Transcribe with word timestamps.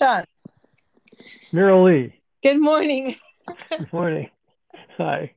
Sean. 0.00 0.24
Meryl 1.52 1.84
Lee. 1.84 2.14
Good 2.42 2.58
morning. 2.58 3.16
Good 3.68 3.92
morning. 3.92 4.30
Hi. 4.96 5.34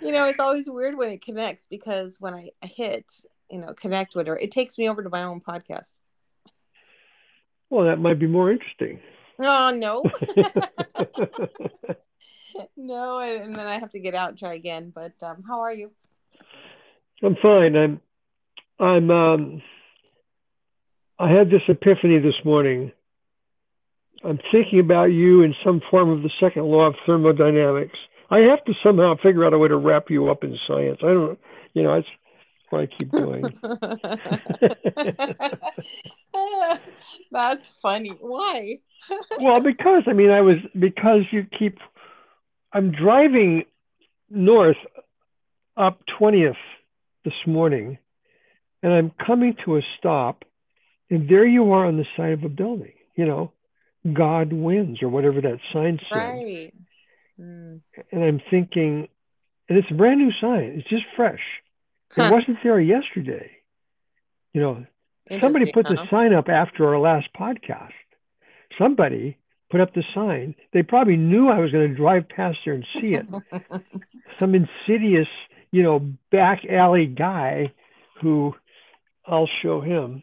You 0.00 0.12
know, 0.12 0.26
it's 0.26 0.38
always 0.38 0.70
weird 0.70 0.96
when 0.96 1.10
it 1.10 1.24
connects 1.24 1.66
because 1.68 2.20
when 2.20 2.32
I 2.32 2.50
hit, 2.62 3.04
you 3.50 3.58
know, 3.58 3.74
connect 3.74 4.14
with 4.14 4.28
her, 4.28 4.36
it 4.36 4.52
takes 4.52 4.78
me 4.78 4.88
over 4.88 5.02
to 5.02 5.08
my 5.08 5.24
own 5.24 5.40
podcast. 5.40 5.96
Well, 7.68 7.86
that 7.86 7.98
might 7.98 8.20
be 8.20 8.28
more 8.28 8.52
interesting. 8.52 9.00
Oh, 9.40 9.72
no. 9.74 10.04
no, 12.76 13.18
and 13.18 13.56
then 13.56 13.66
I 13.66 13.80
have 13.80 13.90
to 13.90 13.98
get 13.98 14.14
out 14.14 14.28
and 14.28 14.38
try 14.38 14.54
again. 14.54 14.92
But 14.94 15.14
um, 15.20 15.42
how 15.48 15.62
are 15.62 15.72
you? 15.72 15.90
I'm 17.24 17.34
fine. 17.42 17.74
I'm, 17.74 18.00
I'm, 18.78 19.10
um, 19.10 19.62
I 21.18 21.28
had 21.28 21.50
this 21.50 21.62
epiphany 21.66 22.20
this 22.20 22.44
morning. 22.44 22.92
I'm 24.26 24.38
thinking 24.50 24.80
about 24.80 25.06
you 25.06 25.42
in 25.42 25.54
some 25.64 25.80
form 25.90 26.10
of 26.10 26.22
the 26.22 26.30
second 26.40 26.64
law 26.64 26.86
of 26.86 26.94
thermodynamics. 27.06 27.96
I 28.28 28.40
have 28.40 28.64
to 28.64 28.74
somehow 28.82 29.14
figure 29.22 29.44
out 29.44 29.54
a 29.54 29.58
way 29.58 29.68
to 29.68 29.76
wrap 29.76 30.10
you 30.10 30.28
up 30.30 30.42
in 30.42 30.58
science. 30.66 30.98
I 31.02 31.06
don't, 31.06 31.38
you 31.74 31.84
know, 31.84 31.94
it's 31.94 32.08
what 32.70 32.82
I 32.82 32.86
keep 32.86 33.12
doing. 33.12 33.44
That's 37.30 37.70
funny. 37.80 38.16
Why? 38.20 38.78
well, 39.40 39.60
because 39.60 40.02
I 40.08 40.12
mean, 40.12 40.30
I 40.30 40.40
was 40.40 40.56
because 40.78 41.22
you 41.30 41.46
keep. 41.58 41.78
I'm 42.72 42.90
driving 42.90 43.64
north 44.28 44.76
up 45.76 46.00
20th 46.20 46.56
this 47.24 47.34
morning, 47.46 47.98
and 48.82 48.92
I'm 48.92 49.12
coming 49.24 49.54
to 49.64 49.76
a 49.76 49.82
stop, 49.98 50.44
and 51.10 51.28
there 51.28 51.46
you 51.46 51.72
are 51.72 51.86
on 51.86 51.96
the 51.96 52.06
side 52.16 52.32
of 52.32 52.42
a 52.42 52.48
building. 52.48 52.92
You 53.14 53.26
know, 53.26 53.52
God 54.12 54.52
wins 54.52 55.02
or 55.02 55.08
whatever 55.08 55.40
that 55.40 55.58
sign 55.72 55.98
said. 56.08 56.18
Right. 56.18 56.74
Mm. 57.40 57.80
And 58.12 58.24
I'm 58.24 58.40
thinking, 58.50 59.08
and 59.68 59.78
it's 59.78 59.90
a 59.90 59.94
brand 59.94 60.20
new 60.20 60.32
sign. 60.40 60.76
It's 60.78 60.88
just 60.88 61.04
fresh. 61.16 61.40
It 62.16 62.32
wasn't 62.32 62.58
there 62.62 62.80
yesterday. 62.80 63.50
You 64.52 64.60
know, 64.62 64.86
somebody 65.40 65.70
put 65.72 65.86
huh? 65.86 65.94
the 65.94 66.08
sign 66.10 66.32
up 66.32 66.48
after 66.48 66.88
our 66.88 66.98
last 66.98 67.28
podcast. 67.38 67.90
Somebody 68.78 69.36
put 69.70 69.80
up 69.80 69.92
the 69.94 70.04
sign. 70.14 70.54
They 70.72 70.82
probably 70.82 71.16
knew 71.16 71.48
I 71.48 71.58
was 71.58 71.72
going 71.72 71.90
to 71.90 71.94
drive 71.94 72.28
past 72.28 72.58
there 72.64 72.74
and 72.74 72.86
see 73.00 73.14
it. 73.14 73.28
Some 74.40 74.54
insidious, 74.54 75.28
you 75.72 75.82
know, 75.82 75.98
back 76.30 76.64
alley 76.64 77.06
guy 77.06 77.72
who 78.22 78.54
I'll 79.26 79.48
show 79.62 79.80
him. 79.80 80.22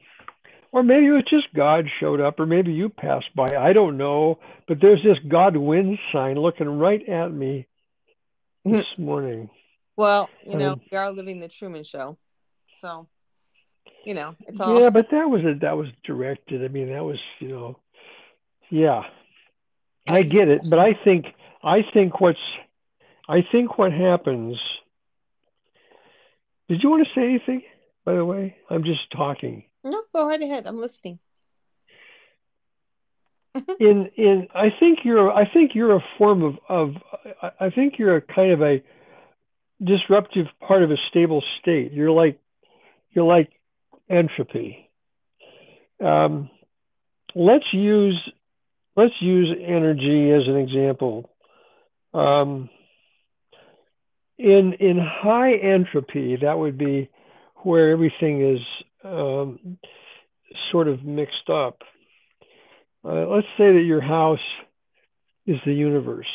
Or 0.74 0.82
maybe 0.82 1.06
it 1.06 1.12
was 1.12 1.24
just 1.30 1.54
God 1.54 1.86
showed 2.00 2.20
up, 2.20 2.40
or 2.40 2.48
maybe 2.48 2.74
you 2.74 2.90
passed 2.90 3.34
by. 3.36 3.46
I 3.56 3.74
don't 3.74 3.96
know. 3.96 4.40
But 4.68 4.82
there's 4.82 5.04
this 5.04 5.20
God 5.30 5.56
wins 5.56 6.00
sign 6.12 6.36
looking 6.36 6.68
right 6.68 7.08
at 7.08 7.32
me 7.32 7.68
this 8.66 8.86
morning. 8.98 9.52
Well, 9.96 10.30
you 10.44 10.58
know, 10.58 10.74
um, 10.74 10.82
we 10.92 10.98
are 10.98 11.12
living 11.12 11.40
the 11.40 11.48
Truman 11.48 11.84
Show, 11.84 12.18
so 12.78 13.08
you 14.04 14.16
know 14.16 14.36
it's 14.48 14.60
all. 14.60 14.82
Yeah, 14.82 14.90
but 14.90 15.12
that 15.12 15.30
was 15.30 15.42
a 15.46 15.60
that 15.62 15.78
was 15.78 15.90
directed. 16.04 16.66
I 16.66 16.70
mean, 16.70 16.92
that 16.92 17.04
was 17.04 17.20
you 17.40 17.50
know, 17.50 17.80
yeah, 18.72 19.04
I 20.08 20.24
get 20.24 20.48
it, 20.48 20.62
but 20.68 20.80
I 20.80 20.98
think 21.04 21.28
I 21.64 21.82
think 21.94 22.20
what's 22.20 22.40
I 23.30 23.46
think 23.52 23.78
what 23.78 23.94
happens. 23.94 24.58
Did 26.68 26.82
you 26.82 26.90
want 26.90 27.06
to 27.06 27.14
say 27.14 27.26
anything? 27.28 27.62
By 28.06 28.16
the 28.16 28.26
way, 28.26 28.56
I'm 28.72 28.84
just 28.84 29.12
talking. 29.16 29.66
No, 29.84 30.04
go 30.14 30.28
right 30.28 30.42
ahead. 30.42 30.66
I'm 30.66 30.78
listening. 30.78 31.20
in 33.80 34.10
in 34.16 34.48
I 34.54 34.70
think 34.80 35.00
you're 35.04 35.32
I 35.32 35.52
think 35.52 35.72
you're 35.76 35.96
a 35.96 36.04
form 36.18 36.44
of 36.44 36.56
of 36.68 36.96
I 37.60 37.70
think 37.70 38.00
you're 38.00 38.16
a 38.16 38.22
kind 38.22 38.52
of 38.52 38.62
a 38.62 38.84
disruptive 39.84 40.48
part 40.66 40.84
of 40.84 40.92
a 40.92 40.98
stable 41.10 41.44
state. 41.60 41.92
You're 41.92 42.12
like 42.12 42.40
you're 43.12 43.26
like 43.26 43.52
entropy. 44.10 44.90
Um, 46.04 46.50
let's 47.36 47.66
use 47.72 48.20
let's 48.96 49.14
use 49.22 49.56
energy 49.62 50.32
as 50.32 50.48
an 50.48 50.58
example. 50.58 51.30
Um, 52.14 52.70
in 54.38 54.74
in 54.80 54.98
high 55.00 55.54
entropy, 55.54 56.38
that 56.42 56.58
would 56.58 56.78
be 56.78 57.10
where 57.58 57.92
everything 57.92 58.56
is 58.56 58.60
um, 59.04 59.78
sort 60.72 60.88
of 60.88 61.04
mixed 61.04 61.50
up. 61.50 61.80
Uh, 63.06 63.28
let's 63.28 63.48
say 63.58 63.74
that 63.74 63.84
your 63.86 64.02
house 64.02 64.40
is 65.46 65.58
the 65.66 65.74
universe, 65.74 66.28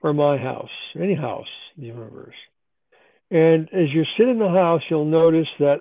or 0.00 0.12
my 0.12 0.36
house, 0.36 0.70
any 0.96 1.14
house 1.14 1.48
in 1.76 1.82
the 1.82 1.88
universe. 1.88 2.34
And 3.30 3.68
as 3.72 3.88
you 3.92 4.04
sit 4.16 4.28
in 4.28 4.38
the 4.38 4.48
house, 4.48 4.82
you'll 4.88 5.04
notice 5.04 5.48
that 5.58 5.80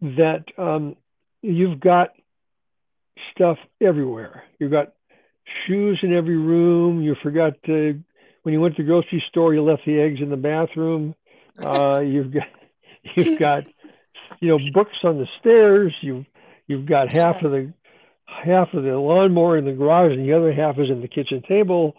that 0.00 0.44
um, 0.56 0.96
you've 1.42 1.80
got 1.80 2.10
stuff 3.34 3.58
everywhere. 3.80 4.44
You've 4.58 4.70
got 4.70 4.94
shoes 5.66 5.98
in 6.02 6.14
every 6.14 6.36
room. 6.36 7.02
You 7.02 7.16
forgot 7.22 7.54
to 7.66 8.02
when 8.42 8.52
you 8.52 8.60
went 8.60 8.76
to 8.76 8.82
the 8.82 8.86
grocery 8.86 9.22
store, 9.28 9.54
you 9.54 9.62
left 9.62 9.82
the 9.84 10.00
eggs 10.00 10.20
in 10.20 10.30
the 10.30 10.36
bathroom. 10.36 11.14
Uh, 11.60 11.98
you've 11.98 12.32
got 12.32 12.46
you've 13.16 13.36
got 13.36 13.64
you 14.40 14.48
know 14.48 14.58
books 14.72 14.96
on 15.04 15.18
the 15.18 15.26
stairs. 15.40 15.92
You've 16.00 16.26
you've 16.66 16.86
got 16.86 17.12
half 17.12 17.42
of 17.42 17.50
the 17.50 17.72
half 18.26 18.72
of 18.74 18.84
the 18.84 18.96
lawnmower 18.96 19.58
in 19.58 19.64
the 19.64 19.72
garage, 19.72 20.12
and 20.12 20.28
the 20.28 20.34
other 20.34 20.52
half 20.52 20.78
is 20.78 20.90
in 20.90 21.00
the 21.00 21.08
kitchen 21.08 21.42
table. 21.48 21.94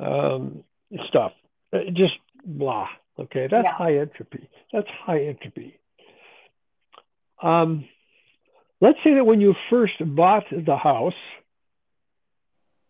Um, 0.00 0.64
stuff, 1.08 1.32
uh, 1.72 1.78
just 1.92 2.14
blah. 2.44 2.88
Okay, 3.18 3.48
that's 3.50 3.64
yeah. 3.64 3.74
high 3.74 3.96
entropy. 3.98 4.48
That's 4.72 4.88
high 5.04 5.24
entropy. 5.24 5.78
Um, 7.42 7.86
let's 8.80 8.98
say 9.04 9.14
that 9.14 9.24
when 9.24 9.40
you 9.40 9.54
first 9.68 9.94
bought 10.00 10.44
the 10.50 10.76
house, 10.76 11.12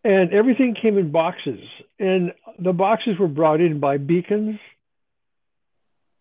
and 0.03 0.33
everything 0.33 0.75
came 0.79 0.97
in 0.97 1.11
boxes, 1.11 1.59
and 1.99 2.33
the 2.59 2.73
boxes 2.73 3.19
were 3.19 3.27
brought 3.27 3.61
in 3.61 3.79
by 3.79 3.97
Bekins, 3.97 4.59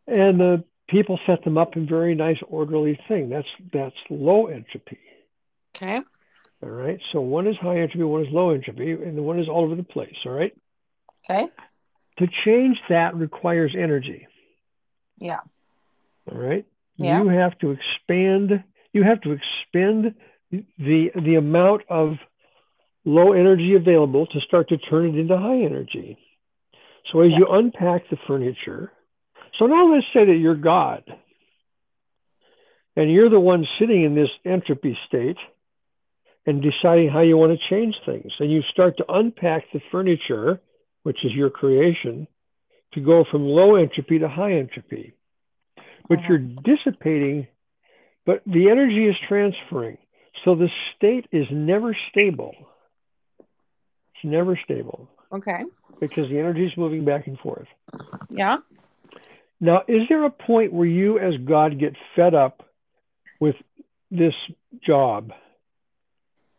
and 0.07 0.41
the 0.41 0.65
people 0.91 1.19
set 1.27 1.45
them 1.45 1.57
up 1.57 1.77
in 1.77 1.87
very 1.87 2.15
nice 2.15 2.39
orderly 2.49 2.99
thing. 3.09 3.29
That's 3.29 3.49
that's 3.73 3.97
low 4.09 4.47
entropy. 4.47 4.99
Okay. 5.77 6.01
All 6.63 6.69
right. 6.69 7.01
So 7.13 7.21
one 7.21 7.47
is 7.47 7.57
high 7.57 7.79
entropy, 7.79 8.03
one 8.03 8.23
is 8.23 8.33
low 8.33 8.51
entropy, 8.51 8.93
and 8.93 9.17
the 9.17 9.23
one 9.23 9.39
is 9.39 9.49
all 9.49 9.65
over 9.65 9.77
the 9.77 9.83
place. 9.83 10.17
All 10.27 10.33
right. 10.33 10.55
Okay. 11.29 11.49
To 12.19 12.27
change 12.45 12.77
that 12.89 13.15
requires 13.15 13.75
energy. 13.79 14.27
Yeah. 15.19 15.41
All 16.31 16.39
right. 16.39 16.67
Yeah. 16.97 17.23
You 17.23 17.29
have 17.31 17.59
to 17.61 17.71
expand. 17.71 18.63
You 18.93 19.05
have 19.05 19.21
to 19.23 19.33
expend 19.33 20.15
the 20.51 21.11
the 21.15 21.37
amount 21.37 21.83
of 21.89 22.17
low 23.05 23.33
energy 23.33 23.75
available 23.75 24.27
to 24.27 24.41
start 24.41 24.69
to 24.69 24.77
turn 24.77 25.07
it 25.07 25.19
into 25.19 25.39
high 25.39 25.63
energy. 25.63 26.19
So 27.11 27.21
as 27.21 27.33
yeah. 27.33 27.39
you 27.39 27.47
unpack 27.47 28.09
the 28.11 28.19
furniture, 28.27 28.93
so 29.59 29.67
now 29.67 29.93
let's 29.93 30.07
say 30.13 30.25
that 30.25 30.37
you're 30.37 30.55
God 30.55 31.05
and 32.97 33.11
you're 33.11 33.31
the 33.31 33.41
one 33.41 33.67
sitting 33.79 34.05
in 34.05 34.15
this 34.15 34.31
entropy 34.45 34.99
state 35.07 35.39
and 36.47 36.63
deciding 36.63 37.09
how 37.09 37.21
you 37.21 37.37
want 37.37 37.59
to 37.59 37.69
change 37.69 37.95
things. 38.05 38.33
And 38.39 38.51
you 38.51 38.63
start 38.71 38.97
to 38.97 39.05
unpack 39.09 39.65
the 39.73 39.81
furniture, 39.91 40.61
which 41.03 41.25
is 41.25 41.33
your 41.33 41.51
creation, 41.51 42.27
to 42.95 43.01
go 43.01 43.25
from 43.31 43.45
low 43.45 43.77
entropy 43.77 44.19
to 44.19 44.29
high 44.29 44.55
entropy. 44.55 45.15
But 46.09 46.19
uh-huh. 46.19 46.27
you're 46.29 46.39
dissipating, 46.39 47.47
but 48.27 48.43
the 48.47 48.71
energy 48.71 49.07
is 49.07 49.17
transferring. 49.29 49.99
So 50.45 50.55
the 50.55 50.69
state 50.97 51.27
is 51.31 51.47
never 51.51 51.97
stable. 52.11 52.55
It's 53.39 54.25
never 54.25 54.59
stable. 54.65 55.09
Okay. 55.33 55.65
Because 56.01 56.29
the 56.29 56.39
energy 56.39 56.67
is 56.67 56.73
moving 56.77 57.05
back 57.05 57.27
and 57.27 57.39
forth. 57.39 57.69
Yeah. 58.31 58.59
Now, 59.61 59.83
is 59.87 60.03
there 60.09 60.25
a 60.25 60.31
point 60.31 60.73
where 60.73 60.87
you, 60.87 61.19
as 61.19 61.35
God, 61.45 61.79
get 61.79 61.95
fed 62.17 62.35
up 62.35 62.67
with 63.39 63.57
this 64.11 64.35
job 64.85 65.33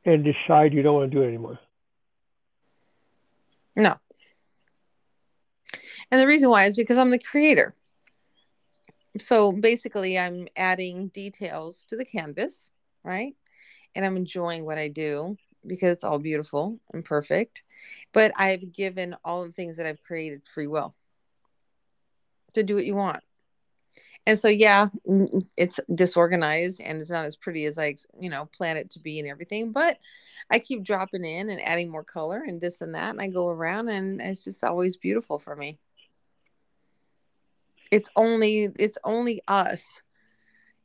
and 0.05 0.23
decide 0.23 0.73
you 0.73 0.83
don't 0.83 0.95
want 0.95 1.11
to 1.11 1.17
do 1.17 1.23
it 1.23 1.27
anymore? 1.27 1.59
No. 3.75 3.95
And 6.11 6.21
the 6.21 6.27
reason 6.27 6.49
why 6.49 6.65
is 6.65 6.75
because 6.75 6.97
I'm 6.97 7.09
the 7.09 7.17
creator. 7.17 7.73
So 9.17 9.51
basically, 9.51 10.19
I'm 10.19 10.47
adding 10.55 11.07
details 11.07 11.85
to 11.85 11.97
the 11.97 12.05
canvas, 12.05 12.69
right? 13.03 13.33
And 13.95 14.05
I'm 14.05 14.15
enjoying 14.15 14.63
what 14.63 14.77
I 14.77 14.89
do 14.89 15.37
because 15.65 15.93
it's 15.93 16.03
all 16.03 16.19
beautiful 16.19 16.79
and 16.93 17.03
perfect. 17.03 17.63
But 18.13 18.31
I've 18.37 18.71
given 18.73 19.15
all 19.25 19.45
the 19.45 19.51
things 19.51 19.77
that 19.77 19.85
I've 19.85 20.03
created 20.03 20.43
free 20.53 20.67
will 20.67 20.95
to 22.53 22.63
do 22.63 22.75
what 22.75 22.85
you 22.85 22.95
want. 22.95 23.23
And 24.27 24.37
so, 24.37 24.49
yeah, 24.49 24.87
it's 25.57 25.79
disorganized 25.93 26.79
and 26.79 27.01
it's 27.01 27.09
not 27.09 27.25
as 27.25 27.35
pretty 27.35 27.65
as 27.65 27.79
I, 27.79 27.95
you 28.19 28.29
know, 28.29 28.45
plan 28.45 28.77
it 28.77 28.91
to 28.91 28.99
be 28.99 29.19
and 29.19 29.27
everything. 29.27 29.71
But 29.71 29.97
I 30.49 30.59
keep 30.59 30.83
dropping 30.83 31.25
in 31.25 31.49
and 31.49 31.61
adding 31.61 31.89
more 31.89 32.03
color 32.03 32.43
and 32.45 32.61
this 32.61 32.81
and 32.81 32.93
that. 32.93 33.09
And 33.09 33.21
I 33.21 33.27
go 33.27 33.47
around 33.49 33.89
and 33.89 34.21
it's 34.21 34.43
just 34.43 34.63
always 34.63 34.95
beautiful 34.95 35.39
for 35.39 35.55
me. 35.55 35.79
It's 37.89 38.09
only, 38.15 38.69
it's 38.77 38.99
only 39.03 39.41
us, 39.47 40.01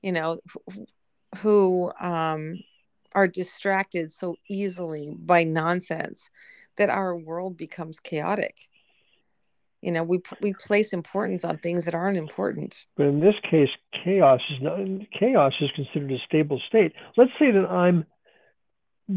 you 0.02 0.12
know, 0.12 0.40
who 1.38 1.92
um, 2.00 2.58
are 3.12 3.28
distracted 3.28 4.10
so 4.10 4.36
easily 4.48 5.14
by 5.18 5.44
nonsense 5.44 6.30
that 6.76 6.88
our 6.88 7.14
world 7.14 7.56
becomes 7.56 8.00
chaotic 8.00 8.56
you 9.86 9.92
know 9.92 10.02
we 10.02 10.20
we 10.42 10.52
place 10.52 10.92
importance 10.92 11.44
on 11.44 11.58
things 11.58 11.84
that 11.84 11.94
aren't 11.94 12.18
important. 12.18 12.84
But 12.96 13.06
in 13.06 13.20
this 13.20 13.36
case 13.48 13.68
chaos 14.04 14.40
is 14.50 14.60
not 14.60 14.78
chaos 15.16 15.52
is 15.60 15.70
considered 15.76 16.10
a 16.10 16.18
stable 16.26 16.60
state. 16.68 16.92
Let's 17.16 17.30
say 17.38 17.52
that 17.52 17.66
i'm 17.70 18.04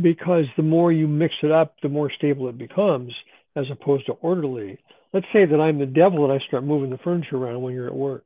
because 0.01 0.45
the 0.55 0.63
more 0.63 0.91
you 0.91 1.07
mix 1.07 1.33
it 1.41 1.51
up 1.51 1.75
the 1.81 1.89
more 1.89 2.11
stable 2.11 2.47
it 2.47 2.57
becomes 2.57 3.11
as 3.55 3.65
opposed 3.71 4.05
to 4.05 4.11
orderly. 4.13 4.77
Let's 5.11 5.25
say 5.33 5.45
that 5.45 5.59
i'm 5.59 5.79
the 5.79 5.87
devil 5.87 6.23
and 6.23 6.39
i 6.39 6.45
start 6.45 6.63
moving 6.63 6.91
the 6.91 6.99
furniture 6.99 7.37
around 7.37 7.63
when 7.63 7.73
you're 7.73 7.87
at 7.87 7.95
work. 7.95 8.25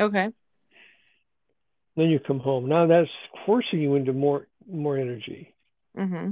Okay. 0.00 0.30
Then 1.94 2.06
you 2.06 2.18
come 2.18 2.40
home. 2.40 2.70
Now 2.70 2.86
that's 2.86 3.10
forcing 3.44 3.82
you 3.82 3.96
into 3.96 4.14
more 4.14 4.48
more 4.66 4.96
energy. 4.96 5.54
Mm-hmm. 5.94 6.30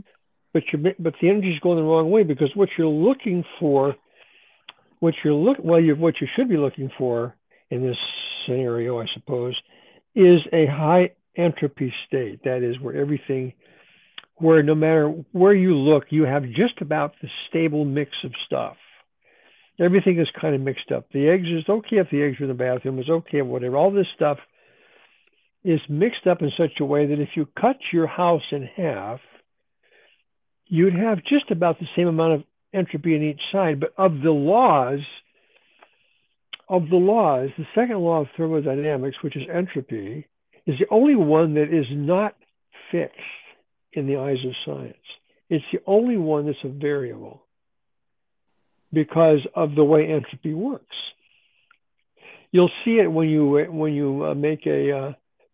but 0.55 0.63
you 0.73 0.95
but 0.99 1.13
the 1.21 1.29
energy 1.29 1.53
is 1.53 1.61
going 1.61 1.77
the 1.77 1.83
wrong 1.83 2.11
way 2.11 2.23
because 2.23 2.49
what 2.55 2.71
you're 2.79 2.87
looking 2.87 3.45
for 3.59 3.95
what 5.01 5.15
you're 5.25 5.35
look 5.35 5.59
well, 5.63 5.81
you 5.81 5.97
what 5.97 6.21
you 6.21 6.29
should 6.37 6.49
be 6.49 6.57
looking 6.57 6.91
for 6.97 7.35
in 7.71 7.83
this 7.83 7.97
scenario, 8.47 9.01
I 9.01 9.07
suppose, 9.15 9.59
is 10.15 10.41
a 10.53 10.67
high 10.67 11.11
entropy 11.37 11.93
state. 12.07 12.45
That 12.45 12.63
is 12.63 12.79
where 12.81 12.97
everything, 12.97 13.55
where 14.37 14.63
no 14.63 14.75
matter 14.75 15.09
where 15.33 15.55
you 15.55 15.75
look, 15.75 16.05
you 16.11 16.25
have 16.25 16.45
just 16.45 16.81
about 16.81 17.15
the 17.23 17.29
stable 17.49 17.85
mix 17.85 18.13
of 18.25 18.33
stuff. 18.47 18.77
Everything 19.79 20.21
is 20.21 20.29
kind 20.39 20.55
of 20.55 20.61
mixed 20.61 20.93
up. 20.93 21.07
The 21.13 21.29
eggs 21.29 21.49
is 21.49 21.65
okay 21.69 21.97
if 21.97 22.11
the 22.11 22.23
eggs 22.23 22.39
are 22.39 22.45
in 22.45 22.49
the 22.49 22.55
bathroom. 22.55 22.99
It's 22.99 23.09
okay 23.09 23.41
whatever. 23.41 23.77
All 23.77 23.91
this 23.91 24.07
stuff 24.15 24.39
is 25.65 25.81
mixed 25.89 26.27
up 26.27 26.43
in 26.43 26.51
such 26.57 26.81
a 26.81 26.85
way 26.85 27.07
that 27.07 27.21
if 27.21 27.31
you 27.35 27.47
cut 27.59 27.77
your 27.93 28.07
house 28.07 28.43
in 28.53 28.69
half, 28.77 29.21
you'd 30.67 30.95
have 30.95 31.19
just 31.25 31.51
about 31.51 31.79
the 31.79 31.87
same 31.97 32.09
amount 32.09 32.35
of 32.35 32.45
entropy 32.73 33.17
on 33.17 33.23
each 33.23 33.41
side, 33.53 33.81
but 33.81 33.93
of 33.97 34.21
the 34.23 34.31
laws, 34.31 35.01
of 36.69 36.89
the 36.89 36.97
laws, 36.97 37.51
the 37.59 37.67
second 37.75 37.99
law 37.99 38.21
of 38.21 38.29
thermodynamics, 38.37 39.17
which 39.23 39.37
is 39.37 39.43
entropy, 39.53 40.27
is 40.67 40.79
the 40.79 40.87
only 40.91 41.17
one 41.17 41.55
that 41.55 41.73
is 41.73 41.87
not 41.91 42.37
fixed 42.93 43.17
in 43.93 44.07
the 44.07 44.17
eyes 44.17 44.39
of 44.45 44.53
science. 44.65 44.97
It's 45.49 45.65
the 45.73 45.81
only 45.87 46.17
one 46.17 46.47
that's 46.47 46.59
a 46.65 46.69
variable 46.69 47.43
because 48.93 49.41
of 49.55 49.75
the 49.75 49.85
way 49.85 50.07
entropy 50.07 50.55
works. 50.55 50.85
You'll 52.53 52.71
see 52.85 52.99
it 52.99 53.11
when 53.11 53.29
you 53.29 53.67
when 53.71 53.93
you 53.93 54.27
uh, 54.27 54.35
make 54.35 54.67
a 54.67 54.97
uh, 54.97 55.13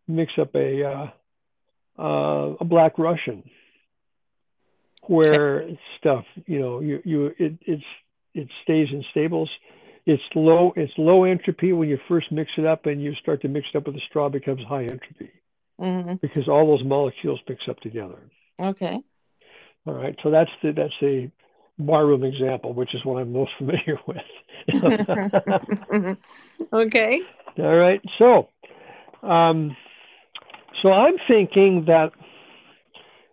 mix 0.08 0.32
up 0.40 0.54
a 0.54 0.84
uh, 0.84 2.02
uh 2.02 2.54
a 2.60 2.64
Black 2.64 2.98
Russian 2.98 3.42
where 5.08 5.68
stuff, 5.98 6.24
you 6.46 6.58
know, 6.58 6.80
you 6.80 7.00
you 7.04 7.26
it 7.38 7.58
it's 7.62 7.84
it 8.34 8.48
stays 8.62 8.88
in 8.92 9.04
stables. 9.10 9.50
It's 10.04 10.22
low 10.34 10.72
it's 10.76 10.92
low 10.98 11.24
entropy 11.24 11.72
when 11.72 11.88
you 11.88 11.98
first 12.08 12.30
mix 12.30 12.50
it 12.58 12.66
up, 12.66 12.86
and 12.86 13.02
you 13.02 13.14
start 13.14 13.42
to 13.42 13.48
mix 13.48 13.66
it 13.72 13.78
up 13.78 13.86
with 13.86 13.94
the 13.94 14.02
straw, 14.08 14.28
becomes 14.28 14.62
high 14.68 14.82
entropy 14.82 15.32
mm-hmm. 15.80 16.14
because 16.22 16.48
all 16.48 16.66
those 16.66 16.84
molecules 16.86 17.40
mix 17.48 17.62
up 17.68 17.80
together. 17.80 18.18
Okay. 18.60 19.00
All 19.86 19.94
right. 19.94 20.16
So 20.22 20.30
that's 20.30 20.50
the 20.62 20.72
that's 20.72 20.94
a 21.02 21.30
barroom 21.78 22.24
example, 22.24 22.72
which 22.72 22.94
is 22.94 23.04
what 23.04 23.20
I'm 23.20 23.32
most 23.32 23.52
familiar 23.58 23.98
with. 24.06 24.16
okay. 26.72 27.20
All 27.58 27.76
right. 27.76 28.00
So, 28.18 28.48
um, 29.26 29.76
so 30.82 30.90
I'm 30.90 31.14
thinking 31.28 31.84
that 31.86 32.12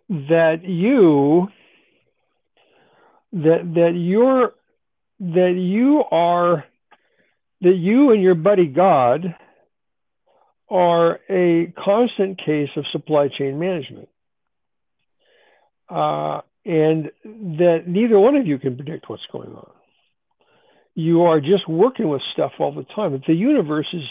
that 0.08 0.64
you 0.64 1.48
that 3.34 3.72
that 3.74 3.92
you're 3.94 4.52
that 5.20 5.54
you 5.56 6.02
are 6.10 6.64
that 7.60 7.76
you 7.76 8.10
and 8.12 8.22
your 8.22 8.34
buddy 8.34 8.66
God 8.66 9.34
are 10.70 11.18
a 11.28 11.72
constant 11.84 12.38
case 12.38 12.70
of 12.76 12.84
supply 12.92 13.28
chain 13.36 13.58
management. 13.58 14.08
Uh, 15.88 16.40
and 16.64 17.10
that 17.24 17.82
neither 17.86 18.18
one 18.18 18.36
of 18.36 18.46
you 18.46 18.58
can 18.58 18.76
predict 18.76 19.08
what's 19.08 19.22
going 19.30 19.50
on. 19.50 19.70
You 20.94 21.22
are 21.22 21.40
just 21.40 21.68
working 21.68 22.08
with 22.08 22.22
stuff 22.32 22.52
all 22.58 22.74
the 22.74 22.86
time. 22.94 23.20
The 23.26 23.34
universe 23.34 23.86
is 23.92 24.02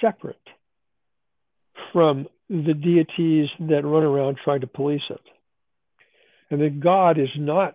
separate 0.00 0.36
from 1.92 2.28
the 2.48 2.74
deities 2.74 3.48
that 3.60 3.84
run 3.84 4.04
around 4.04 4.38
trying 4.42 4.60
to 4.60 4.66
police 4.66 5.02
it. 5.10 5.20
And 6.50 6.60
that 6.60 6.80
God 6.80 7.18
is 7.18 7.28
not 7.36 7.74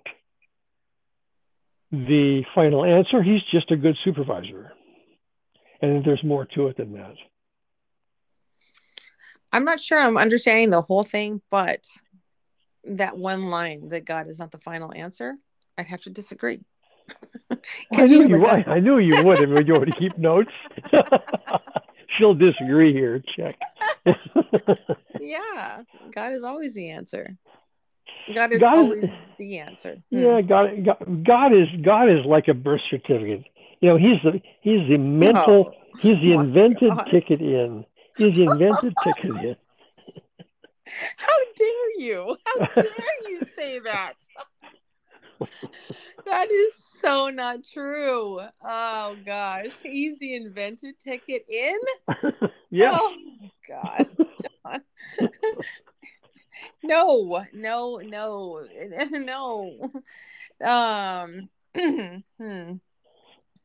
the 1.93 2.43
final 2.55 2.83
answer. 2.83 3.21
He's 3.21 3.43
just 3.51 3.69
a 3.69 3.77
good 3.77 3.95
supervisor. 4.03 4.73
And 5.81 6.03
there's 6.03 6.23
more 6.23 6.45
to 6.55 6.67
it 6.67 6.77
than 6.77 6.93
that. 6.93 7.13
I'm 9.51 9.63
not 9.63 9.79
sure 9.79 9.99
I'm 9.99 10.17
understanding 10.17 10.71
the 10.71 10.81
whole 10.81 11.03
thing, 11.03 11.41
but 11.51 11.85
that 12.85 13.15
one 13.15 13.45
line 13.45 13.89
that 13.89 14.05
God 14.05 14.27
is 14.27 14.39
not 14.39 14.51
the 14.51 14.57
final 14.57 14.91
answer, 14.95 15.35
I'd 15.77 15.85
have 15.85 16.01
to 16.01 16.09
disagree. 16.09 16.61
I 17.93 18.05
knew 18.07 18.27
you 18.27 18.39
would. 18.39 18.67
I 18.67 18.79
knew 18.79 18.97
you 18.97 19.23
would. 19.23 19.47
Would 19.47 19.67
you 19.67 19.73
want 19.73 19.93
to 19.93 19.99
keep 19.99 20.17
notes? 20.17 20.51
She'll 22.17 22.33
disagree 22.33 22.91
here. 22.91 23.21
Check. 23.35 23.59
yeah, 25.19 25.83
God 26.11 26.33
is 26.33 26.43
always 26.43 26.73
the 26.73 26.89
answer. 26.89 27.37
God 28.33 28.53
is 28.53 28.59
God 28.59 28.77
always 28.77 29.03
is, 29.03 29.11
the 29.37 29.59
answer. 29.59 29.97
Hmm. 30.11 30.17
Yeah, 30.17 30.41
God, 30.41 30.69
God, 30.85 31.23
God 31.25 31.53
is 31.53 31.67
God 31.83 32.09
is 32.09 32.25
like 32.25 32.47
a 32.47 32.53
birth 32.53 32.81
certificate. 32.89 33.45
You 33.81 33.89
know, 33.89 33.97
he's 33.97 34.21
the 34.23 34.41
he's 34.61 34.87
the 34.87 34.97
mental 34.97 35.73
oh, 35.73 35.97
he's 35.99 36.19
the 36.21 36.33
invented 36.33 36.89
God. 36.89 37.07
ticket 37.11 37.41
in. 37.41 37.85
He's 38.17 38.35
the 38.35 38.43
invented 38.43 38.95
ticket 39.03 39.25
in. 39.25 39.55
How 41.17 41.37
dare 41.57 41.99
you? 41.99 42.37
How 42.45 42.65
dare 42.75 43.29
you 43.29 43.41
say 43.57 43.79
that? 43.79 44.13
that 46.25 46.49
is 46.49 46.73
so 46.75 47.29
not 47.29 47.59
true. 47.73 48.39
Oh 48.63 49.15
gosh, 49.25 49.71
he's 49.81 50.19
the 50.19 50.35
invented 50.35 50.95
ticket 51.03 51.43
in. 51.49 51.79
yeah. 52.69 52.91
Oh 52.93 53.15
God, 53.67 54.07
John 54.17 54.81
no, 56.83 57.45
no, 57.53 57.97
no, 57.97 58.61
no. 59.11 59.79
Um, 60.63 61.49
hmm. 62.39 62.73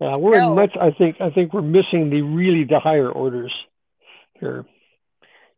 Uh, 0.01 0.17
we're 0.19 0.39
no. 0.39 0.55
much. 0.55 0.77
I 0.81 0.91
think. 0.93 1.21
I 1.21 1.31
think 1.31 1.53
we're 1.53 1.63
missing 1.63 2.11
the 2.11 2.23
really 2.23 2.65
the 2.65 2.79
higher 2.79 3.11
orders 3.11 3.53
here, 4.39 4.65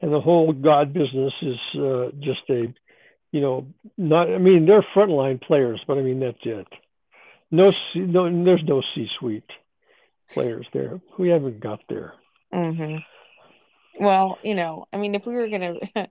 and 0.00 0.12
the 0.12 0.20
whole 0.20 0.52
God 0.52 0.92
business 0.94 1.34
is 1.42 1.58
uh, 1.78 2.10
just 2.20 2.40
a, 2.48 2.72
you 3.32 3.40
know, 3.40 3.66
not. 3.98 4.32
I 4.32 4.38
mean, 4.38 4.64
they're 4.64 4.84
frontline 4.94 5.42
players, 5.42 5.80
but 5.86 5.98
I 5.98 6.02
mean 6.02 6.20
that's 6.20 6.38
it. 6.42 6.66
No, 7.50 7.72
no, 7.94 8.44
there's 8.44 8.62
no 8.64 8.82
C-suite 8.94 9.50
players 10.32 10.66
there. 10.72 11.00
We 11.18 11.28
haven't 11.28 11.60
got 11.60 11.80
there. 11.88 12.14
Mm-hmm. 12.54 12.98
Well, 14.04 14.38
you 14.42 14.54
know, 14.54 14.86
I 14.92 14.96
mean, 14.96 15.14
if 15.14 15.26
we 15.26 15.34
were 15.34 15.48
gonna 15.48 15.74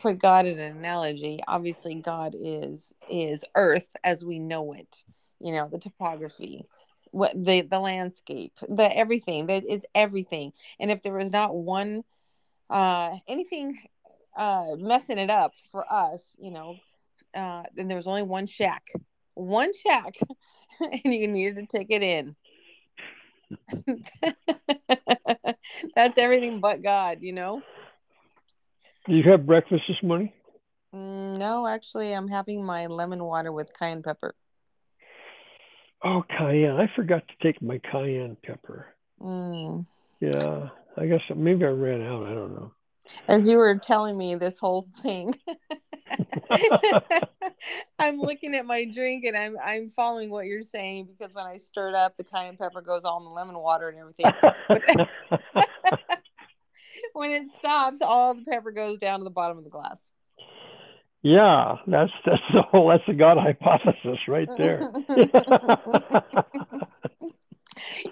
put 0.00 0.18
God 0.18 0.46
in 0.46 0.58
an 0.58 0.76
analogy, 0.76 1.40
obviously 1.46 1.96
God 1.96 2.34
is 2.38 2.92
is 3.10 3.44
Earth 3.54 3.94
as 4.04 4.24
we 4.24 4.38
know 4.38 4.72
it. 4.72 5.04
You 5.40 5.52
know, 5.52 5.68
the 5.68 5.78
topography, 5.78 6.64
what 7.10 7.32
the 7.34 7.62
the 7.62 7.80
landscape, 7.80 8.52
the 8.68 8.96
everything. 8.96 9.46
That 9.46 9.64
is 9.64 9.84
everything. 9.94 10.52
And 10.78 10.90
if 10.90 11.02
there 11.02 11.14
was 11.14 11.32
not 11.32 11.54
one 11.54 12.04
uh 12.70 13.16
anything 13.28 13.78
uh 14.36 14.76
messing 14.78 15.18
it 15.18 15.30
up 15.30 15.52
for 15.70 15.90
us, 15.92 16.34
you 16.38 16.50
know, 16.50 16.76
uh 17.34 17.64
then 17.74 17.88
there 17.88 17.96
was 17.96 18.06
only 18.06 18.22
one 18.22 18.46
shack. 18.46 18.86
One 19.34 19.72
shack 19.72 20.14
and 20.80 21.14
you 21.14 21.28
needed 21.28 21.56
to 21.56 21.66
take 21.66 21.88
it 21.90 22.02
in. 22.02 22.36
That's 25.94 26.18
everything 26.18 26.60
but 26.60 26.82
God, 26.82 27.18
you 27.20 27.32
know? 27.32 27.62
Do 29.06 29.16
you 29.16 29.28
have 29.30 29.46
breakfast 29.46 29.82
this 29.88 29.96
morning? 30.02 30.32
Mm, 30.94 31.36
no, 31.36 31.66
actually, 31.66 32.12
I'm 32.14 32.28
having 32.28 32.64
my 32.64 32.86
lemon 32.86 33.24
water 33.24 33.50
with 33.50 33.76
cayenne 33.76 34.02
pepper. 34.02 34.36
Oh, 36.04 36.22
cayenne. 36.38 36.76
I 36.76 36.88
forgot 36.94 37.22
to 37.26 37.34
take 37.42 37.60
my 37.60 37.80
cayenne 37.90 38.36
pepper. 38.44 38.94
Mm. 39.20 39.86
Yeah. 40.20 40.68
I 40.96 41.06
guess 41.06 41.20
maybe 41.34 41.64
I 41.64 41.68
ran 41.68 42.02
out. 42.02 42.26
I 42.26 42.34
don't 42.34 42.54
know. 42.54 42.72
As 43.26 43.48
you 43.48 43.56
were 43.56 43.76
telling 43.76 44.16
me 44.16 44.36
this 44.36 44.58
whole 44.58 44.86
thing, 45.02 45.34
I'm 47.98 48.20
looking 48.20 48.54
at 48.54 48.64
my 48.66 48.84
drink 48.84 49.24
and 49.24 49.36
I'm 49.36 49.56
I'm 49.58 49.90
following 49.90 50.30
what 50.30 50.46
you're 50.46 50.62
saying 50.62 51.06
because 51.06 51.34
when 51.34 51.44
I 51.44 51.56
stir 51.56 51.88
it 51.88 51.94
up, 51.96 52.16
the 52.16 52.22
cayenne 52.22 52.56
pepper 52.56 52.80
goes 52.80 53.04
all 53.04 53.18
in 53.18 53.24
the 53.24 53.30
lemon 53.30 53.58
water 53.58 53.88
and 53.88 53.98
everything. 53.98 54.32
when 57.14 57.30
it 57.30 57.48
stops, 57.48 58.02
all 58.02 58.34
the 58.34 58.42
pepper 58.42 58.72
goes 58.72 58.98
down 58.98 59.20
to 59.20 59.24
the 59.24 59.30
bottom 59.30 59.58
of 59.58 59.64
the 59.64 59.70
glass. 59.70 59.98
Yeah, 61.22 61.76
that's 61.86 62.10
that's 62.26 62.42
the 62.52 62.62
whole 62.62 62.88
that's 62.88 63.04
the 63.06 63.14
God 63.14 63.38
hypothesis 63.38 64.18
right 64.26 64.48
there. 64.58 64.80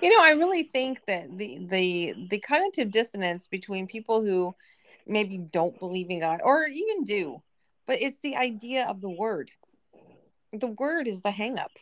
you 0.01 0.11
know, 0.11 0.23
I 0.23 0.35
really 0.37 0.63
think 0.63 1.05
that 1.07 1.37
the 1.37 1.59
the 1.69 2.15
the 2.31 2.39
cognitive 2.39 2.93
dissonance 2.93 3.49
between 3.49 3.89
people 3.89 4.25
who 4.25 4.55
maybe 5.07 5.39
don't 5.39 5.77
believe 5.81 6.09
in 6.09 6.21
God 6.21 6.41
or 6.45 6.67
even 6.67 7.03
do, 7.03 7.43
but 7.87 8.01
it's 8.01 8.19
the 8.23 8.37
idea 8.37 8.87
of 8.87 9.01
the 9.01 9.11
word. 9.11 9.51
The 10.53 10.69
word 10.69 11.09
is 11.09 11.21
the 11.21 11.31
hangup. 11.31 11.75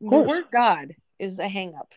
The 0.00 0.18
word 0.18 0.44
God 0.50 0.94
is 1.18 1.36
the 1.36 1.42
hangup 1.44 1.92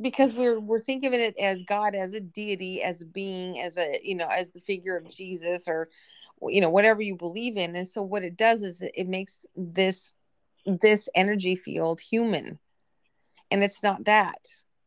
because 0.00 0.32
we're 0.32 0.58
we're 0.58 0.80
thinking 0.80 1.14
of 1.14 1.20
it 1.20 1.36
as 1.38 1.62
God 1.62 1.94
as 1.94 2.14
a 2.14 2.20
deity, 2.20 2.82
as 2.82 3.02
a 3.02 3.06
being, 3.06 3.60
as 3.60 3.76
a 3.76 3.98
you 4.02 4.14
know, 4.14 4.28
as 4.30 4.50
the 4.50 4.60
figure 4.60 4.96
of 4.96 5.10
Jesus 5.10 5.68
or 5.68 5.88
you 6.42 6.60
know 6.60 6.70
whatever 6.70 7.02
you 7.02 7.16
believe 7.16 7.56
in. 7.56 7.76
And 7.76 7.86
so 7.86 8.02
what 8.02 8.24
it 8.24 8.36
does 8.36 8.62
is 8.62 8.82
it 8.82 9.08
makes 9.08 9.44
this 9.56 10.12
this 10.66 11.08
energy 11.14 11.56
field 11.56 12.00
human, 12.00 12.58
and 13.50 13.62
it's 13.62 13.82
not 13.82 14.04
that. 14.04 14.38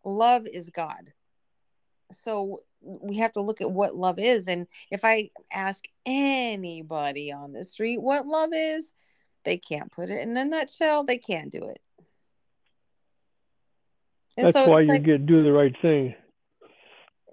Love 0.03 0.45
is 0.47 0.69
God. 0.69 1.13
So 2.11 2.59
we 2.81 3.17
have 3.17 3.33
to 3.33 3.41
look 3.41 3.61
at 3.61 3.71
what 3.71 3.95
love 3.95 4.19
is. 4.19 4.47
And 4.47 4.67
if 4.91 5.05
I 5.05 5.29
ask 5.51 5.85
anybody 6.05 7.31
on 7.31 7.53
the 7.53 7.63
street 7.63 8.01
what 8.01 8.27
love 8.27 8.49
is, 8.53 8.93
they 9.45 9.57
can't 9.57 9.91
put 9.91 10.09
it 10.09 10.21
in 10.21 10.35
a 10.37 10.45
nutshell. 10.45 11.03
They 11.03 11.17
can't 11.17 11.51
do 11.51 11.69
it. 11.69 11.81
And 14.37 14.47
that's 14.47 14.57
so 14.57 14.69
why 14.69 14.81
you 14.81 14.89
like, 14.89 15.03
get 15.03 15.25
do 15.25 15.43
the 15.43 15.51
right 15.51 15.75
thing. 15.81 16.15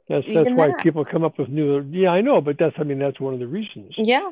That's 0.09 0.27
that's 0.27 0.51
why 0.51 0.69
that. 0.69 0.83
people 0.83 1.05
come 1.05 1.25
up 1.25 1.39
with 1.39 1.49
new. 1.49 1.81
Yeah, 1.91 2.11
I 2.11 2.21
know, 2.21 2.41
but 2.41 2.57
that's 2.59 2.75
I 2.79 2.83
mean 2.83 2.99
that's 2.99 3.21
one 3.21 3.33
of 3.33 3.41
the 3.41 3.47
reasons. 3.47 3.95
Yeah. 3.97 4.31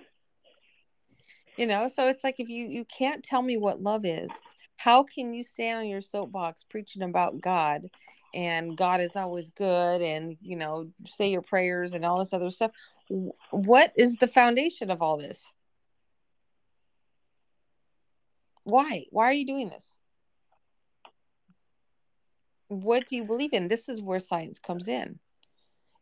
You 1.57 1.67
know, 1.67 1.89
so 1.89 2.09
it's 2.09 2.25
like 2.25 2.41
if 2.41 2.49
you 2.49 2.67
you 2.67 2.85
can't 2.85 3.23
tell 3.23 3.43
me 3.43 3.57
what 3.57 3.81
love 3.81 4.05
is, 4.05 4.31
how 4.77 5.03
can 5.03 5.33
you 5.33 5.43
stand 5.43 5.79
on 5.79 5.87
your 5.87 6.01
soapbox 6.01 6.65
preaching 6.69 7.03
about 7.03 7.41
God 7.41 7.89
and 8.35 8.77
God 8.77 9.01
is 9.01 9.17
always 9.17 9.51
good 9.51 10.03
and 10.03 10.37
you 10.41 10.57
know 10.57 10.91
say 11.07 11.31
your 11.31 11.43
prayers 11.43 11.93
and 11.93 12.05
all 12.05 12.19
this 12.19 12.33
other 12.33 12.51
stuff? 12.51 12.73
What 13.51 13.93
is 13.97 14.17
the 14.17 14.29
foundation 14.29 14.91
of 14.91 15.01
all 15.01 15.17
this? 15.17 15.51
Why? 18.65 19.05
Why 19.11 19.25
are 19.27 19.33
you 19.33 19.47
doing 19.47 19.69
this? 19.69 19.97
What 22.69 23.07
do 23.07 23.17
you 23.17 23.25
believe 23.25 23.53
in? 23.53 23.69
This 23.69 23.89
is 23.89 24.01
where 24.01 24.21
science 24.21 24.59
comes 24.59 24.89
in. 24.89 25.19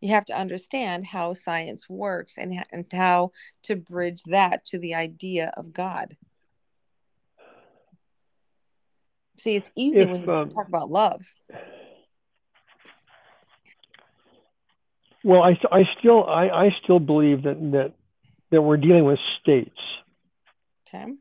You 0.01 0.11
have 0.11 0.27
to 0.27 0.39
understand 0.39 1.07
how 1.07 1.33
science 1.33 1.89
works 1.89 2.37
and, 2.37 2.65
and 2.71 2.85
how 2.93 3.33
to 3.63 3.77
bridge 3.77 4.23
that 4.25 4.65
to 4.67 4.79
the 4.79 4.95
idea 4.95 5.53
of 5.57 5.73
God. 5.73 6.17
See, 9.39 9.57
it's 9.57 9.71
easy 9.75 10.01
if, 10.01 10.11
when 10.11 10.23
you 10.23 10.31
um, 10.31 10.49
talk 10.51 10.69
about 10.69 10.91
love. 10.91 11.23
Well, 15.25 15.43
I, 15.43 15.59
I 15.73 15.83
still 15.99 16.25
I, 16.25 16.49
I 16.49 16.71
still 16.85 17.01
believe 17.01 17.43
that 17.43 17.59
that 17.73 17.95
that 18.51 18.63
we're 18.63 18.77
dealing 18.77 19.05
with 19.05 19.19
states. 19.41 19.79
Okay. 20.89 21.13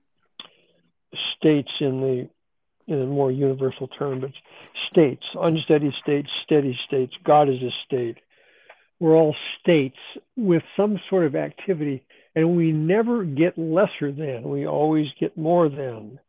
States 1.37 1.71
in 1.79 2.01
the 2.01 2.29
in 2.87 3.01
a 3.01 3.05
more 3.05 3.31
universal 3.31 3.87
term, 3.87 4.21
but 4.21 4.31
states, 4.91 5.23
unsteady 5.35 5.93
states, 6.01 6.29
steady 6.43 6.77
states. 6.87 7.13
God 7.23 7.49
is 7.49 7.61
a 7.61 7.71
state. 7.85 8.17
We're 8.99 9.15
all 9.15 9.35
states 9.59 9.97
with 10.37 10.63
some 10.77 10.99
sort 11.09 11.25
of 11.25 11.35
activity, 11.35 12.05
and 12.35 12.55
we 12.55 12.71
never 12.71 13.25
get 13.25 13.57
lesser 13.57 14.11
than. 14.11 14.43
We 14.43 14.67
always 14.67 15.07
get 15.19 15.37
more 15.37 15.67
than. 15.67 16.19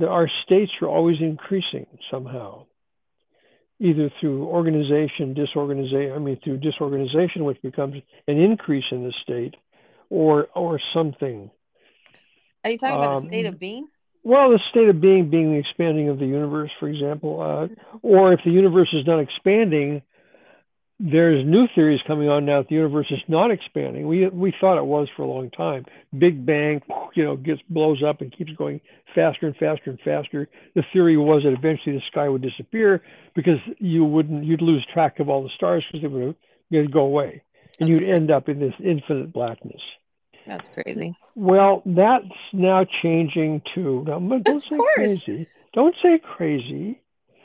Our 0.00 0.28
states 0.44 0.72
are 0.80 0.88
always 0.88 1.18
increasing 1.20 1.86
somehow, 2.10 2.66
either 3.78 4.10
through 4.20 4.44
organization, 4.46 5.34
disorganization. 5.34 6.12
I 6.12 6.18
mean, 6.18 6.40
through 6.42 6.58
disorganization, 6.58 7.44
which 7.44 7.60
becomes 7.62 7.96
an 8.26 8.38
increase 8.38 8.84
in 8.90 9.04
the 9.04 9.12
state, 9.22 9.54
or 10.08 10.48
or 10.54 10.80
something. 10.94 11.50
Are 12.64 12.70
you 12.70 12.78
talking 12.78 12.96
about 12.96 13.24
a 13.24 13.28
state 13.28 13.46
of 13.46 13.54
um, 13.54 13.58
being? 13.58 13.88
Well, 14.24 14.50
the 14.50 14.60
state 14.70 14.88
of 14.88 15.00
being 15.00 15.30
being 15.30 15.52
the 15.52 15.58
expanding 15.58 16.08
of 16.08 16.18
the 16.18 16.26
universe, 16.26 16.70
for 16.78 16.88
example, 16.88 17.40
uh, 17.40 17.98
or 18.02 18.32
if 18.32 18.40
the 18.44 18.52
universe 18.52 18.88
is 18.92 19.04
not 19.06 19.18
expanding, 19.18 20.02
there's 21.00 21.44
new 21.44 21.66
theories 21.74 22.00
coming 22.06 22.28
on 22.28 22.44
now 22.44 22.60
that 22.60 22.68
the 22.68 22.76
universe 22.76 23.08
is 23.10 23.18
not 23.26 23.50
expanding. 23.50 24.06
We 24.06 24.28
we 24.28 24.54
thought 24.60 24.78
it 24.78 24.86
was 24.86 25.08
for 25.16 25.22
a 25.22 25.26
long 25.26 25.50
time. 25.50 25.86
Big 26.16 26.46
Bang, 26.46 26.80
you 27.14 27.24
know, 27.24 27.36
gets 27.36 27.60
blows 27.68 28.02
up 28.06 28.20
and 28.20 28.36
keeps 28.36 28.52
going 28.52 28.80
faster 29.12 29.46
and 29.46 29.56
faster 29.56 29.90
and 29.90 29.98
faster. 30.00 30.48
The 30.76 30.84
theory 30.92 31.16
was 31.16 31.42
that 31.42 31.52
eventually 31.52 31.96
the 31.96 32.02
sky 32.08 32.28
would 32.28 32.42
disappear 32.42 33.02
because 33.34 33.58
you 33.78 34.04
wouldn't 34.04 34.44
you'd 34.44 34.62
lose 34.62 34.86
track 34.94 35.18
of 35.18 35.28
all 35.28 35.42
the 35.42 35.50
stars 35.56 35.84
because 35.90 36.08
they 36.70 36.78
would 36.78 36.92
go 36.92 37.00
away, 37.00 37.42
and 37.80 37.90
That's 37.90 38.00
you'd 38.00 38.08
end 38.08 38.30
up 38.30 38.48
in 38.48 38.60
this 38.60 38.74
infinite 38.78 39.32
blackness. 39.32 39.82
That's 40.46 40.68
crazy. 40.68 41.14
Well, 41.34 41.82
that's 41.86 42.26
now 42.52 42.84
changing 43.02 43.62
too. 43.74 44.04
Now, 44.06 44.18
don't 44.18 44.48
of 44.48 44.62
say 44.62 44.76
course. 44.76 44.94
crazy. 44.94 45.46
Don't 45.72 45.94
say 46.02 46.18
crazy. 46.18 47.00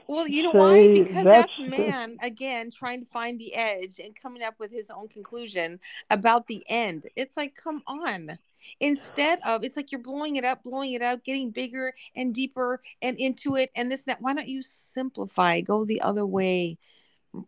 Well, 0.08 0.28
you 0.28 0.44
know 0.44 0.54
say 0.54 0.58
why? 0.58 0.88
Because 0.88 1.26
that's, 1.26 1.58
that's 1.58 1.70
man 1.70 2.18
again 2.22 2.72
trying 2.72 3.02
to 3.02 3.06
find 3.06 3.40
the 3.40 3.54
edge 3.54 4.00
and 4.04 4.16
coming 4.16 4.42
up 4.42 4.56
with 4.58 4.72
his 4.72 4.90
own 4.90 5.10
conclusion 5.10 5.80
about 6.10 6.48
the 6.48 6.64
end. 6.70 7.08
It's 7.16 7.36
like, 7.36 7.56
come 7.56 7.84
on. 7.88 8.38
Instead 8.80 9.40
of 9.46 9.64
it's 9.64 9.78
like 9.78 9.92
you're 9.92 10.02
blowing 10.02 10.38
it 10.38 10.46
up, 10.46 10.64
blowing 10.64 10.94
it 10.94 11.02
up, 11.02 11.24
getting 11.24 11.52
bigger 11.52 11.94
and 12.16 12.34
deeper 12.34 12.82
and 13.02 13.18
into 13.18 13.56
it 13.56 13.70
and 13.76 13.92
this 13.92 14.04
and 14.06 14.12
that. 14.12 14.22
Why 14.22 14.34
don't 14.34 14.48
you 14.48 14.62
simplify? 14.62 15.62
Go 15.62 15.86
the 15.86 16.02
other 16.02 16.26
way. 16.26 16.78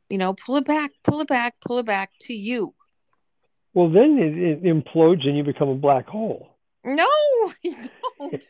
You 0.09 0.17
know, 0.17 0.33
pull 0.33 0.57
it 0.57 0.65
back, 0.65 0.91
pull 1.03 1.21
it 1.21 1.27
back, 1.27 1.55
pull 1.61 1.79
it 1.79 1.85
back 1.85 2.11
to 2.21 2.33
you 2.33 2.75
well, 3.73 3.89
then 3.89 4.17
it, 4.17 4.37
it 4.37 4.63
implodes 4.63 5.27
and 5.27 5.37
you 5.37 5.43
become 5.43 5.69
a 5.69 5.75
black 5.75 6.07
hole. 6.07 6.49
No, 6.83 7.07
you 7.61 7.75
don't. 8.19 8.45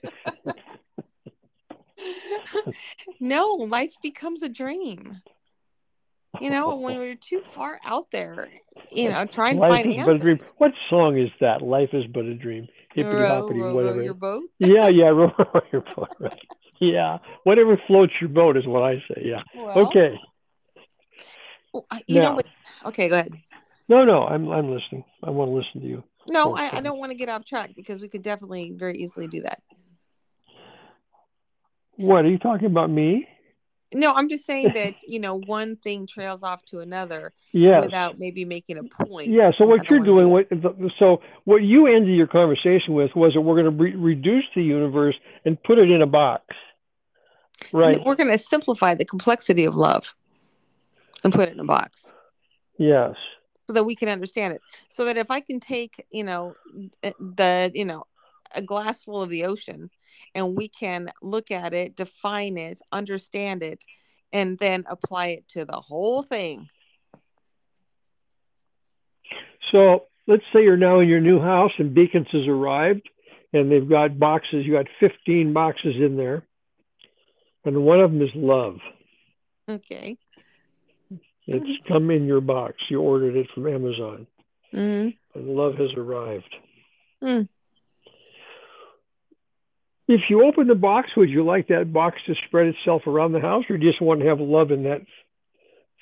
no, 3.20 3.48
life 3.48 3.94
becomes 4.02 4.44
a 4.44 4.50
dream. 4.50 5.22
You 6.40 6.52
know, 6.52 6.76
when 6.76 6.98
we're 7.00 7.16
too 7.16 7.42
far 7.42 7.80
out 7.84 8.12
there, 8.12 8.48
you 8.92 9.10
know, 9.10 9.26
trying 9.26 9.56
to 9.56 9.62
life 9.62 9.72
find 9.72 9.88
answers. 9.88 10.06
But 10.06 10.16
a 10.16 10.20
dream. 10.20 10.38
What 10.58 10.72
song 10.90 11.18
is 11.18 11.30
that? 11.42 11.62
Life 11.62 11.90
is 11.94 12.06
but 12.14 12.26
a 12.26 12.36
dream. 12.36 12.68
Hippity 12.94 13.22
hoppity, 13.22 13.60
whatever. 13.60 13.98
Row 13.98 14.04
your 14.04 14.14
boat. 14.14 14.44
yeah, 14.60 14.88
yeah, 14.88 15.06
row, 15.06 15.32
row 15.38 15.62
your 15.72 15.84
boat. 15.96 16.10
Right. 16.20 16.40
Yeah, 16.80 17.18
whatever 17.44 17.80
floats 17.88 18.14
your 18.22 18.30
boat 18.30 18.58
is 18.58 18.66
what 18.66 18.84
I 18.84 18.96
say. 19.08 19.24
Yeah. 19.26 19.42
Well, 19.54 19.88
okay. 19.88 20.18
Well, 21.74 21.86
you 22.08 22.20
now, 22.20 22.30
know 22.30 22.36
what? 22.36 22.46
Okay, 22.86 23.10
go 23.10 23.16
ahead. 23.16 23.34
No, 23.90 24.06
no, 24.06 24.24
I'm 24.24 24.48
I'm 24.50 24.70
listening. 24.72 25.04
I 25.24 25.32
want 25.32 25.50
to 25.50 25.56
listen 25.56 25.82
to 25.82 25.88
you. 25.88 26.04
No, 26.30 26.56
I, 26.56 26.78
I, 26.78 26.82
don't 26.82 27.00
want 27.00 27.12
to 27.12 27.18
get 27.18 27.28
off 27.28 27.44
track 27.44 27.72
because 27.76 28.02
we 28.02 28.08
could 28.08 28.22
definitely 28.22 28.72
very 28.72 28.96
easily 28.98 29.28
do 29.28 29.42
that. 29.42 29.64
What 31.96 32.24
are 32.24 32.30
you 32.30 32.38
talking 32.38 32.68
about? 32.68 32.92
Me? 32.92 33.28
No, 33.96 34.14
I'm 34.14 34.30
just 34.30 34.46
saying 34.46 34.74
that 34.76 34.94
you 35.08 35.20
know 35.20 35.40
one 35.40 35.76
thing 35.76 36.06
trails 36.06 36.44
off 36.44 36.64
to 36.66 36.82
another 36.82 37.34
yes. 37.52 37.84
without 37.84 38.20
maybe 38.20 38.46
making 38.46 38.78
a 38.78 39.06
point. 39.06 39.30
Yeah. 39.30 39.50
So 39.58 39.66
what 39.66 39.90
you're 39.90 40.04
doing, 40.04 40.30
what 40.30 40.48
so 41.00 41.22
what 41.46 41.64
you 41.64 41.88
ended 41.88 42.16
your 42.16 42.28
conversation 42.28 42.94
with 42.94 43.10
was 43.16 43.34
that 43.34 43.42
we're 43.42 43.60
going 43.60 43.76
to 43.76 43.84
re- 43.84 43.96
reduce 43.96 44.46
the 44.56 44.62
universe 44.62 45.16
and 45.46 45.62
put 45.64 45.80
it 45.80 45.90
in 45.90 46.04
a 46.04 46.08
box. 46.08 46.44
Right. 47.74 48.00
We're 48.06 48.16
going 48.16 48.32
to 48.32 48.38
simplify 48.38 48.94
the 48.94 49.04
complexity 49.04 49.66
of 49.66 49.76
love 49.76 50.14
and 51.24 51.34
put 51.34 51.50
it 51.50 51.54
in 51.54 51.60
a 51.60 51.66
box. 51.66 52.12
Yes 52.78 53.16
so 53.70 53.74
that 53.74 53.84
we 53.84 53.94
can 53.96 54.10
understand 54.10 54.52
it. 54.52 54.62
So 54.90 55.06
that 55.06 55.16
if 55.16 55.30
i 55.30 55.40
can 55.40 55.60
take 55.60 56.04
you 56.12 56.24
know 56.24 56.56
the 57.04 57.72
you 57.76 57.86
know 57.86 58.08
a 58.56 58.64
glass 58.64 59.04
full 59.04 59.22
of 59.22 59.30
the 59.30 59.46
ocean 59.46 59.92
and 60.34 60.58
we 60.58 60.68
can 60.68 61.12
look 61.22 61.52
at 61.52 61.72
it 61.72 61.96
define 61.96 62.58
it 62.58 62.82
understand 62.92 63.62
it 63.62 63.86
and 64.34 64.58
then 64.58 64.86
apply 64.90 65.28
it 65.28 65.48
to 65.50 65.66
the 65.66 65.80
whole 65.80 66.24
thing. 66.24 66.68
So 69.72 70.06
let's 70.28 70.44
say 70.52 70.64
you're 70.64 70.76
now 70.76 71.00
in 71.00 71.08
your 71.08 71.22
new 71.22 71.40
house 71.40 71.72
and 71.78 71.96
Bekins 71.96 72.30
has 72.32 72.48
arrived 72.48 73.08
and 73.54 73.72
they've 73.72 73.88
got 73.88 74.18
boxes 74.18 74.66
you 74.66 74.74
got 74.74 74.88
15 75.00 75.54
boxes 75.54 75.94
in 75.96 76.18
there 76.18 76.44
and 77.66 77.84
one 77.84 78.00
of 78.00 78.12
them 78.12 78.24
is 78.24 78.32
love. 78.34 78.80
Okay 79.70 80.18
It's 81.52 81.88
come 81.88 82.12
in 82.12 82.26
your 82.26 82.42
box. 82.42 82.76
You 82.90 83.02
ordered 83.02 83.36
it 83.36 83.48
from 83.54 83.68
Amazon. 83.68 84.28
Mm-hmm. 84.74 85.40
And 85.40 85.50
love 85.50 85.76
has 85.76 85.90
arrived. 85.98 86.56
Mm. 87.24 87.48
If 90.08 90.22
you 90.30 90.44
open 90.44 90.68
the 90.68 90.76
box, 90.76 91.10
would 91.18 91.30
you 91.30 91.44
like 91.46 91.68
that 91.68 91.94
box 91.94 92.18
to 92.26 92.36
spread 92.48 92.68
itself 92.68 93.06
around 93.06 93.32
the 93.32 93.40
house, 93.40 93.64
or 93.70 93.78
do 93.78 93.86
you 93.86 93.92
just 93.92 94.02
want 94.02 94.22
to 94.22 94.28
have 94.28 94.40
love 94.40 94.72
in 94.72 94.84
that 94.84 95.02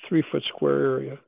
three 0.08 0.22
foot 0.30 0.42
square 0.48 0.78
area? 0.78 1.18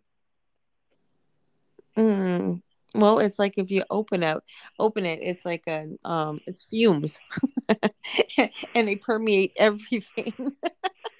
Mm. 1.97 2.63
Well, 2.95 3.19
it's 3.19 3.39
like 3.39 3.55
if 3.57 3.71
you 3.71 3.85
open 3.91 4.23
it, 4.23 4.39
open 4.79 5.07
it, 5.07 5.21
it's 5.23 5.45
like 5.45 5.65
a 5.69 5.87
um, 6.05 6.41
it's 6.47 6.65
fumes, 6.65 7.21
and 8.75 8.89
they 8.89 8.97
permeate 8.97 9.53
everything. 9.57 10.35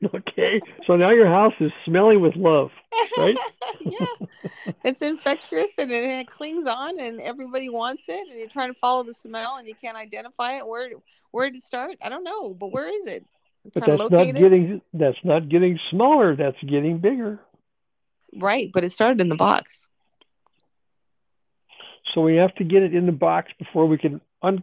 okay, 0.14 0.60
so 0.86 0.96
now 0.96 1.10
your 1.10 1.28
house 1.28 1.54
is 1.60 1.72
smelling 1.84 2.20
with 2.20 2.36
love, 2.36 2.70
right? 3.16 3.36
yeah, 3.80 4.06
it's 4.84 5.02
infectious 5.02 5.72
and 5.78 5.90
it, 5.90 6.04
it, 6.04 6.30
clings 6.30 6.66
on, 6.66 7.00
and 7.00 7.20
everybody 7.20 7.68
wants 7.68 8.08
it, 8.08 8.28
and 8.28 8.38
you're 8.38 8.48
trying 8.48 8.72
to 8.72 8.78
follow 8.78 9.02
the 9.02 9.14
smell, 9.14 9.56
and 9.56 9.66
you 9.66 9.74
can't 9.74 9.96
identify 9.96 10.52
it. 10.52 10.66
Where 10.66 10.90
where 11.32 11.50
did 11.50 11.56
it 11.56 11.62
start? 11.62 11.96
I 12.02 12.08
don't 12.08 12.24
know, 12.24 12.54
but 12.54 12.72
where 12.72 12.88
is 12.88 13.06
it? 13.06 13.24
but 13.74 13.84
that's 13.84 14.10
not 14.10 14.10
getting 14.10 14.72
it. 14.74 14.82
that's 14.92 15.18
not 15.24 15.48
getting 15.48 15.78
smaller. 15.90 16.36
That's 16.36 16.56
getting 16.62 16.98
bigger. 16.98 17.40
Right, 18.36 18.70
but 18.72 18.84
it 18.84 18.90
started 18.90 19.20
in 19.20 19.28
the 19.28 19.36
box. 19.36 19.88
So 22.14 22.22
we 22.22 22.36
have 22.36 22.54
to 22.56 22.64
get 22.64 22.82
it 22.82 22.94
in 22.94 23.06
the 23.06 23.12
box 23.12 23.50
before 23.58 23.86
we 23.86 23.98
can 23.98 24.20
un 24.42 24.62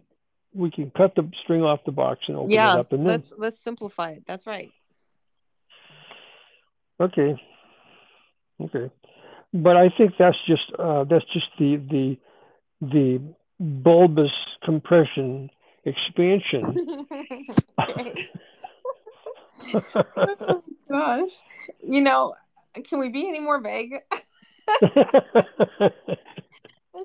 we 0.53 0.71
can 0.71 0.89
cut 0.91 1.15
the 1.15 1.29
string 1.43 1.63
off 1.63 1.81
the 1.85 1.91
box 1.91 2.21
and 2.27 2.37
open 2.37 2.49
yeah, 2.49 2.73
it 2.73 2.79
up. 2.79 2.93
And 2.93 3.01
then... 3.01 3.07
let's 3.07 3.33
let's 3.37 3.59
simplify 3.59 4.11
it. 4.11 4.23
That's 4.25 4.47
right. 4.47 4.71
Okay. 6.99 7.41
Okay. 8.61 8.91
But 9.53 9.77
I 9.77 9.89
think 9.97 10.13
that's 10.17 10.37
just 10.47 10.71
uh, 10.77 11.03
that's 11.05 11.25
just 11.33 11.47
the 11.59 11.77
the 11.89 12.17
the 12.81 13.21
bulbous 13.59 14.31
compression 14.63 15.49
expansion. 15.85 17.07
oh, 20.17 20.63
gosh. 20.89 21.31
You 21.81 22.01
know, 22.01 22.35
can 22.83 22.99
we 22.99 23.09
be 23.09 23.27
any 23.27 23.39
more 23.39 23.61
vague? 23.61 23.93
this 24.81 25.01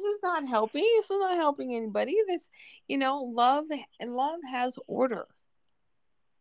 is 0.03 0.19
not 0.23 0.47
helping. 0.47 0.83
This 0.83 1.11
is 1.11 1.19
not 1.19 1.37
helping 1.37 1.75
anybody. 1.75 2.17
This, 2.27 2.49
you 2.89 2.99
know, 2.99 3.23
love 3.23 3.67
and 4.01 4.15
love 4.15 4.41
has 4.51 4.79
order. 4.87 5.27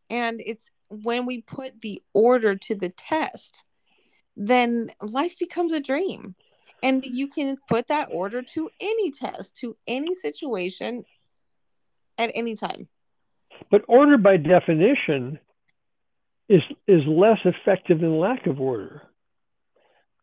And 0.10 0.42
it's 0.44 0.64
when 0.90 1.26
we 1.26 1.42
put 1.42 1.80
the 1.82 2.02
order 2.14 2.56
to 2.56 2.76
the 2.76 2.90
test, 2.90 3.64
then 4.36 4.92
life 5.02 5.38
becomes 5.40 5.74
a 5.74 5.80
dream. 5.80 6.36
And 6.82 7.04
you 7.06 7.28
can 7.28 7.58
put 7.68 7.88
that 7.90 8.10
order 8.12 8.42
to 8.42 8.70
any 8.80 9.12
test, 9.12 9.58
to 9.58 9.76
any 9.86 10.14
situation 10.14 11.04
at 12.18 12.32
any 12.34 12.56
time. 12.56 12.88
But 13.70 13.84
order 13.88 14.18
by 14.18 14.38
definition 14.38 15.40
is 16.48 16.62
is 16.88 17.02
less 17.06 17.40
effective 17.46 18.00
than 18.00 18.18
lack 18.18 18.48
of 18.48 18.62
order. 18.62 19.04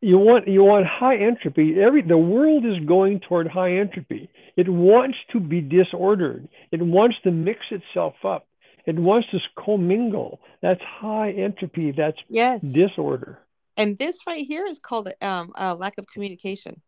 You 0.01 0.19
want 0.19 0.49
you 0.49 0.65
want 0.65 0.87
high 0.87 1.17
entropy. 1.19 1.81
Every 1.81 2.03
the 2.03 2.17
world 2.17 2.65
is 2.65 2.85
going 2.87 3.21
toward 3.21 3.49
high 3.49 3.77
entropy. 3.77 4.31
It 4.57 4.69
wants 4.69 5.19
to 5.33 5.41
be 5.41 5.61
disordered. 5.61 6.49
It 6.73 6.83
wants 6.83 7.17
to 7.25 7.31
mix 7.31 7.61
itself 7.71 8.15
up 8.25 8.47
it 8.87 8.97
wants 8.97 9.29
to 9.31 9.39
commingle 9.63 10.41
that's 10.63 10.81
high 10.83 11.31
entropy 11.33 11.93
that's 11.93 12.19
yes 12.29 12.63
disorder 12.63 13.39
and 13.77 13.99
this 13.99 14.19
right 14.27 14.47
here 14.47 14.67
is 14.67 14.79
called 14.79 15.11
um, 15.21 15.53
a 15.57 15.75
lack 15.75 15.99
of 15.99 16.07
communication 16.07 16.81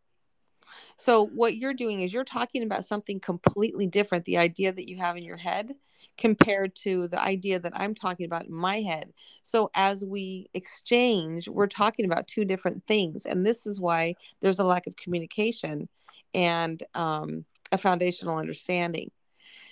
so 0.96 1.26
what 1.26 1.56
you're 1.56 1.74
doing 1.74 2.00
is 2.00 2.12
you're 2.12 2.24
talking 2.24 2.62
about 2.62 2.84
something 2.84 3.20
completely 3.20 3.86
different 3.86 4.24
the 4.24 4.38
idea 4.38 4.72
that 4.72 4.88
you 4.88 4.96
have 4.98 5.16
in 5.16 5.24
your 5.24 5.36
head 5.36 5.74
compared 6.16 6.74
to 6.74 7.08
the 7.08 7.20
idea 7.22 7.58
that 7.60 7.72
I'm 7.74 7.94
talking 7.94 8.26
about 8.26 8.46
in 8.46 8.52
my 8.52 8.80
head. 8.80 9.12
So 9.42 9.70
as 9.74 10.04
we 10.04 10.48
exchange, 10.54 11.48
we're 11.48 11.66
talking 11.66 12.04
about 12.04 12.28
two 12.28 12.44
different 12.44 12.86
things. 12.86 13.26
And 13.26 13.46
this 13.46 13.66
is 13.66 13.80
why 13.80 14.14
there's 14.40 14.58
a 14.58 14.64
lack 14.64 14.86
of 14.86 14.96
communication 14.96 15.88
and 16.34 16.82
um, 16.94 17.44
a 17.72 17.78
foundational 17.78 18.36
understanding. 18.36 19.10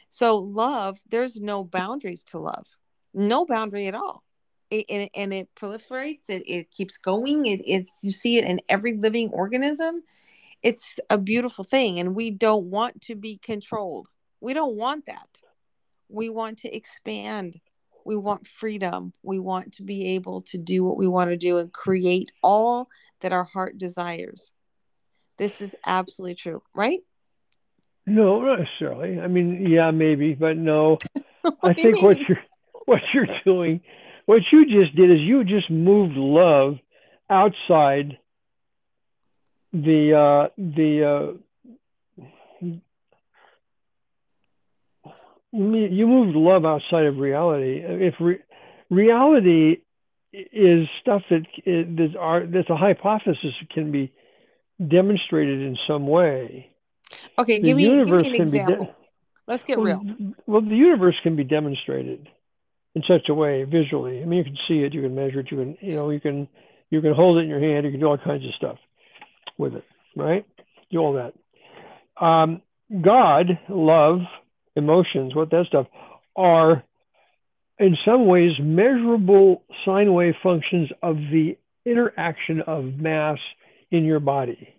So, 0.08 0.38
love, 0.38 0.98
there's 1.08 1.40
no 1.40 1.64
boundaries 1.64 2.24
to 2.24 2.38
love, 2.38 2.66
no 3.12 3.44
boundary 3.44 3.86
at 3.86 3.94
all. 3.94 4.22
It, 4.70 4.86
and, 4.88 5.08
and 5.14 5.32
it 5.32 5.48
proliferates, 5.54 6.28
it, 6.28 6.42
it 6.46 6.70
keeps 6.70 6.98
going. 6.98 7.46
It, 7.46 7.60
it's 7.64 8.00
you 8.02 8.10
see 8.10 8.38
it 8.38 8.44
in 8.44 8.60
every 8.68 8.96
living 8.96 9.30
organism. 9.30 10.02
It's 10.62 10.98
a 11.10 11.18
beautiful 11.18 11.64
thing, 11.64 12.00
and 12.00 12.14
we 12.14 12.30
don't 12.30 12.66
want 12.66 13.02
to 13.02 13.14
be 13.14 13.38
controlled. 13.38 14.08
We 14.40 14.54
don't 14.54 14.74
want 14.74 15.06
that 15.06 15.28
we 16.08 16.28
want 16.28 16.58
to 16.58 16.74
expand 16.74 17.60
we 18.04 18.16
want 18.16 18.46
freedom 18.46 19.12
we 19.22 19.38
want 19.38 19.72
to 19.72 19.82
be 19.82 20.14
able 20.14 20.42
to 20.42 20.58
do 20.58 20.84
what 20.84 20.96
we 20.96 21.08
want 21.08 21.30
to 21.30 21.36
do 21.36 21.58
and 21.58 21.72
create 21.72 22.32
all 22.42 22.88
that 23.20 23.32
our 23.32 23.44
heart 23.44 23.78
desires 23.78 24.52
this 25.38 25.60
is 25.60 25.74
absolutely 25.84 26.34
true 26.34 26.62
right 26.74 27.00
no 28.06 28.40
not 28.40 28.60
necessarily 28.60 29.20
i 29.20 29.26
mean 29.26 29.66
yeah 29.68 29.90
maybe 29.90 30.34
but 30.34 30.56
no 30.56 30.98
i 31.62 31.72
think 31.72 32.00
what 32.02 32.18
you're 32.28 32.42
what 32.86 33.00
you're 33.12 33.26
doing 33.44 33.80
what 34.26 34.42
you 34.52 34.64
just 34.66 34.94
did 34.96 35.10
is 35.10 35.20
you 35.20 35.44
just 35.44 35.70
moved 35.70 36.16
love 36.16 36.76
outside 37.28 38.18
the 39.72 40.14
uh 40.14 40.48
the 40.56 41.34
uh 41.34 42.66
you 45.56 46.06
moved 46.06 46.36
love 46.36 46.64
outside 46.64 47.06
of 47.06 47.16
reality. 47.16 47.80
If 47.82 48.14
re- 48.20 48.42
reality 48.90 49.78
is 50.32 50.86
stuff 51.00 51.22
that 51.30 51.46
is 51.64 52.14
are 52.18 52.46
that's 52.46 52.68
a 52.68 52.76
hypothesis 52.76 53.54
that 53.60 53.70
can 53.70 53.90
be 53.90 54.12
demonstrated 54.86 55.60
in 55.60 55.76
some 55.86 56.06
way. 56.06 56.70
Okay, 57.38 57.60
give 57.60 57.76
me, 57.76 57.84
give 57.84 58.08
me 58.08 58.26
an 58.26 58.34
example. 58.34 58.86
De- 58.86 58.96
Let's 59.46 59.62
get 59.62 59.78
well, 59.78 60.02
real. 60.04 60.34
Well, 60.46 60.60
the 60.60 60.74
universe 60.74 61.14
can 61.22 61.36
be 61.36 61.44
demonstrated 61.44 62.28
in 62.94 63.02
such 63.06 63.28
a 63.28 63.34
way 63.34 63.62
visually. 63.64 64.22
I 64.22 64.24
mean, 64.24 64.38
you 64.38 64.44
can 64.44 64.58
see 64.66 64.78
it, 64.78 64.92
you 64.92 65.02
can 65.02 65.14
measure 65.14 65.40
it, 65.40 65.50
you 65.50 65.58
can 65.58 65.78
you 65.80 65.94
know 65.94 66.10
you 66.10 66.20
can 66.20 66.48
you 66.90 67.00
can 67.00 67.14
hold 67.14 67.38
it 67.38 67.42
in 67.42 67.48
your 67.48 67.60
hand, 67.60 67.84
you 67.84 67.92
can 67.92 68.00
do 68.00 68.06
all 68.06 68.18
kinds 68.18 68.44
of 68.44 68.54
stuff 68.56 68.78
with 69.58 69.74
it, 69.74 69.84
right? 70.16 70.44
Do 70.90 70.98
all 70.98 71.12
that. 71.14 72.24
Um, 72.24 72.62
God, 73.02 73.58
love, 73.68 74.20
emotions, 74.74 75.34
what 75.34 75.50
that 75.50 75.66
stuff, 75.68 75.86
are 76.34 76.82
in 77.78 77.96
some 78.04 78.26
ways 78.26 78.52
measurable 78.60 79.62
sine 79.84 80.12
wave 80.12 80.34
functions 80.42 80.90
of 81.02 81.16
the 81.16 81.56
interaction 81.84 82.62
of 82.66 82.84
mass 82.98 83.38
in 83.90 84.04
your 84.04 84.20
body. 84.20 84.75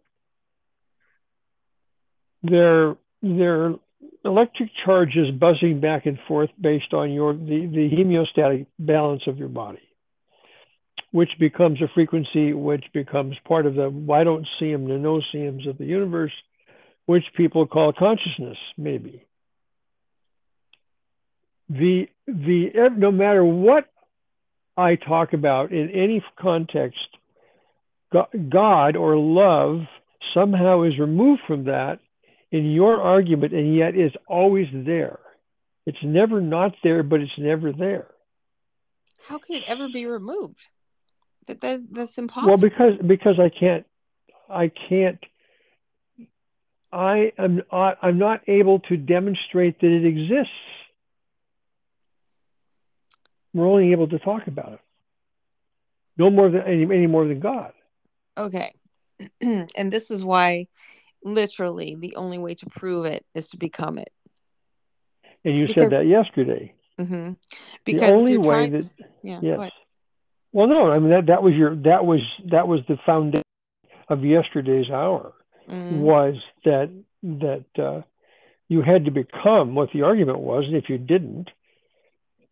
They're, 2.44 2.96
they're 3.22 3.74
electric 4.28 4.70
charges 4.86 5.32
buzzing 5.40 5.80
back 5.80 6.06
and 6.06 6.20
forth 6.28 6.50
based 6.60 6.94
on 6.94 7.12
your 7.12 7.34
the, 7.34 7.70
the 7.72 7.90
homeostatic 7.96 8.68
balance 8.78 9.24
of 9.28 9.38
your 9.38 9.48
body, 9.48 9.82
which 11.12 11.30
becomes 11.40 11.82
a 11.82 11.88
frequency 11.94 12.54
which 12.54 12.86
becomes 12.94 13.36
part 13.48 13.66
of 13.66 13.76
the 13.76 13.90
why 13.90 14.24
don't 14.24 14.48
see 14.60 14.72
them, 14.72 14.88
the 14.88 14.98
no 14.98 15.22
see 15.32 15.46
of 15.46 15.78
the 15.78 15.86
universe, 15.86 16.34
which 17.06 17.24
people 17.36 17.66
call 17.66 17.94
consciousness, 17.94 18.58
maybe. 18.78 19.24
The 21.70 22.08
the 22.28 22.90
no 22.96 23.12
matter 23.12 23.44
what 23.44 23.86
I 24.78 24.96
talk 24.96 25.34
about 25.34 25.72
in 25.72 25.90
any 25.90 26.24
context, 26.40 27.00
God 28.12 28.96
or 28.96 29.18
love 29.18 29.82
somehow 30.34 30.84
is 30.84 31.00
removed 31.00 31.42
from 31.48 31.66
that 31.66 32.00
in 32.52 32.72
your 32.72 33.02
argument, 33.02 33.54
and 33.54 33.76
yet 33.76 33.96
is 33.96 34.12
always 34.28 34.68
there. 34.74 35.20
It's 35.86 35.98
never 36.04 36.42
not 36.42 36.74
there, 36.84 37.04
but 37.04 37.22
it's 37.22 37.38
never 37.38 37.72
there. 37.72 38.08
How 39.28 39.38
could 39.38 39.58
it 39.58 39.64
ever 39.68 39.88
be 39.90 40.06
removed? 40.06 40.68
That, 41.48 41.62
that 41.62 41.82
that's 41.92 42.18
impossible. 42.18 42.50
Well, 42.50 42.58
because 42.58 42.94
because 43.06 43.40
I 43.40 43.50
can't, 43.50 43.86
I 44.50 44.72
can't. 44.90 45.20
I 46.92 47.32
am 47.38 47.62
I'm 47.72 48.18
not 48.18 48.42
able 48.48 48.80
to 48.82 48.98
demonstrate 48.98 49.80
that 49.82 49.88
it 49.88 50.06
exists 50.06 50.52
we're 53.58 53.68
only 53.68 53.92
able 53.92 54.08
to 54.08 54.20
talk 54.20 54.46
about 54.46 54.74
it. 54.74 54.80
No 56.18 56.30
more 56.30 56.50
than 56.50 56.62
any, 56.62 56.84
any 56.84 57.08
more 57.08 57.28
than 57.28 57.40
God. 57.40 57.74
Okay. 58.38 58.72
and 59.42 59.92
this 59.92 60.12
is 60.12 60.24
why 60.24 60.68
literally 61.34 61.96
the 62.00 62.16
only 62.16 62.38
way 62.38 62.56
to 62.56 62.66
prove 62.68 63.06
it 63.06 63.26
is 63.34 63.50
to 63.50 63.58
become 63.58 63.98
it. 63.98 64.10
And 65.46 65.58
you 65.58 65.68
because, 65.68 65.84
said 65.84 65.92
that 65.92 66.08
yesterday. 66.08 66.74
Mm-hmm. 67.00 67.34
Because 67.86 68.02
the 68.02 68.12
only 68.12 68.38
way 68.38 68.70
that 68.70 68.90
yeah, 69.24 69.40
yes. 69.42 69.72
Well, 70.52 70.68
no, 70.68 70.92
I 70.92 71.00
mean 71.00 71.12
that 71.12 71.28
that 71.28 71.44
was 71.44 71.54
your 71.54 71.76
that 71.76 72.06
was 72.06 72.22
that 72.52 72.68
was 72.68 72.82
the 72.88 72.98
foundation 73.06 73.44
of 74.10 74.24
yesterday's 74.24 74.90
hour 74.90 75.34
Mm. 75.70 76.00
was 76.00 76.36
that 76.64 76.90
that 77.24 77.66
uh, 77.78 78.02
you 78.70 78.82
had 78.82 79.06
to 79.06 79.12
become 79.12 79.76
what 79.76 79.90
the 79.94 80.04
argument 80.04 80.40
was, 80.40 80.64
and 80.66 80.78
if 80.78 80.88
you 80.88 80.98
didn't, 80.98 81.50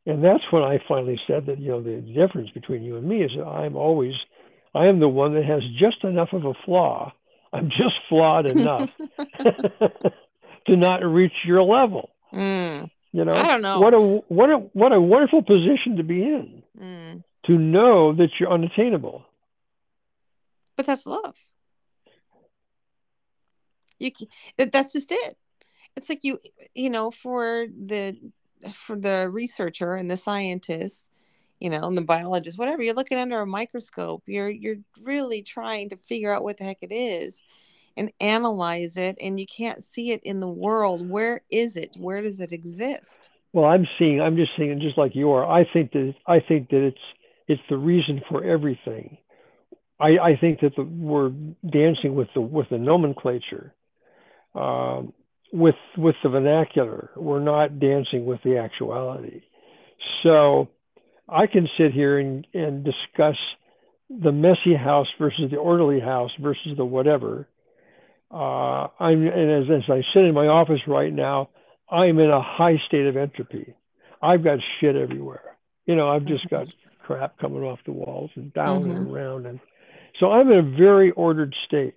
and 0.06 0.24
that's 0.24 0.44
when 0.52 0.64
I 0.64 0.80
finally 0.86 1.20
said 1.26 1.46
that 1.46 1.60
you 1.60 1.70
know 1.70 1.82
the 1.82 2.02
difference 2.02 2.50
between 2.50 2.84
you 2.84 2.98
and 2.98 3.08
me 3.08 3.24
is 3.24 3.32
that 3.38 3.46
I'm 3.46 3.78
always 3.78 4.14
I 4.74 4.88
am 4.88 5.00
the 5.00 5.08
one 5.08 5.34
that 5.36 5.46
has 5.46 5.62
just 5.80 6.04
enough 6.04 6.34
of 6.34 6.44
a 6.44 6.54
flaw. 6.66 7.14
I'm 7.56 7.70
just 7.70 7.96
flawed 8.10 8.46
enough 8.50 8.90
to 10.68 10.76
not 10.76 11.04
reach 11.04 11.34
your 11.46 11.64
level. 11.64 12.10
Mm. 12.34 12.90
You 13.14 13.24
know, 13.24 13.34
I 13.34 13.48
don't 13.48 13.62
know. 13.62 13.80
what 13.80 13.94
a 13.94 14.00
what 14.00 14.50
a 14.50 14.58
what 14.74 14.92
a 14.92 15.00
wonderful 15.00 15.42
position 15.42 15.98
to 15.98 16.04
be 16.04 16.22
in 16.22 16.64
Mm. 16.80 17.24
to 17.46 17.58
know 17.58 18.14
that 18.14 18.30
you're 18.40 18.52
unattainable. 18.52 19.24
But 20.76 20.86
that's 20.86 21.06
love. 21.06 21.36
You 24.00 24.12
can, 24.12 24.28
that's 24.72 24.92
just 24.92 25.12
it. 25.12 25.38
It's 25.96 26.10
like 26.10 26.24
you 26.24 26.40
you 26.74 26.90
know 26.90 27.12
for 27.12 27.68
the 27.70 28.18
for 28.74 28.98
the 28.98 29.30
researcher 29.30 29.94
and 29.96 30.12
the 30.12 30.18
scientist, 30.18 31.06
you 31.60 31.70
know, 31.70 31.84
and 31.84 31.98
the 31.98 32.02
biologist, 32.02 32.58
whatever. 32.58 32.84
You're 32.84 32.94
looking 32.94 33.18
under 33.18 33.42
a 33.42 33.48
microscope. 33.48 34.24
You're 34.28 34.50
you're 34.50 34.78
really 35.04 35.42
trying 35.42 35.90
to 35.90 35.98
figure 35.98 36.34
out 36.34 36.44
what 36.44 36.58
the 36.58 36.64
heck 36.64 36.80
it 36.82 36.94
is 36.94 37.44
and 37.98 38.12
analyze 38.20 38.98
it 38.98 39.18
and 39.22 39.40
you 39.40 39.46
can't 39.46 39.82
see 39.82 40.12
it 40.12 40.22
in 40.24 40.40
the 40.40 40.48
world. 40.48 41.08
Where 41.10 41.42
is 41.50 41.78
it? 41.78 41.96
Where 41.98 42.22
does 42.22 42.40
it 42.40 42.52
exist? 42.52 43.30
Well, 43.54 43.66
I'm 43.66 43.88
seeing. 43.98 44.22
I'm 44.22 44.36
just 44.36 44.52
seeing, 44.58 44.80
just 44.82 44.98
like 44.98 45.16
you 45.16 45.32
are. 45.32 45.46
I 45.46 45.66
think 45.72 45.94
that 45.94 46.14
I 46.28 46.40
think 46.46 46.70
that 46.70 46.86
it's 46.86 46.98
it's 47.48 47.62
the 47.70 47.78
reason 47.78 48.22
for 48.30 48.44
everything. 48.44 49.18
I, 49.98 50.18
I 50.22 50.38
think 50.40 50.60
that 50.60 50.76
the, 50.76 50.84
we're 50.84 51.30
dancing 51.30 52.16
with 52.16 52.28
the 52.36 52.42
with 52.42 52.68
the 52.70 52.78
nomenclature, 52.78 53.74
um, 54.54 55.14
with 55.54 55.76
with 55.98 56.16
the 56.22 56.28
vernacular. 56.28 57.12
We're 57.16 57.40
not 57.40 57.80
dancing 57.80 58.26
with 58.26 58.42
the 58.44 58.58
actuality. 58.58 59.44
So, 60.22 60.68
I 61.28 61.48
can 61.48 61.68
sit 61.78 61.92
here 61.92 62.20
and 62.20 62.46
and 62.54 62.84
discuss 62.84 63.36
the 64.10 64.32
messy 64.32 64.76
house 64.76 65.08
versus 65.20 65.50
the 65.52 65.58
orderly 65.58 66.00
house 66.00 66.32
versus 66.40 66.78
the 66.78 66.86
whatever. 66.86 67.48
Uh, 68.32 68.88
I'm 69.00 69.26
and 69.26 69.64
as, 69.64 69.84
as 69.84 69.90
I 69.90 70.02
sit 70.14 70.26
in 70.26 70.34
my 70.34 70.48
office 70.48 70.82
right 70.88 71.14
now, 71.14 71.50
I'm 71.90 72.20
in 72.20 72.30
a 72.30 72.42
high 72.42 72.78
state 72.88 73.08
of 73.08 73.18
entropy. 73.18 73.74
I've 74.22 74.44
got 74.44 74.60
shit 74.80 74.96
everywhere. 74.96 75.58
You 75.86 75.96
know, 75.96 76.10
I've 76.10 76.26
just 76.26 76.50
got 76.50 76.68
crap 77.04 77.38
coming 77.38 77.64
off 77.64 77.80
the 77.86 77.92
walls 77.92 78.32
and 78.36 78.54
down 78.54 78.90
and 78.90 79.12
around. 79.12 79.46
And 79.46 79.60
so 80.20 80.32
I'm 80.32 80.52
in 80.52 80.58
a 80.58 80.78
very 80.78 81.12
ordered 81.12 81.54
state. 81.68 81.96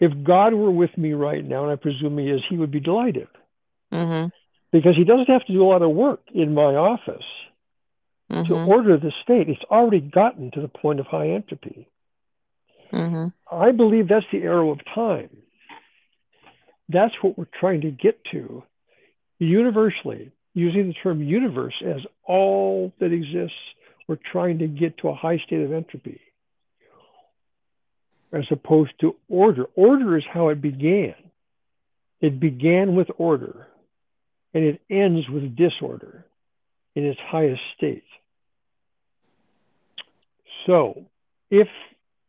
If 0.00 0.12
God 0.24 0.54
were 0.54 0.70
with 0.70 0.96
me 0.96 1.12
right 1.12 1.44
now, 1.44 1.62
and 1.64 1.72
I 1.72 1.76
presume 1.76 2.18
he 2.18 2.30
is, 2.30 2.40
he 2.48 2.56
would 2.56 2.70
be 2.70 2.80
delighted 2.80 3.28
Mm-hmm. 3.92 4.28
because 4.70 4.96
he 4.96 5.04
doesn't 5.04 5.30
have 5.30 5.46
to 5.46 5.52
do 5.52 5.62
a 5.62 5.66
lot 5.66 5.80
of 5.80 5.90
work 5.90 6.20
in 6.34 6.52
my 6.52 6.74
office 6.74 7.24
to 8.30 8.34
Mm-hmm. 8.34 8.68
order 8.68 8.96
the 8.98 9.12
state. 9.22 9.48
It's 9.48 9.64
already 9.70 10.00
gotten 10.00 10.50
to 10.52 10.60
the 10.60 10.68
point 10.68 11.00
of 11.00 11.06
high 11.06 11.30
entropy. 11.30 11.88
Mm-hmm. 12.92 13.28
I 13.54 13.72
believe 13.72 14.08
that's 14.08 14.26
the 14.32 14.42
arrow 14.42 14.70
of 14.70 14.80
time. 14.94 15.30
That's 16.88 17.14
what 17.22 17.36
we're 17.38 17.46
trying 17.60 17.82
to 17.82 17.90
get 17.90 18.22
to 18.32 18.62
universally, 19.38 20.30
using 20.54 20.88
the 20.88 20.94
term 20.94 21.22
universe 21.22 21.74
as 21.84 22.00
all 22.24 22.92
that 23.00 23.12
exists. 23.12 23.56
We're 24.06 24.18
trying 24.32 24.58
to 24.58 24.66
get 24.66 24.98
to 24.98 25.08
a 25.08 25.14
high 25.14 25.38
state 25.46 25.60
of 25.62 25.72
entropy 25.72 26.20
as 28.32 28.44
opposed 28.50 28.92
to 29.00 29.16
order. 29.28 29.66
Order 29.74 30.16
is 30.16 30.24
how 30.32 30.48
it 30.48 30.60
began. 30.60 31.14
It 32.20 32.40
began 32.40 32.94
with 32.94 33.08
order 33.16 33.68
and 34.54 34.64
it 34.64 34.80
ends 34.90 35.28
with 35.28 35.56
disorder 35.56 36.26
in 36.94 37.04
its 37.04 37.20
highest 37.20 37.60
state. 37.76 38.02
So, 40.66 41.06
if 41.50 41.68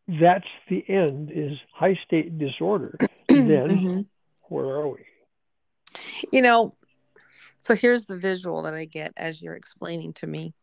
that's 0.07 0.47
the 0.69 0.83
end 0.87 1.31
is 1.33 1.57
high 1.73 1.99
state 2.05 2.37
disorder, 2.37 2.97
then 3.27 3.67
Mhm. 3.69 4.05
where 4.43 4.65
are 4.65 4.89
we? 4.89 5.05
You 6.31 6.41
know, 6.41 6.73
so 7.61 7.75
here's 7.75 8.05
the 8.05 8.17
visual 8.17 8.63
that 8.63 8.73
I 8.73 8.85
get 8.85 9.13
as 9.17 9.41
you're 9.41 9.55
explaining 9.55 10.13
to 10.13 10.27
me. 10.27 10.53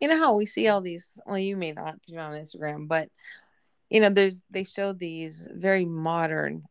You 0.00 0.08
know 0.08 0.18
how 0.18 0.34
we 0.34 0.46
see 0.46 0.68
all 0.68 0.80
these, 0.80 1.18
well, 1.26 1.38
you 1.38 1.56
may 1.56 1.72
not 1.72 1.94
be 2.06 2.16
on 2.18 2.32
Instagram, 2.32 2.88
but 2.88 3.08
you 3.90 4.00
know, 4.00 4.08
there's 4.08 4.42
they 4.50 4.64
show 4.64 4.92
these 4.92 5.48
very 5.52 5.84
modern 5.84 6.64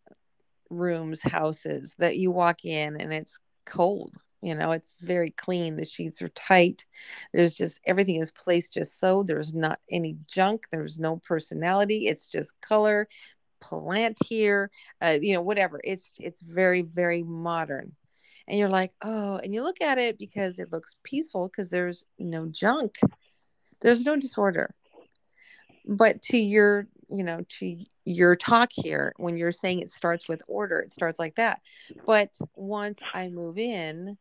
rooms, 0.69 1.21
houses 1.21 1.95
that 1.99 2.17
you 2.17 2.31
walk 2.31 2.65
in 2.65 2.99
and 2.99 3.13
it's 3.13 3.39
cold. 3.65 4.13
You 4.43 4.55
know, 4.55 4.71
it's 4.71 4.95
very 4.99 5.29
clean. 5.29 5.77
The 5.77 5.85
sheets 5.85 6.21
are 6.21 6.27
tight. 6.29 6.83
There's 7.33 7.55
just 7.55 7.79
everything 7.85 8.17
is 8.17 8.29
placed 8.29 8.73
just 8.73 8.99
so. 8.99 9.23
There's 9.23 9.53
not 9.53 9.79
any 9.89 10.17
junk. 10.27 10.65
There's 10.69 10.99
no 10.99 11.15
personality. 11.17 12.07
It's 12.07 12.27
just 12.27 12.59
color, 12.59 13.07
plant 13.61 14.17
here, 14.27 14.69
uh, 15.01 15.17
you 15.21 15.33
know, 15.33 15.41
whatever. 15.41 15.79
It's 15.85 16.11
it's 16.19 16.41
very 16.41 16.81
very 16.81 17.23
modern, 17.23 17.93
and 18.45 18.59
you're 18.59 18.67
like, 18.67 18.91
oh, 19.01 19.37
and 19.37 19.53
you 19.53 19.63
look 19.63 19.81
at 19.81 19.97
it 19.97 20.19
because 20.19 20.59
it 20.59 20.73
looks 20.73 20.97
peaceful 21.03 21.47
because 21.47 21.69
there's 21.69 22.03
no 22.19 22.45
junk, 22.47 22.99
there's 23.79 24.05
no 24.05 24.17
disorder. 24.17 24.75
But 25.87 26.21
to 26.23 26.37
your 26.37 26.87
you 27.09 27.23
know 27.23 27.45
to 27.59 27.77
your 28.03 28.35
talk 28.35 28.71
here 28.73 29.13
when 29.15 29.37
you're 29.37 29.53
saying 29.53 29.79
it 29.79 29.89
starts 29.89 30.27
with 30.27 30.41
order 30.47 30.79
it 30.79 30.91
starts 30.91 31.19
like 31.19 31.35
that 31.35 31.61
but 32.05 32.29
once 32.55 32.99
i 33.13 33.27
move 33.27 33.57
in 33.57 34.17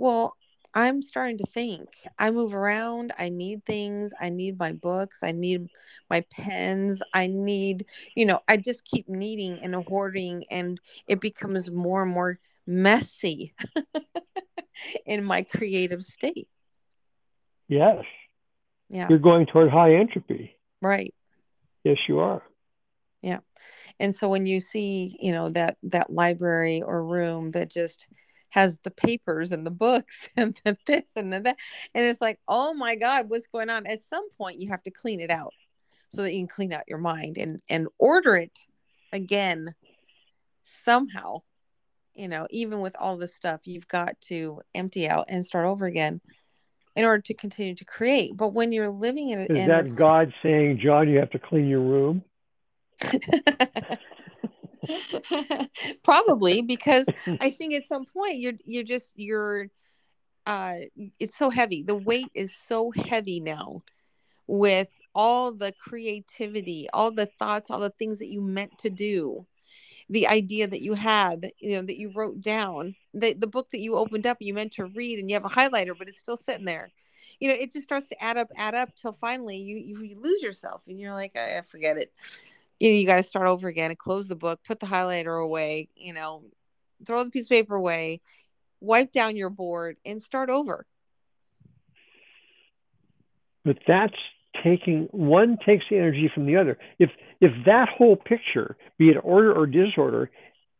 well 0.00 0.34
i'm 0.74 1.02
starting 1.02 1.36
to 1.36 1.44
think 1.46 1.88
i 2.18 2.30
move 2.30 2.54
around 2.54 3.12
i 3.18 3.28
need 3.28 3.64
things 3.66 4.14
i 4.20 4.30
need 4.30 4.58
my 4.58 4.72
books 4.72 5.22
i 5.22 5.30
need 5.30 5.68
my 6.08 6.24
pens 6.32 7.02
i 7.12 7.26
need 7.26 7.84
you 8.16 8.24
know 8.24 8.40
i 8.48 8.56
just 8.56 8.84
keep 8.84 9.08
needing 9.08 9.58
and 9.62 9.74
hoarding 9.74 10.42
and 10.50 10.80
it 11.06 11.20
becomes 11.20 11.70
more 11.70 12.02
and 12.02 12.12
more 12.12 12.38
messy 12.66 13.54
in 15.06 15.22
my 15.22 15.42
creative 15.42 16.02
state 16.02 16.48
Yes, 17.68 18.04
yeah 18.88 19.06
you're 19.08 19.18
going 19.18 19.46
toward 19.46 19.70
high 19.70 19.94
entropy. 19.94 20.56
right 20.82 21.14
Yes, 21.84 21.96
you 22.08 22.18
are. 22.18 22.42
Yeah. 23.22 23.38
And 23.98 24.14
so 24.14 24.28
when 24.28 24.44
you 24.46 24.60
see 24.60 25.16
you 25.20 25.32
know 25.32 25.48
that 25.50 25.76
that 25.84 26.12
library 26.12 26.82
or 26.82 27.04
room 27.04 27.50
that 27.52 27.70
just 27.70 28.06
has 28.50 28.78
the 28.82 28.90
papers 28.90 29.52
and 29.52 29.66
the 29.66 29.70
books 29.70 30.28
and 30.36 30.60
the 30.64 30.76
this 30.86 31.12
and 31.16 31.32
the 31.32 31.40
that 31.40 31.56
and 31.94 32.04
it's 32.04 32.20
like 32.20 32.38
oh 32.48 32.74
my 32.74 32.94
god 32.94 33.28
what's 33.28 33.46
going 33.46 33.70
on 33.70 33.86
at 33.86 34.02
some 34.02 34.28
point 34.36 34.60
you 34.60 34.68
have 34.68 34.82
to 34.82 34.90
clean 34.90 35.20
it 35.20 35.30
out 35.30 35.54
so 36.10 36.22
that 36.22 36.32
you 36.32 36.40
can 36.40 36.48
clean 36.48 36.72
out 36.72 36.84
your 36.88 36.98
mind 36.98 37.38
and 37.38 37.60
and 37.68 37.88
order 37.98 38.36
it 38.36 38.58
again 39.12 39.74
somehow 40.62 41.40
you 42.14 42.28
know 42.28 42.46
even 42.50 42.80
with 42.80 42.94
all 42.98 43.16
this 43.16 43.34
stuff 43.34 43.66
you've 43.66 43.88
got 43.88 44.20
to 44.20 44.60
empty 44.74 45.08
out 45.08 45.24
and 45.28 45.44
start 45.44 45.64
over 45.64 45.86
again 45.86 46.20
in 46.96 47.04
order 47.04 47.22
to 47.22 47.34
continue 47.34 47.74
to 47.74 47.84
create 47.84 48.36
but 48.36 48.52
when 48.52 48.72
you're 48.72 48.90
living 48.90 49.28
in, 49.30 49.40
Is 49.40 49.58
in 49.58 49.68
that 49.68 49.94
God 49.96 50.32
saying, 50.42 50.80
John, 50.82 51.08
you 51.08 51.18
have 51.18 51.30
to 51.30 51.38
clean 51.38 51.68
your 51.68 51.80
room? 51.80 52.24
probably 56.02 56.62
because 56.62 57.06
i 57.40 57.50
think 57.50 57.74
at 57.74 57.86
some 57.88 58.04
point 58.04 58.38
you're 58.38 58.54
you're 58.64 58.84
just 58.84 59.12
you're 59.16 59.68
uh 60.46 60.76
it's 61.18 61.36
so 61.36 61.50
heavy. 61.50 61.82
The 61.82 61.94
weight 61.94 62.30
is 62.34 62.56
so 62.56 62.90
heavy 62.90 63.40
now 63.40 63.82
with 64.46 64.88
all 65.14 65.52
the 65.52 65.72
creativity 65.80 66.88
all 66.92 67.10
the 67.12 67.26
thoughts 67.26 67.70
all 67.70 67.78
the 67.78 67.90
things 67.90 68.18
that 68.18 68.28
you 68.28 68.40
meant 68.40 68.76
to 68.78 68.90
do 68.90 69.46
the 70.08 70.26
idea 70.26 70.66
that 70.66 70.82
you 70.82 70.94
had 70.94 71.52
you 71.58 71.76
know 71.76 71.82
that 71.82 71.98
you 71.98 72.10
wrote 72.14 72.40
down 72.40 72.96
the, 73.14 73.32
the 73.34 73.46
book 73.46 73.70
that 73.70 73.80
you 73.80 73.94
opened 73.94 74.26
up 74.26 74.38
you 74.40 74.52
meant 74.52 74.72
to 74.72 74.86
read 74.86 75.18
and 75.18 75.30
you 75.30 75.34
have 75.34 75.44
a 75.44 75.48
highlighter 75.48 75.96
but 75.96 76.08
it's 76.08 76.18
still 76.18 76.36
sitting 76.36 76.64
there. 76.64 76.90
You 77.38 77.48
know 77.48 77.54
it 77.54 77.72
just 77.72 77.84
starts 77.84 78.08
to 78.08 78.22
add 78.22 78.36
up 78.36 78.48
add 78.56 78.74
up 78.74 78.90
till 78.96 79.12
finally 79.12 79.56
you 79.58 79.76
you, 79.76 80.02
you 80.02 80.20
lose 80.20 80.42
yourself 80.42 80.82
and 80.88 80.98
you're 80.98 81.14
like 81.14 81.36
I, 81.36 81.58
I 81.58 81.62
forget 81.62 81.96
it 81.96 82.12
you 82.80 82.90
know, 82.90 82.96
you 82.96 83.06
got 83.06 83.18
to 83.18 83.22
start 83.22 83.46
over 83.46 83.68
again 83.68 83.90
and 83.90 83.98
close 83.98 84.26
the 84.26 84.34
book, 84.34 84.60
put 84.66 84.80
the 84.80 84.86
highlighter 84.86 85.42
away, 85.42 85.88
you 85.94 86.14
know, 86.14 86.44
throw 87.06 87.22
the 87.22 87.30
piece 87.30 87.44
of 87.44 87.50
paper 87.50 87.76
away, 87.76 88.20
wipe 88.80 89.12
down 89.12 89.36
your 89.36 89.50
board, 89.50 89.96
and 90.04 90.22
start 90.22 90.50
over. 90.50 90.86
But 93.64 93.78
that's 93.86 94.14
taking 94.64 95.08
one 95.12 95.58
takes 95.64 95.84
the 95.90 95.96
energy 95.96 96.30
from 96.34 96.46
the 96.46 96.56
other. 96.56 96.78
If 96.98 97.10
if 97.40 97.52
that 97.66 97.88
whole 97.88 98.16
picture, 98.16 98.76
be 98.98 99.10
it 99.10 99.16
order 99.22 99.52
or 99.52 99.66
disorder, 99.66 100.30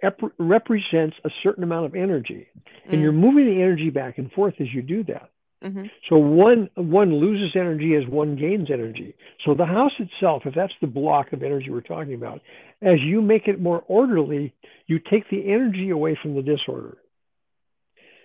ep- 0.02 0.20
represents 0.38 1.16
a 1.24 1.30
certain 1.42 1.62
amount 1.62 1.86
of 1.86 1.94
energy, 1.94 2.48
and 2.86 2.94
Mm. 2.94 3.02
you're 3.02 3.12
moving 3.12 3.46
the 3.46 3.62
energy 3.62 3.90
back 3.90 4.18
and 4.18 4.32
forth 4.32 4.54
as 4.60 4.72
you 4.72 4.82
do 4.82 5.04
that. 5.04 5.30
Hmm 5.62 5.85
So 6.09 6.16
one 6.16 6.70
one 6.75 7.14
loses 7.14 7.55
energy 7.55 7.94
as 7.94 8.07
one 8.09 8.37
gains 8.37 8.70
energy. 8.70 9.14
So 9.44 9.55
the 9.55 9.66
house 9.66 9.92
itself, 9.99 10.42
if 10.46 10.55
that's 10.55 10.73
the 10.81 10.87
block 10.87 11.33
of 11.33 11.42
energy 11.42 11.70
we're 11.70 11.83
talking 11.83 12.14
about, 12.14 12.40
as 12.83 13.01
you 13.01 13.20
make 13.20 13.46
it 13.46 13.61
more 13.61 13.85
orderly, 13.87 14.55
you 14.87 14.99
take 14.99 15.29
the 15.31 15.53
energy 15.53 15.90
away 15.90 16.18
from 16.20 16.35
the 16.35 16.42
disorder. 16.42 16.99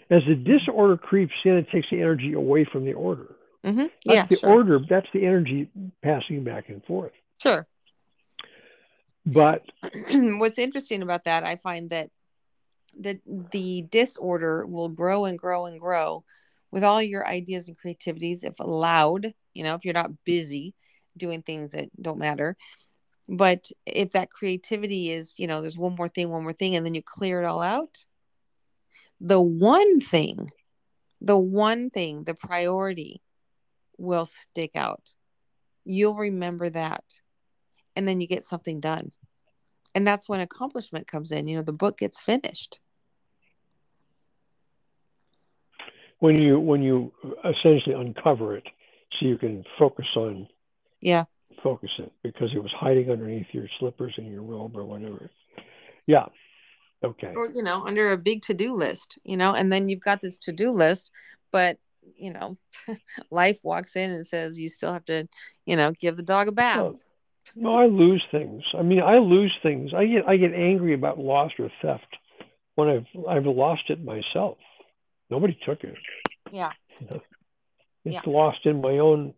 As 0.09 0.21
the 0.27 0.35
disorder 0.35 0.97
creeps 0.97 1.33
in, 1.43 1.57
it 1.57 1.69
takes 1.71 1.87
the 1.89 1.99
energy 1.99 2.33
away 2.33 2.63
from 2.71 2.85
the 2.85 2.93
order. 2.93 3.35
Mm-hmm. 3.65 3.79
That's 3.79 3.91
Yeah, 4.05 4.25
the 4.27 4.35
sure. 4.37 4.49
order, 4.49 4.79
that's 4.87 5.07
the 5.13 5.25
energy 5.25 5.67
passing 6.03 6.43
back 6.43 6.69
and 6.69 6.83
forth. 6.85 7.11
Sure. 7.41 7.67
But 9.25 9.63
What's 10.11 10.59
interesting 10.59 11.01
about 11.01 11.23
that, 11.25 11.43
I 11.43 11.55
find 11.55 11.89
that 11.89 12.09
the 12.97 13.19
the 13.51 13.81
disorder 13.89 14.65
will 14.65 14.89
grow 14.89 15.25
and 15.25 15.37
grow 15.37 15.65
and 15.65 15.79
grow 15.79 16.23
with 16.71 16.83
all 16.83 17.01
your 17.01 17.27
ideas 17.27 17.67
and 17.67 17.77
creativities 17.77 18.43
if 18.43 18.59
allowed, 18.59 19.33
you 19.53 19.63
know, 19.63 19.75
if 19.75 19.85
you're 19.85 19.93
not 19.93 20.23
busy 20.25 20.73
doing 21.17 21.41
things 21.41 21.71
that 21.71 21.89
don't 22.01 22.19
matter. 22.19 22.57
But 23.27 23.69
if 23.85 24.11
that 24.11 24.29
creativity 24.29 25.09
is, 25.09 25.39
you 25.39 25.47
know, 25.47 25.61
there's 25.61 25.77
one 25.77 25.95
more 25.95 26.07
thing, 26.07 26.29
one 26.29 26.43
more 26.43 26.53
thing, 26.53 26.75
and 26.75 26.85
then 26.85 26.93
you 26.93 27.01
clear 27.01 27.41
it 27.41 27.45
all 27.45 27.61
out, 27.61 28.05
the 29.19 29.41
one 29.41 29.99
thing, 29.99 30.51
the 31.21 31.37
one 31.37 31.89
thing, 31.89 32.23
the 32.23 32.35
priority 32.35 33.21
will 33.97 34.25
stick 34.25 34.71
out. 34.75 35.13
You'll 35.85 36.15
remember 36.15 36.69
that. 36.69 37.03
And 37.95 38.07
then 38.07 38.19
you 38.19 38.27
get 38.27 38.43
something 38.43 38.79
done. 38.79 39.11
And 39.95 40.05
that's 40.05 40.27
when 40.27 40.41
accomplishment 40.41 41.07
comes 41.07 41.31
in. 41.31 41.47
You 41.47 41.57
know, 41.57 41.63
the 41.63 41.71
book 41.71 41.99
gets 41.99 42.19
finished. 42.19 42.79
When 46.19 46.41
you 46.41 46.59
when 46.59 46.81
you 46.81 47.11
essentially 47.43 47.95
uncover 47.95 48.55
it, 48.57 48.63
so 49.19 49.25
you 49.25 49.37
can 49.37 49.63
focus 49.77 50.07
on 50.15 50.47
Yeah. 51.01 51.25
focus 51.63 51.91
it 51.99 52.11
because 52.23 52.49
it 52.53 52.61
was 52.61 52.71
hiding 52.71 53.09
underneath 53.11 53.47
your 53.51 53.67
slippers 53.79 54.13
and 54.17 54.27
your 54.31 54.43
robe 54.43 54.75
or 54.77 54.85
whatever. 54.85 55.29
Yeah. 56.07 56.25
Okay. 57.03 57.33
Or, 57.35 57.47
you 57.49 57.61
know, 57.63 57.85
under 57.85 58.11
a 58.11 58.17
big 58.17 58.41
to 58.43 58.53
do 58.53 58.73
list, 58.75 59.17
you 59.23 59.37
know, 59.37 59.53
and 59.53 59.71
then 59.71 59.89
you've 59.89 59.99
got 59.99 60.21
this 60.21 60.37
to 60.39 60.51
do 60.51 60.71
list, 60.71 61.11
but, 61.51 61.77
you 62.15 62.31
know, 62.33 62.57
life 63.31 63.59
walks 63.63 63.95
in 63.95 64.11
and 64.11 64.25
says 64.25 64.59
you 64.59 64.69
still 64.69 64.93
have 64.93 65.05
to, 65.05 65.27
you 65.65 65.75
know, 65.75 65.91
give 65.91 66.17
the 66.17 66.23
dog 66.23 66.47
a 66.47 66.51
bath. 66.51 66.77
Well, 66.77 66.99
no, 67.55 67.73
I 67.73 67.85
lose 67.85 68.23
things. 68.31 68.63
I 68.77 68.81
mean, 68.81 69.01
I 69.01 69.17
lose 69.19 69.55
things. 69.61 69.93
I 69.93 70.05
get 70.05 70.27
I 70.27 70.37
get 70.37 70.53
angry 70.53 70.93
about 70.93 71.19
loss 71.19 71.51
or 71.59 71.71
theft 71.81 72.07
when 72.75 72.89
I've 72.89 73.05
I've 73.29 73.45
lost 73.45 73.83
it 73.89 74.03
myself. 74.03 74.57
Nobody 75.29 75.57
took 75.65 75.83
it. 75.83 75.95
Yeah. 76.51 76.71
You 76.99 77.07
know? 77.11 77.21
It's 78.05 78.15
Yeah. 78.15 78.21
lost 78.31 78.65
in 78.65 78.81
my 78.81 78.99
own 78.99 79.33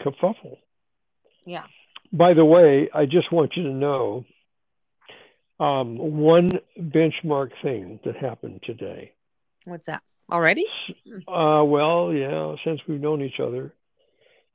kerfuffle. 0.00 0.58
Yeah. 1.44 1.64
By 2.12 2.34
the 2.34 2.44
way, 2.44 2.88
I 2.92 3.06
just 3.06 3.32
want 3.32 3.56
you 3.56 3.62
to 3.64 3.70
know 3.70 4.24
um, 5.58 5.96
one 5.98 6.50
benchmark 6.78 7.50
thing 7.62 8.00
that 8.04 8.16
happened 8.16 8.62
today. 8.64 9.12
What's 9.64 9.86
that? 9.86 10.02
Already? 10.30 10.64
Uh, 11.28 11.62
well, 11.64 12.12
yeah, 12.12 12.54
since 12.64 12.80
we've 12.86 13.00
known 13.00 13.20
each 13.22 13.40
other, 13.40 13.74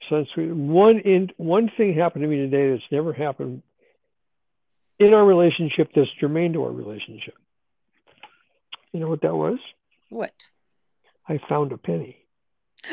since 0.10 0.28
we 0.38 0.52
one 0.52 1.00
in 1.00 1.30
one 1.38 1.70
thing 1.78 1.94
happened 1.96 2.24
to 2.24 2.28
me 2.28 2.38
today 2.38 2.72
that's 2.72 2.92
never 2.92 3.12
happened 3.14 3.62
in 5.00 5.14
our 5.14 5.26
relationship 5.26 5.90
that's 5.94 6.10
germane 6.20 6.54
to 6.54 6.64
our 6.64 6.72
relationship. 6.72 7.36
You 8.94 9.00
know 9.02 9.10
what 9.10 9.22
that 9.22 9.36
was? 9.36 9.60
What? 10.10 10.34
I 11.28 11.40
found 11.50 11.72
a 11.72 11.78
penny. 11.78 12.18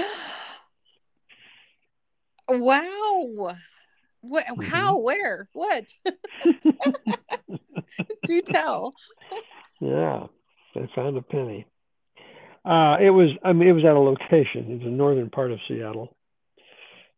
wow. 2.48 3.56
What? 4.22 4.46
Mhm. 4.46 4.64
How? 4.64 4.98
Where? 4.98 5.48
What? 5.52 5.84
Do 8.26 8.42
tell. 8.42 8.94
Yeah, 9.80 10.26
I 10.76 10.88
found 10.94 11.16
a 11.16 11.22
penny. 11.22 11.66
Uh, 12.64 12.96
it 13.00 13.10
was, 13.10 13.30
I 13.44 13.52
mean, 13.52 13.68
it 13.68 13.72
was 13.72 13.84
at 13.84 13.96
a 13.96 13.98
location. 13.98 14.66
It's 14.70 14.84
the 14.84 14.90
northern 14.90 15.30
part 15.30 15.50
of 15.50 15.58
Seattle. 15.66 16.16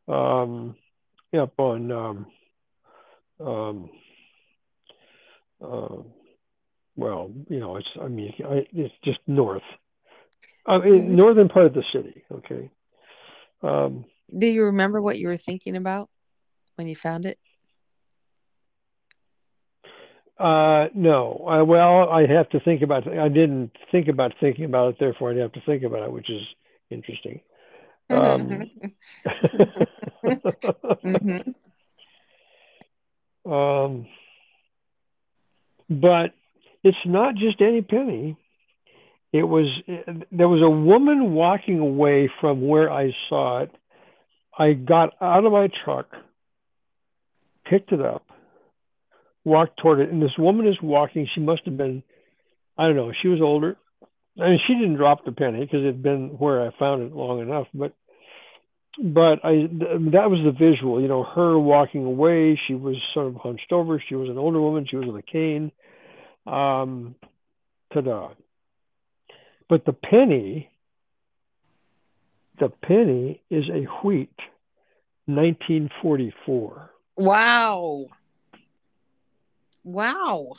Um, 0.09 0.75
up 1.39 1.53
on, 1.59 1.93
um, 1.93 2.27
um, 3.41 3.91
uh, 5.63 5.97
well, 6.97 7.31
you 7.49 7.61
know, 7.61 7.77
it's, 7.77 7.89
I 8.01 8.09
mean, 8.09 8.33
I, 8.49 8.67
it's 8.73 8.95
just 9.05 9.19
north, 9.27 9.63
uh, 10.69 10.81
in 10.83 11.15
northern 11.17 11.49
part 11.49 11.67
of 11.67 11.75
the 11.75 11.85
city. 11.93 12.25
Okay. 12.33 12.71
Um, 13.63 14.05
Do 14.37 14.47
you 14.47 14.65
remember 14.65 15.01
what 15.01 15.19
you 15.19 15.29
were 15.29 15.37
thinking 15.37 15.77
about 15.77 16.09
when 16.77 16.87
you 16.89 16.95
found 16.95 17.27
it? 17.27 17.39
Uh, 20.39 20.87
no. 20.95 21.45
I, 21.49 21.63
well, 21.63 22.09
I 22.09 22.27
have 22.27 22.49
to 22.51 22.61
think 22.61 22.83
about. 22.83 23.07
I 23.07 23.29
didn't 23.29 23.71
think 23.93 24.09
about 24.09 24.33
thinking 24.41 24.65
about 24.65 24.91
it. 24.91 24.97
Therefore, 24.99 25.31
I'd 25.31 25.39
have 25.39 25.53
to 25.53 25.61
think 25.65 25.83
about 25.85 26.03
it, 26.03 26.13
which 26.13 26.29
is 26.31 26.43
interesting. 26.91 27.41
Um, 28.11 28.71
hmm 31.05 31.41
um, 33.51 34.07
but 35.89 36.33
it's 36.83 36.97
not 37.07 37.35
just 37.37 37.61
any 37.61 37.83
penny. 37.83 38.37
It 39.35 39.43
was 39.43 39.67
there 40.31 40.49
was 40.49 40.63
a 40.63 40.71
woman 40.71 41.33
walking 41.35 41.81
away 41.81 42.31
from 42.41 42.69
where 42.69 42.89
I 42.89 43.11
saw 43.29 43.63
it. 43.63 43.71
I 44.57 44.75
got 44.75 45.15
out 45.21 45.45
of 45.45 45.51
my 45.51 45.69
truck, 45.85 46.07
picked 47.69 47.91
it 47.91 48.01
up, 48.01 48.25
walked 49.45 49.81
toward 49.81 49.99
it, 49.99 50.11
and 50.11 50.23
this 50.23 50.39
woman 50.39 50.69
is 50.69 50.77
walking. 50.81 51.29
She 51.35 51.41
must 51.41 51.63
have 51.65 51.77
been, 51.77 52.05
I 52.79 52.87
don't 52.87 52.95
know, 52.95 53.11
she 53.23 53.27
was 53.27 53.41
older. 53.43 53.77
I 54.41 54.51
mean, 54.51 54.61
she 54.69 54.75
didn't 54.75 54.99
drop 54.99 55.25
the 55.25 55.33
penny 55.33 55.63
because 55.65 55.81
it 55.83 55.87
had 55.87 56.03
been 56.05 56.29
where 56.39 56.65
I 56.65 56.71
found 56.79 57.03
it 57.03 57.13
long 57.13 57.41
enough. 57.41 57.67
But, 57.75 57.93
but 59.03 59.45
I 59.45 59.67
th- 59.67 60.13
that 60.13 60.31
was 60.31 60.45
the 60.45 60.53
visual. 60.53 61.01
You 61.01 61.09
know, 61.09 61.25
her 61.25 61.59
walking 61.59 62.05
away. 62.05 62.57
She 62.69 62.75
was 62.75 62.95
sort 63.13 63.27
of 63.27 63.35
hunched 63.35 63.73
over. 63.73 64.01
She 64.09 64.15
was 64.15 64.29
an 64.29 64.39
older 64.39 64.61
woman. 64.61 64.87
She 64.89 64.95
was 64.95 65.09
with 65.09 65.17
a 65.17 65.23
cane. 65.23 65.73
Um, 66.47 67.17
ta-da! 67.93 68.35
But 69.69 69.85
the 69.85 69.93
penny, 69.93 70.71
the 72.59 72.69
penny 72.69 73.43
is 73.51 73.65
a 73.71 73.85
wheat, 74.07 74.35
1944. 75.27 76.91
Wow. 77.17 78.07
Wow. 79.85 80.53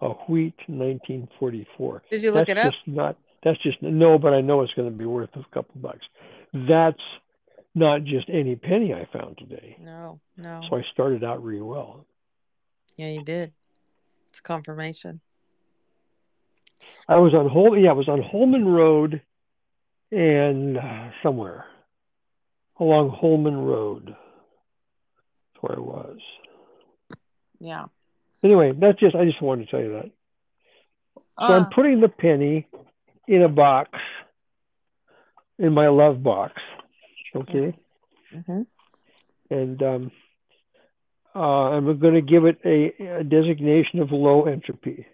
A 0.00 0.10
wheat, 0.10 0.54
1944. 0.66 2.02
Did 2.10 2.22
you 2.22 2.32
look 2.32 2.46
that's 2.46 2.50
it 2.50 2.58
up? 2.58 2.72
just 2.72 2.86
not 2.86 3.16
that's 3.44 3.58
just 3.62 3.80
no 3.82 4.18
but 4.18 4.32
i 4.34 4.40
know 4.40 4.62
it's 4.62 4.74
going 4.74 4.90
to 4.90 4.96
be 4.96 5.04
worth 5.04 5.30
a 5.36 5.44
couple 5.54 5.80
bucks 5.80 6.04
that's 6.68 7.00
not 7.76 8.02
just 8.02 8.28
any 8.28 8.56
penny 8.56 8.92
i 8.92 9.06
found 9.12 9.38
today 9.38 9.76
No, 9.80 10.18
no. 10.36 10.60
so 10.68 10.76
i 10.76 10.82
started 10.92 11.22
out 11.22 11.42
really 11.44 11.62
well 11.62 12.04
Yeah, 12.96 13.10
you 13.10 13.22
did. 13.22 13.52
It's 14.28 14.40
confirmation. 14.40 15.20
I 17.08 17.16
was 17.16 17.34
on 17.34 17.48
Hol- 17.48 17.78
yeah 17.78 17.90
i 17.90 17.94
was 17.94 18.08
on 18.08 18.22
holman 18.22 18.66
road 18.66 19.20
and 20.10 20.76
uh, 20.78 21.10
somewhere 21.22 21.64
along 22.80 23.10
holman 23.10 23.56
road 23.58 24.06
that's 24.06 25.62
where 25.62 25.76
i 25.76 25.80
was 25.80 26.18
Yeah. 27.60 27.86
anyway 28.42 28.72
that's 28.72 28.98
just 29.00 29.14
i 29.16 29.24
just 29.24 29.42
wanted 29.42 29.64
to 29.66 29.70
tell 29.70 29.80
you 29.80 29.92
that 29.94 30.10
so 31.46 31.54
i'm 31.54 31.64
Ah, 31.64 31.70
putting 31.74 32.00
the 32.00 32.08
penny 32.08 32.66
in 33.26 33.42
a 33.42 33.48
box 33.48 33.90
in 35.58 35.72
my 35.72 35.88
love 35.88 36.22
box 36.22 36.52
okay 37.34 37.76
Mm-hmm. 38.34 38.62
and 39.50 39.82
um, 39.82 40.10
uh, 41.34 41.38
I'm 41.70 41.98
going 41.98 42.14
to 42.14 42.20
give 42.20 42.44
it 42.44 42.58
a, 42.64 43.20
a 43.20 43.24
designation 43.24 44.00
of 44.00 44.10
low 44.12 44.44
entropy. 44.44 45.06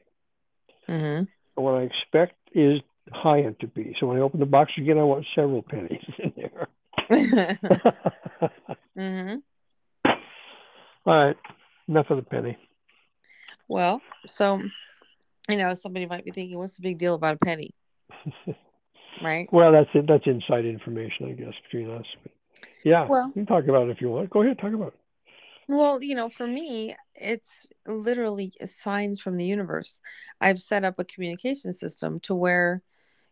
Mhm. 0.89 1.29
What 1.55 1.75
I 1.75 1.83
expect 1.83 2.35
is 2.53 2.81
high 3.13 3.43
entropy. 3.43 3.95
So 4.01 4.07
when 4.07 4.17
I 4.17 4.21
open 4.21 4.41
the 4.41 4.47
box 4.47 4.73
again, 4.79 4.99
I 4.99 5.03
want 5.03 5.27
several 5.35 5.63
pennies 5.63 6.05
in 6.19 6.33
there. 6.37 6.69
mm-hmm. 8.99 9.37
All 11.07 11.27
right, 11.27 11.37
enough 11.87 12.07
of 12.11 12.17
the 12.17 12.23
penny. 12.23 12.57
Well, 13.69 14.01
so 14.27 14.63
you 15.49 15.57
know, 15.57 15.75
somebody 15.75 16.07
might 16.07 16.25
be 16.25 16.31
thinking, 16.31 16.59
"What's 16.59 16.77
the 16.77 16.83
big 16.83 16.99
deal 16.99 17.15
about 17.15 17.35
a 17.35 17.45
penny?" 17.45 17.75
Right? 19.23 19.49
Well, 19.53 19.73
that's 19.73 19.91
it. 19.95 20.07
That's 20.09 20.27
inside 20.27 20.65
information, 20.65 21.27
I 21.29 21.33
guess, 21.33 21.53
between 21.65 21.91
us. 21.91 22.05
But 22.23 22.33
yeah, 22.85 23.07
Well- 23.09 23.29
you 23.29 23.33
can 23.33 23.47
talk 23.47 23.65
about 23.65 23.89
it 23.89 23.91
if 23.91 24.01
you 24.01 24.11
want. 24.11 24.31
Go 24.31 24.43
ahead, 24.43 24.59
talk 24.59 24.73
about 24.73 24.89
it. 24.89 24.99
Well, 25.69 26.03
you 26.03 26.15
know, 26.15 26.29
for 26.29 26.47
me, 26.47 26.95
it's 27.15 27.67
literally 27.87 28.53
signs 28.65 29.21
from 29.21 29.37
the 29.37 29.47
universe. 29.47 30.01
I've 30.41 30.61
set 30.61 30.85
up 30.85 30.99
a 30.99 31.05
communication 31.05 31.73
system 31.73 32.21
to 32.21 32.35
where, 32.35 32.83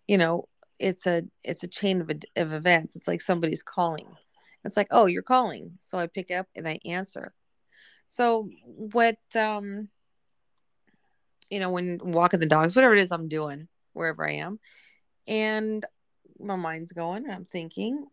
you 0.09 0.18
know, 0.18 0.45
it's 0.79 1.07
a 1.07 1.23
it's 1.45 1.62
a 1.62 1.68
chain 1.68 2.01
of, 2.01 2.11
of 2.37 2.53
events. 2.53 2.97
It's 2.97 3.07
like 3.09 3.21
somebody's 3.21 3.62
calling. 3.62 4.07
It's 4.64 4.77
like 4.77 4.88
oh 4.90 5.07
you're 5.07 5.23
calling. 5.23 5.73
So 5.81 5.99
i 5.99 6.07
pick 6.07 6.31
up 6.31 6.47
and 6.57 6.66
i 6.68 6.79
answer. 6.85 7.35
So 8.07 8.49
what 8.64 9.18
um 9.37 9.88
you 11.51 11.61
know 11.61 11.71
when 11.71 11.99
walking 12.03 12.40
the 12.40 12.47
dogs 12.47 12.75
whatever 12.75 12.95
it 12.95 13.01
is 13.01 13.12
i'm 13.12 13.29
doing 13.29 13.68
wherever 13.92 14.27
i 14.27 14.33
am 14.33 14.59
and 15.29 15.85
my 16.40 16.57
mind's 16.57 16.92
going 16.92 17.25
and 17.25 17.33
i'm 17.33 17.45
thinking 17.45 18.07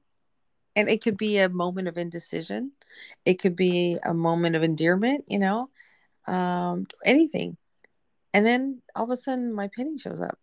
and 0.76 0.90
it 0.90 1.02
could 1.04 1.18
be 1.18 1.38
a 1.38 1.50
moment 1.50 1.88
of 1.88 1.98
indecision. 1.98 2.72
It 3.26 3.36
could 3.36 3.56
be 3.56 3.98
a 4.06 4.14
moment 4.14 4.56
of 4.56 4.64
endearment 4.64 5.26
you 5.28 5.40
know 5.40 5.70
um 6.28 6.88
anything. 7.06 7.58
And 8.34 8.46
then 8.46 8.82
all 8.96 9.06
of 9.06 9.10
a 9.10 9.18
sudden 9.18 9.54
my 9.54 9.70
penny 9.76 9.98
shows 9.98 10.22
up. 10.22 10.38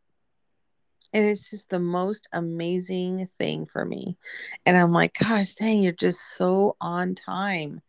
And 1.12 1.24
it's 1.24 1.50
just 1.50 1.70
the 1.70 1.78
most 1.78 2.28
amazing 2.32 3.28
thing 3.38 3.66
for 3.66 3.84
me. 3.84 4.16
And 4.64 4.76
i'm 4.76 4.92
like 4.92 5.18
gosh 5.18 5.54
dang 5.54 5.82
you're 5.82 5.92
just 5.92 6.36
so 6.36 6.76
on 6.80 7.14
time. 7.14 7.80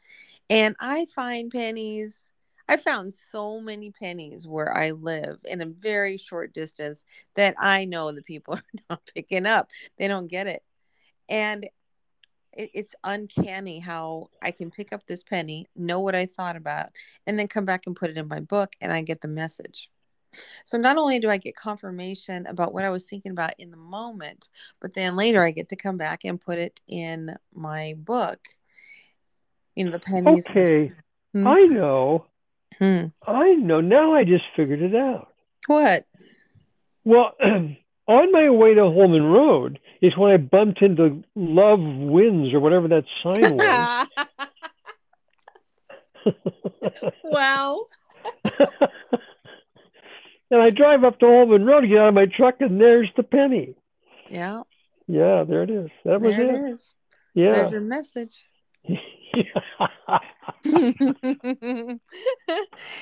And 0.49 0.75
i 0.79 1.05
find 1.13 1.51
pennies 1.51 2.31
i 2.69 2.77
found 2.77 3.13
so 3.13 3.59
many 3.61 3.91
pennies 3.91 4.47
where 4.47 4.75
i 4.77 4.91
live 4.91 5.39
in 5.45 5.61
a 5.61 5.65
very 5.65 6.17
short 6.17 6.53
distance 6.53 7.05
that 7.35 7.55
i 7.59 7.85
know 7.85 8.11
the 8.11 8.21
people 8.21 8.55
are 8.55 8.63
not 8.89 9.01
picking 9.13 9.45
up. 9.45 9.69
They 9.97 10.07
don't 10.07 10.27
get 10.27 10.47
it. 10.47 10.63
And 11.29 11.67
it's 12.57 12.95
uncanny 13.03 13.79
how 13.79 14.29
I 14.41 14.51
can 14.51 14.71
pick 14.71 14.91
up 14.91 15.05
this 15.05 15.23
penny, 15.23 15.67
know 15.75 15.99
what 15.99 16.15
I 16.15 16.25
thought 16.25 16.55
about, 16.55 16.89
and 17.25 17.37
then 17.37 17.47
come 17.47 17.65
back 17.65 17.85
and 17.85 17.95
put 17.95 18.09
it 18.09 18.17
in 18.17 18.27
my 18.27 18.39
book, 18.39 18.73
and 18.81 18.91
I 18.91 19.01
get 19.01 19.21
the 19.21 19.27
message. 19.27 19.89
So 20.65 20.77
not 20.77 20.97
only 20.97 21.19
do 21.19 21.29
I 21.29 21.37
get 21.37 21.55
confirmation 21.55 22.45
about 22.47 22.73
what 22.73 22.83
I 22.83 22.89
was 22.89 23.05
thinking 23.05 23.31
about 23.31 23.53
in 23.59 23.71
the 23.71 23.77
moment, 23.77 24.49
but 24.81 24.93
then 24.93 25.15
later 25.15 25.43
I 25.43 25.51
get 25.51 25.69
to 25.69 25.75
come 25.75 25.97
back 25.97 26.25
and 26.25 26.39
put 26.39 26.57
it 26.57 26.79
in 26.87 27.35
my 27.53 27.95
book. 27.97 28.39
You 29.75 29.85
know, 29.85 29.91
the 29.91 29.99
pennies. 29.99 30.45
Okay. 30.49 30.91
Hmm? 31.33 31.47
I 31.47 31.61
know. 31.61 32.25
Hmm. 32.79 33.05
I 33.25 33.53
know. 33.53 33.81
Now 33.81 34.13
I 34.13 34.23
just 34.23 34.43
figured 34.55 34.81
it 34.81 34.95
out. 34.95 35.29
What? 35.67 36.05
Well, 37.03 37.33
on 38.07 38.31
my 38.31 38.49
way 38.49 38.73
to 38.73 38.83
Holman 38.83 39.23
Road 39.23 39.79
is 40.01 40.17
when 40.17 40.31
I 40.31 40.37
bumped 40.37 40.81
into 40.81 41.23
Love 41.35 41.79
Wins 41.79 42.53
or 42.53 42.59
whatever 42.59 42.87
that 42.89 43.05
sign 43.23 43.57
was. 43.57 44.07
wow. 47.23 47.85
And 50.49 50.61
I 50.61 50.69
drive 50.69 51.03
up 51.03 51.19
to 51.19 51.25
Holman 51.25 51.65
Road 51.65 51.81
to 51.81 51.87
get 51.87 51.97
out 51.97 52.07
of 52.09 52.13
my 52.13 52.25
truck, 52.25 52.61
and 52.61 52.79
there's 52.79 53.09
the 53.17 53.23
penny. 53.23 53.75
Yeah. 54.29 54.61
Yeah, 55.07 55.43
there 55.43 55.63
it 55.63 55.69
is. 55.69 55.89
That 56.05 56.21
was 56.21 56.31
there 56.31 56.41
it. 56.41 56.49
it 56.49 56.71
is. 56.71 56.95
Yeah. 57.33 57.51
There's 57.51 57.71
your 57.71 57.81
message. 57.81 58.43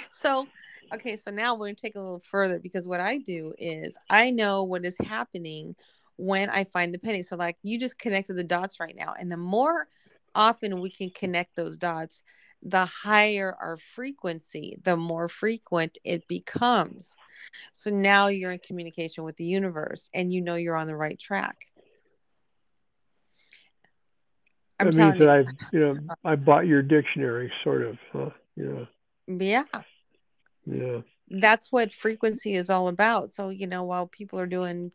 so, 0.10 0.48
okay, 0.94 1.16
so 1.16 1.32
now 1.32 1.54
we're 1.54 1.68
going 1.68 1.76
to 1.76 1.82
take 1.82 1.96
a 1.96 2.00
little 2.00 2.20
further 2.20 2.60
because 2.60 2.88
what 2.88 3.00
I 3.00 3.20
do 3.20 3.54
is 3.60 3.98
I 4.10 4.32
know 4.32 4.64
what 4.64 4.84
is 4.84 4.98
happening 5.06 5.76
when 6.18 6.50
I 6.50 6.64
find 6.64 6.94
the 6.94 7.00
penny. 7.00 7.22
So, 7.22 7.36
like, 7.36 7.58
you 7.64 7.80
just 7.80 8.00
connected 8.00 8.36
the 8.36 8.44
dots 8.44 8.80
right 8.80 8.96
now. 8.96 9.14
And 9.20 9.32
the 9.32 9.38
more 9.38 9.88
often 10.34 10.82
we 10.82 10.90
can 10.90 11.10
connect 11.10 11.56
those 11.56 11.78
dots, 11.78 12.22
the 12.62 12.86
higher 12.86 13.56
our 13.60 13.78
frequency, 13.78 14.78
the 14.84 14.98
more 14.98 15.30
frequent 15.30 15.98
it 16.04 16.28
becomes. 16.28 17.16
So 17.72 17.90
now 17.90 18.28
you're 18.28 18.52
in 18.52 18.60
communication 18.60 19.24
with 19.24 19.38
the 19.38 19.46
universe 19.46 20.10
and 20.14 20.34
you 20.34 20.42
know 20.42 20.56
you're 20.56 20.76
on 20.76 20.88
the 20.88 20.96
right 20.96 21.20
track. 21.20 21.66
I'm 24.80 24.92
that 24.92 24.96
means 24.96 25.20
that 25.20 25.30
I, 25.30 25.44
you 25.72 25.80
know, 25.80 26.16
I 26.26 26.36
bought 26.36 26.68
your 26.68 26.82
dictionary, 26.82 27.52
sort 27.64 27.84
of. 27.84 27.98
Huh? 28.12 28.30
Yeah. 28.58 28.86
Yeah. 29.28 29.64
Yeah. 30.66 31.02
That's 31.30 31.72
what 31.72 31.94
frequency 31.94 32.54
is 32.54 32.70
all 32.70 32.88
about. 32.88 33.30
So 33.30 33.50
you 33.50 33.68
know, 33.68 33.84
while 33.84 34.08
people 34.08 34.38
are 34.40 34.48
doing, 34.48 34.92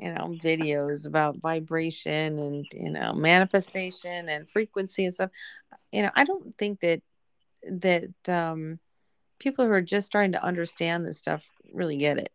you 0.00 0.12
know, 0.12 0.34
videos 0.42 1.06
about 1.06 1.36
vibration 1.38 2.38
and 2.38 2.66
you 2.72 2.90
know 2.90 3.12
manifestation 3.12 4.28
and 4.28 4.50
frequency 4.50 5.04
and 5.04 5.14
stuff, 5.14 5.30
you 5.92 6.02
know, 6.02 6.10
I 6.14 6.24
don't 6.24 6.56
think 6.56 6.80
that 6.80 7.02
that 7.70 8.08
um, 8.28 8.78
people 9.38 9.66
who 9.66 9.72
are 9.72 9.82
just 9.82 10.06
starting 10.06 10.32
to 10.32 10.44
understand 10.44 11.06
this 11.06 11.18
stuff 11.18 11.44
really 11.72 11.96
get 11.96 12.18
it. 12.18 12.30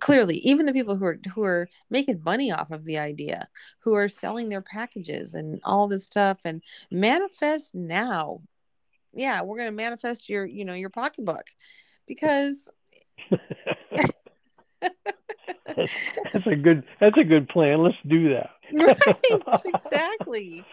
Clearly 0.00 0.36
even 0.38 0.66
the 0.66 0.72
people 0.72 0.96
who 0.96 1.04
are 1.04 1.18
who 1.34 1.42
are 1.42 1.68
making 1.90 2.22
money 2.24 2.52
off 2.52 2.70
of 2.70 2.84
the 2.84 2.98
idea 2.98 3.48
who 3.80 3.94
are 3.94 4.08
selling 4.08 4.48
their 4.48 4.60
packages 4.60 5.34
and 5.34 5.60
all 5.64 5.88
this 5.88 6.04
stuff 6.04 6.38
and 6.44 6.62
manifest 6.90 7.74
now. 7.74 8.40
Yeah 9.14 9.40
we're 9.42 9.56
going 9.56 9.70
to 9.70 9.76
manifest 9.76 10.28
your 10.28 10.44
you 10.44 10.66
know 10.66 10.74
your 10.74 10.90
pocketbook 10.90 11.46
because 12.06 12.70
that's 15.76 16.46
a 16.46 16.56
good 16.56 16.84
that's 17.00 17.16
a 17.18 17.24
good 17.24 17.48
plan. 17.48 17.82
Let's 17.82 17.96
do 18.06 18.30
that. 18.30 18.50
Right 18.72 19.60
exactly. 19.64 20.64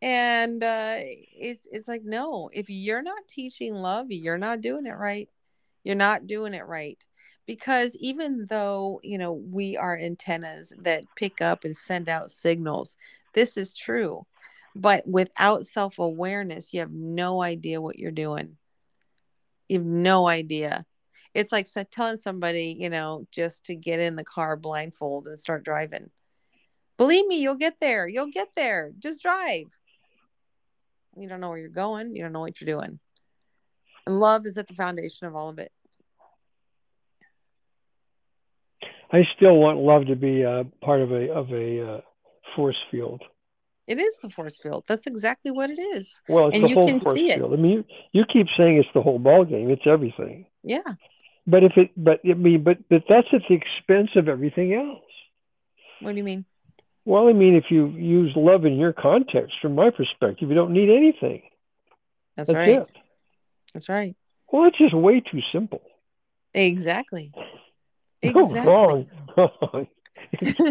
And 0.00 0.62
uh 0.62 0.96
it's 0.98 1.66
it's 1.70 1.88
like 1.88 2.02
no 2.04 2.50
if 2.52 2.70
you're 2.70 3.02
not 3.02 3.28
teaching 3.28 3.74
love 3.74 4.06
you're 4.10 4.38
not 4.38 4.60
doing 4.60 4.86
it 4.86 4.96
right. 4.96 5.28
You're 5.84 5.96
not 5.96 6.26
doing 6.26 6.54
it 6.54 6.66
right. 6.66 6.98
Because 7.46 7.96
even 7.96 8.46
though 8.48 9.00
you 9.02 9.18
know 9.18 9.32
we 9.32 9.76
are 9.76 9.98
antennas 9.98 10.72
that 10.78 11.04
pick 11.16 11.40
up 11.40 11.64
and 11.64 11.76
send 11.76 12.08
out 12.08 12.30
signals 12.30 12.96
this 13.34 13.56
is 13.56 13.74
true. 13.74 14.26
But 14.74 15.06
without 15.06 15.66
self-awareness 15.66 16.72
you 16.72 16.80
have 16.80 16.92
no 16.92 17.42
idea 17.42 17.80
what 17.80 17.98
you're 17.98 18.10
doing. 18.10 18.56
You 19.68 19.78
have 19.78 19.86
no 19.86 20.28
idea 20.28 20.86
it's 21.38 21.52
like 21.52 21.66
telling 21.90 22.16
somebody 22.16 22.76
you 22.78 22.90
know 22.90 23.26
just 23.30 23.64
to 23.66 23.74
get 23.74 24.00
in 24.00 24.16
the 24.16 24.24
car 24.24 24.56
blindfold 24.56 25.26
and 25.26 25.38
start 25.38 25.64
driving 25.64 26.10
believe 26.96 27.26
me 27.26 27.40
you'll 27.40 27.54
get 27.54 27.76
there 27.80 28.08
you'll 28.08 28.26
get 28.26 28.48
there 28.56 28.92
just 28.98 29.22
drive 29.22 29.66
you 31.18 31.28
don't 31.28 31.40
know 31.40 31.48
where 31.48 31.58
you're 31.58 31.68
going. 31.68 32.14
You 32.14 32.22
don't 32.22 32.32
know 32.32 32.40
what 32.40 32.60
you're 32.60 32.78
doing. 32.78 32.98
And 34.06 34.20
love 34.20 34.46
is 34.46 34.56
at 34.56 34.68
the 34.68 34.74
foundation 34.74 35.26
of 35.26 35.34
all 35.34 35.48
of 35.48 35.58
it. 35.58 35.72
I 39.10 39.26
still 39.36 39.56
want 39.56 39.78
love 39.78 40.06
to 40.06 40.16
be 40.16 40.42
a 40.42 40.64
part 40.82 41.00
of 41.00 41.12
a 41.12 41.32
of 41.32 41.50
a 41.50 41.94
uh, 41.94 42.00
force 42.54 42.76
field. 42.90 43.22
It 43.86 43.98
is 43.98 44.18
the 44.18 44.28
force 44.28 44.58
field. 44.58 44.84
That's 44.86 45.06
exactly 45.06 45.50
what 45.50 45.70
it 45.70 45.80
is. 45.80 46.14
Well, 46.28 46.48
it's 46.48 46.58
and 46.58 46.66
the 46.66 46.74
whole 46.74 47.00
force 47.00 47.18
field. 47.18 47.54
I 47.54 47.56
mean, 47.56 47.70
you, 47.70 47.84
you 48.12 48.24
keep 48.30 48.46
saying 48.56 48.76
it's 48.76 48.88
the 48.94 49.00
whole 49.00 49.18
ball 49.18 49.46
game. 49.46 49.70
It's 49.70 49.86
everything. 49.86 50.44
Yeah. 50.62 50.82
But 51.48 51.64
if 51.64 51.72
it, 51.76 51.90
but 51.96 52.20
I 52.28 52.34
mean, 52.34 52.62
but 52.62 52.76
but 52.90 53.04
that's 53.08 53.26
at 53.32 53.40
the 53.48 53.54
expense 53.54 54.10
of 54.16 54.28
everything 54.28 54.74
else. 54.74 55.00
What 56.00 56.12
do 56.12 56.18
you 56.18 56.24
mean? 56.24 56.44
Well, 57.06 57.26
I 57.28 57.32
mean, 57.32 57.54
if 57.54 57.70
you 57.70 57.88
use 57.88 58.32
love 58.36 58.66
in 58.66 58.76
your 58.76 58.92
context, 58.92 59.54
from 59.62 59.74
my 59.74 59.88
perspective, 59.88 60.50
you 60.50 60.54
don't 60.54 60.72
need 60.72 60.90
anything. 60.90 61.40
That's, 62.36 62.48
That's 62.48 62.54
right. 62.54 62.68
It. 62.68 62.86
That's 63.72 63.88
right. 63.88 64.14
Well, 64.52 64.66
it's 64.66 64.76
just 64.76 64.94
way 64.94 65.20
too 65.20 65.40
simple. 65.50 65.80
Exactly. 66.54 67.32
Exactly. 68.20 68.60
wrong. 68.62 69.06
wrong. 69.36 69.86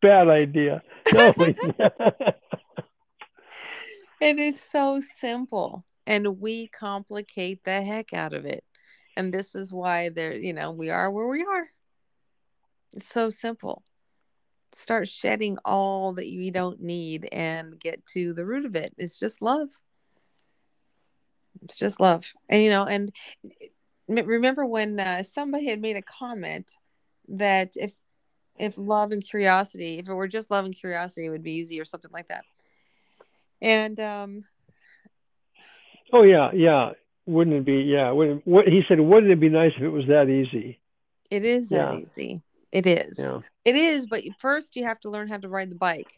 Bad 0.00 0.28
idea. 0.28 0.82
No. 1.12 1.34
it 4.22 4.38
is 4.38 4.58
so 4.58 5.00
simple, 5.18 5.84
and 6.06 6.40
we 6.40 6.68
complicate 6.68 7.64
the 7.64 7.82
heck 7.82 8.12
out 8.12 8.32
of 8.32 8.44
it. 8.44 8.64
And 9.16 9.32
this 9.32 9.54
is 9.54 9.72
why 9.72 10.10
there, 10.10 10.34
you 10.34 10.52
know, 10.52 10.70
we 10.70 10.90
are 10.90 11.10
where 11.10 11.28
we 11.28 11.42
are. 11.42 11.68
It's 12.92 13.08
so 13.08 13.30
simple. 13.30 13.82
Start 14.72 15.08
shedding 15.08 15.56
all 15.64 16.12
that 16.14 16.28
you 16.28 16.50
don't 16.50 16.80
need 16.80 17.28
and 17.32 17.78
get 17.78 18.04
to 18.08 18.34
the 18.34 18.44
root 18.44 18.66
of 18.66 18.76
it. 18.76 18.94
It's 18.98 19.18
just 19.18 19.40
love. 19.40 19.68
It's 21.62 21.78
just 21.78 21.98
love. 21.98 22.32
And, 22.50 22.62
you 22.62 22.70
know, 22.70 22.84
and 22.84 23.10
remember 24.08 24.66
when 24.66 25.00
uh, 25.00 25.22
somebody 25.22 25.66
had 25.66 25.80
made 25.80 25.96
a 25.96 26.02
comment 26.02 26.70
that 27.28 27.72
if 27.76 27.92
if 28.58 28.78
love 28.78 29.12
and 29.12 29.22
curiosity, 29.22 29.98
if 29.98 30.08
it 30.08 30.14
were 30.14 30.28
just 30.28 30.50
love 30.50 30.64
and 30.64 30.74
curiosity, 30.74 31.26
it 31.26 31.30
would 31.30 31.42
be 31.42 31.52
easy 31.52 31.78
or 31.80 31.84
something 31.84 32.10
like 32.12 32.28
that. 32.28 32.44
And 33.60 33.98
um 34.00 34.44
Oh 36.12 36.22
yeah, 36.22 36.50
yeah. 36.52 36.90
Wouldn't 37.26 37.56
it 37.56 37.64
be 37.64 37.82
yeah, 37.82 38.12
what 38.12 38.68
he 38.68 38.82
said, 38.88 39.00
wouldn't 39.00 39.32
it 39.32 39.40
be 39.40 39.48
nice 39.48 39.72
if 39.76 39.82
it 39.82 39.88
was 39.88 40.06
that 40.06 40.28
easy? 40.28 40.80
It 41.30 41.44
is 41.44 41.70
that 41.70 41.94
yeah. 41.94 41.98
easy. 41.98 42.42
It 42.70 42.86
is. 42.86 43.18
Yeah. 43.18 43.40
It 43.64 43.74
is, 43.74 44.06
but 44.06 44.22
first 44.38 44.76
you 44.76 44.84
have 44.84 45.00
to 45.00 45.10
learn 45.10 45.28
how 45.28 45.38
to 45.38 45.48
ride 45.48 45.70
the 45.70 45.76
bike. 45.76 46.14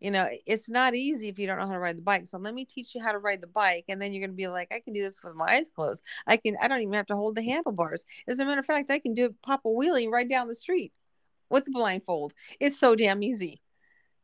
you 0.00 0.10
know 0.10 0.28
it's 0.46 0.68
not 0.68 0.94
easy 0.94 1.28
if 1.28 1.38
you 1.38 1.46
don't 1.46 1.58
know 1.58 1.66
how 1.66 1.72
to 1.72 1.78
ride 1.78 1.96
the 1.96 2.02
bike 2.02 2.26
so 2.26 2.38
let 2.38 2.54
me 2.54 2.64
teach 2.64 2.94
you 2.94 3.02
how 3.02 3.12
to 3.12 3.18
ride 3.18 3.40
the 3.40 3.46
bike 3.46 3.84
and 3.88 4.00
then 4.00 4.12
you're 4.12 4.20
going 4.20 4.30
to 4.30 4.36
be 4.36 4.46
like 4.48 4.68
i 4.70 4.80
can 4.80 4.92
do 4.92 5.02
this 5.02 5.18
with 5.22 5.34
my 5.34 5.46
eyes 5.46 5.70
closed 5.74 6.02
i 6.26 6.36
can 6.36 6.56
i 6.60 6.68
don't 6.68 6.82
even 6.82 6.92
have 6.92 7.06
to 7.06 7.16
hold 7.16 7.34
the 7.34 7.42
handlebars 7.42 8.04
as 8.28 8.38
a 8.38 8.44
matter 8.44 8.60
of 8.60 8.66
fact 8.66 8.90
i 8.90 8.98
can 8.98 9.14
do 9.14 9.34
pop 9.42 9.62
a 9.64 9.68
wheelie 9.68 10.10
right 10.10 10.28
down 10.28 10.48
the 10.48 10.54
street 10.54 10.92
with 11.48 11.64
the 11.64 11.70
blindfold 11.70 12.34
it's 12.60 12.78
so 12.78 12.94
damn 12.94 13.22
easy 13.22 13.60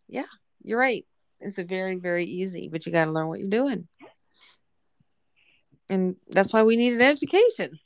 yeah 0.08 0.24
you're 0.62 0.78
right 0.78 1.06
it's 1.40 1.58
a 1.58 1.64
very 1.64 1.96
very 1.96 2.24
easy 2.24 2.68
but 2.70 2.84
you 2.84 2.92
got 2.92 3.06
to 3.06 3.12
learn 3.12 3.28
what 3.28 3.40
you're 3.40 3.48
doing 3.48 3.88
and 5.92 6.16
that's 6.30 6.54
why 6.54 6.62
we 6.62 6.76
need 6.76 6.94
an 6.94 7.02
education. 7.02 7.78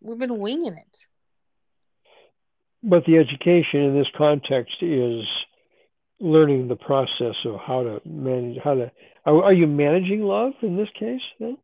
We've 0.00 0.18
been 0.18 0.38
winging 0.38 0.76
it. 0.76 1.06
But 2.80 3.04
the 3.06 3.16
education 3.16 3.80
in 3.80 3.98
this 3.98 4.06
context 4.16 4.76
is 4.80 5.24
learning 6.20 6.68
the 6.68 6.76
process 6.76 7.34
of 7.44 7.56
how 7.66 7.82
to 7.82 8.00
manage 8.08 8.58
how 8.62 8.74
to 8.74 8.92
are, 9.26 9.42
are 9.42 9.52
you 9.52 9.66
managing 9.66 10.22
love 10.22 10.52
in 10.62 10.76
this 10.76 10.88
case 10.96 11.20
then? 11.40 11.58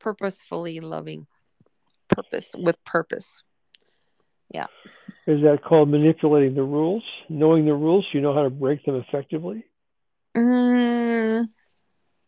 Purposefully 0.00 0.80
loving. 0.80 1.28
Purpose 2.08 2.50
with 2.58 2.84
purpose. 2.84 3.44
Yeah. 4.52 4.66
Is 5.28 5.40
that 5.42 5.62
called 5.62 5.88
manipulating 5.88 6.56
the 6.56 6.64
rules? 6.64 7.04
Knowing 7.28 7.64
the 7.64 7.74
rules 7.74 8.04
you 8.12 8.20
know 8.20 8.34
how 8.34 8.42
to 8.42 8.50
break 8.50 8.84
them 8.84 8.96
effectively? 8.96 9.64
Mm, 10.36 11.48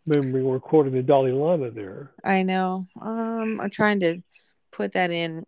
maybe 0.07 0.43
we're 0.43 0.61
quoting 0.61 0.93
the 0.93 1.03
dalai 1.03 1.33
lama 1.33 1.71
there. 1.71 2.13
I 2.25 2.43
know. 2.43 2.87
Um 3.01 3.61
i'm 3.61 3.71
trying 3.71 4.01
to 4.01 4.23
put 4.71 4.93
that 4.93 5.11
in 5.11 5.45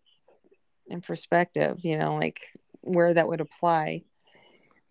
in 0.87 1.01
perspective 1.01 1.79
you 1.83 1.97
know 1.97 2.17
like 2.17 2.41
where 2.81 3.15
that 3.15 3.27
would 3.29 3.41
apply. 3.41 4.03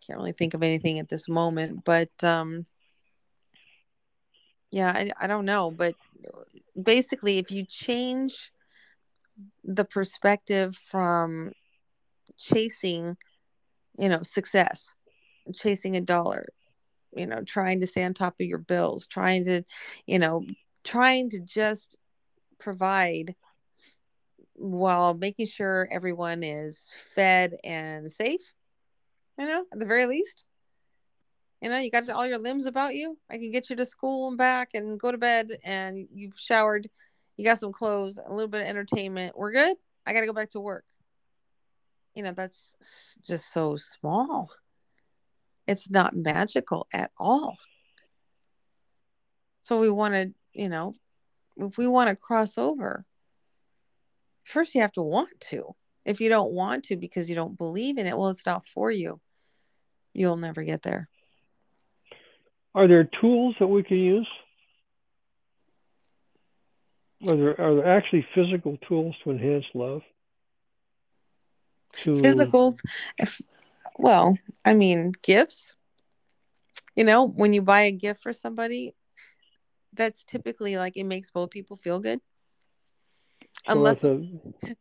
Can't 0.05 0.19
really 0.19 0.33
think 0.33 0.53
of 0.53 0.63
anything 0.63 0.99
at 0.99 1.07
this 1.09 1.29
moment 1.29 1.83
but 1.85 2.09
um 2.23 2.65
yeah 4.71 4.91
I, 4.91 5.11
I 5.19 5.27
don't 5.27 5.45
know 5.45 5.71
but 5.71 5.95
basically 6.81 7.37
if 7.37 7.51
you 7.51 7.65
change 7.65 8.51
the 9.63 9.85
perspective 9.85 10.75
from 10.89 11.51
chasing 12.37 13.15
you 13.97 14.09
know 14.09 14.21
success 14.23 14.93
chasing 15.53 15.95
a 15.95 16.01
dollar 16.01 16.47
you 17.15 17.25
know 17.25 17.41
trying 17.43 17.79
to 17.79 17.87
stay 17.87 18.03
on 18.03 18.13
top 18.13 18.35
of 18.39 18.47
your 18.47 18.57
bills 18.57 19.07
trying 19.07 19.45
to 19.45 19.63
you 20.05 20.19
know 20.19 20.45
trying 20.83 21.29
to 21.29 21.39
just 21.39 21.97
provide 22.59 23.35
while 24.55 25.13
making 25.13 25.47
sure 25.47 25.87
everyone 25.91 26.43
is 26.43 26.87
fed 27.13 27.55
and 27.63 28.11
safe 28.11 28.53
you 29.37 29.45
know, 29.45 29.65
at 29.71 29.79
the 29.79 29.85
very 29.85 30.05
least. 30.05 30.45
You 31.61 31.69
know, 31.69 31.77
you 31.77 31.89
got 31.89 32.09
all 32.09 32.27
your 32.27 32.39
limbs 32.39 32.65
about 32.65 32.95
you. 32.95 33.17
I 33.29 33.37
can 33.37 33.51
get 33.51 33.69
you 33.69 33.75
to 33.77 33.85
school 33.85 34.27
and 34.27 34.37
back 34.37 34.69
and 34.73 34.99
go 34.99 35.11
to 35.11 35.17
bed 35.17 35.57
and 35.63 36.07
you've 36.13 36.37
showered, 36.37 36.89
you 37.37 37.45
got 37.45 37.59
some 37.59 37.71
clothes, 37.71 38.17
a 38.17 38.33
little 38.33 38.49
bit 38.49 38.61
of 38.61 38.67
entertainment. 38.67 39.37
We're 39.37 39.53
good. 39.53 39.77
I 40.05 40.13
got 40.13 40.21
to 40.21 40.25
go 40.25 40.33
back 40.33 40.51
to 40.51 40.59
work. 40.59 40.83
You 42.15 42.23
know, 42.23 42.33
that's 42.33 43.17
just 43.25 43.53
so 43.53 43.77
small. 43.77 44.51
It's 45.67 45.89
not 45.89 46.15
magical 46.15 46.87
at 46.93 47.11
all. 47.17 47.57
So 49.63 49.79
we 49.79 49.89
want 49.89 50.13
to, 50.13 50.33
you 50.53 50.69
know, 50.69 50.95
if 51.57 51.77
we 51.77 51.87
want 51.87 52.09
to 52.09 52.15
cross 52.15 52.57
over, 52.57 53.05
first 54.43 54.75
you 54.75 54.81
have 54.81 54.91
to 54.93 55.01
want 55.01 55.39
to. 55.51 55.75
If 56.05 56.19
you 56.19 56.27
don't 56.27 56.51
want 56.51 56.85
to 56.85 56.97
because 56.97 57.29
you 57.29 57.35
don't 57.35 57.57
believe 57.57 57.97
in 57.97 58.07
it, 58.07 58.17
well, 58.17 58.29
it's 58.29 58.45
not 58.45 58.67
for 58.67 58.91
you. 58.91 59.21
You'll 60.13 60.37
never 60.37 60.63
get 60.63 60.81
there. 60.81 61.07
Are 62.75 62.87
there 62.87 63.09
tools 63.21 63.55
that 63.59 63.67
we 63.67 63.83
can 63.83 63.97
use? 63.97 64.27
Are 67.29 67.37
there, 67.37 67.61
are 67.61 67.75
there 67.75 67.97
actually 67.97 68.27
physical 68.35 68.77
tools 68.87 69.15
to 69.23 69.31
enhance 69.31 69.65
love? 69.73 70.01
To... 72.01 72.19
Physical, 72.19 72.75
well, 73.97 74.37
I 74.65 74.73
mean, 74.73 75.13
gifts. 75.21 75.73
You 76.95 77.03
know, 77.03 77.25
when 77.25 77.53
you 77.53 77.61
buy 77.61 77.81
a 77.81 77.91
gift 77.91 78.21
for 78.21 78.33
somebody, 78.33 78.93
that's 79.93 80.23
typically 80.23 80.77
like 80.77 80.97
it 80.97 81.05
makes 81.05 81.31
both 81.31 81.49
people 81.49 81.75
feel 81.75 81.99
good. 81.99 82.19
So 83.67 83.77
unless, 83.77 84.03
a, 84.03 84.21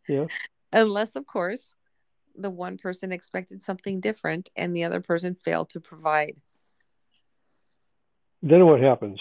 yeah. 0.09 0.27
unless 0.73 1.17
of 1.17 1.27
course 1.27 1.75
the 2.35 2.51
one 2.51 2.79
person 2.79 3.13
expected 3.13 3.63
something 3.63 4.01
different 4.01 4.51
and 4.57 4.75
the 4.75 4.85
other 4.85 5.01
person 5.01 5.35
failed 5.35 5.71
to 5.71 5.81
provide. 5.81 6.37
Then 8.43 8.67
what 8.67 8.81
happens? 8.81 9.21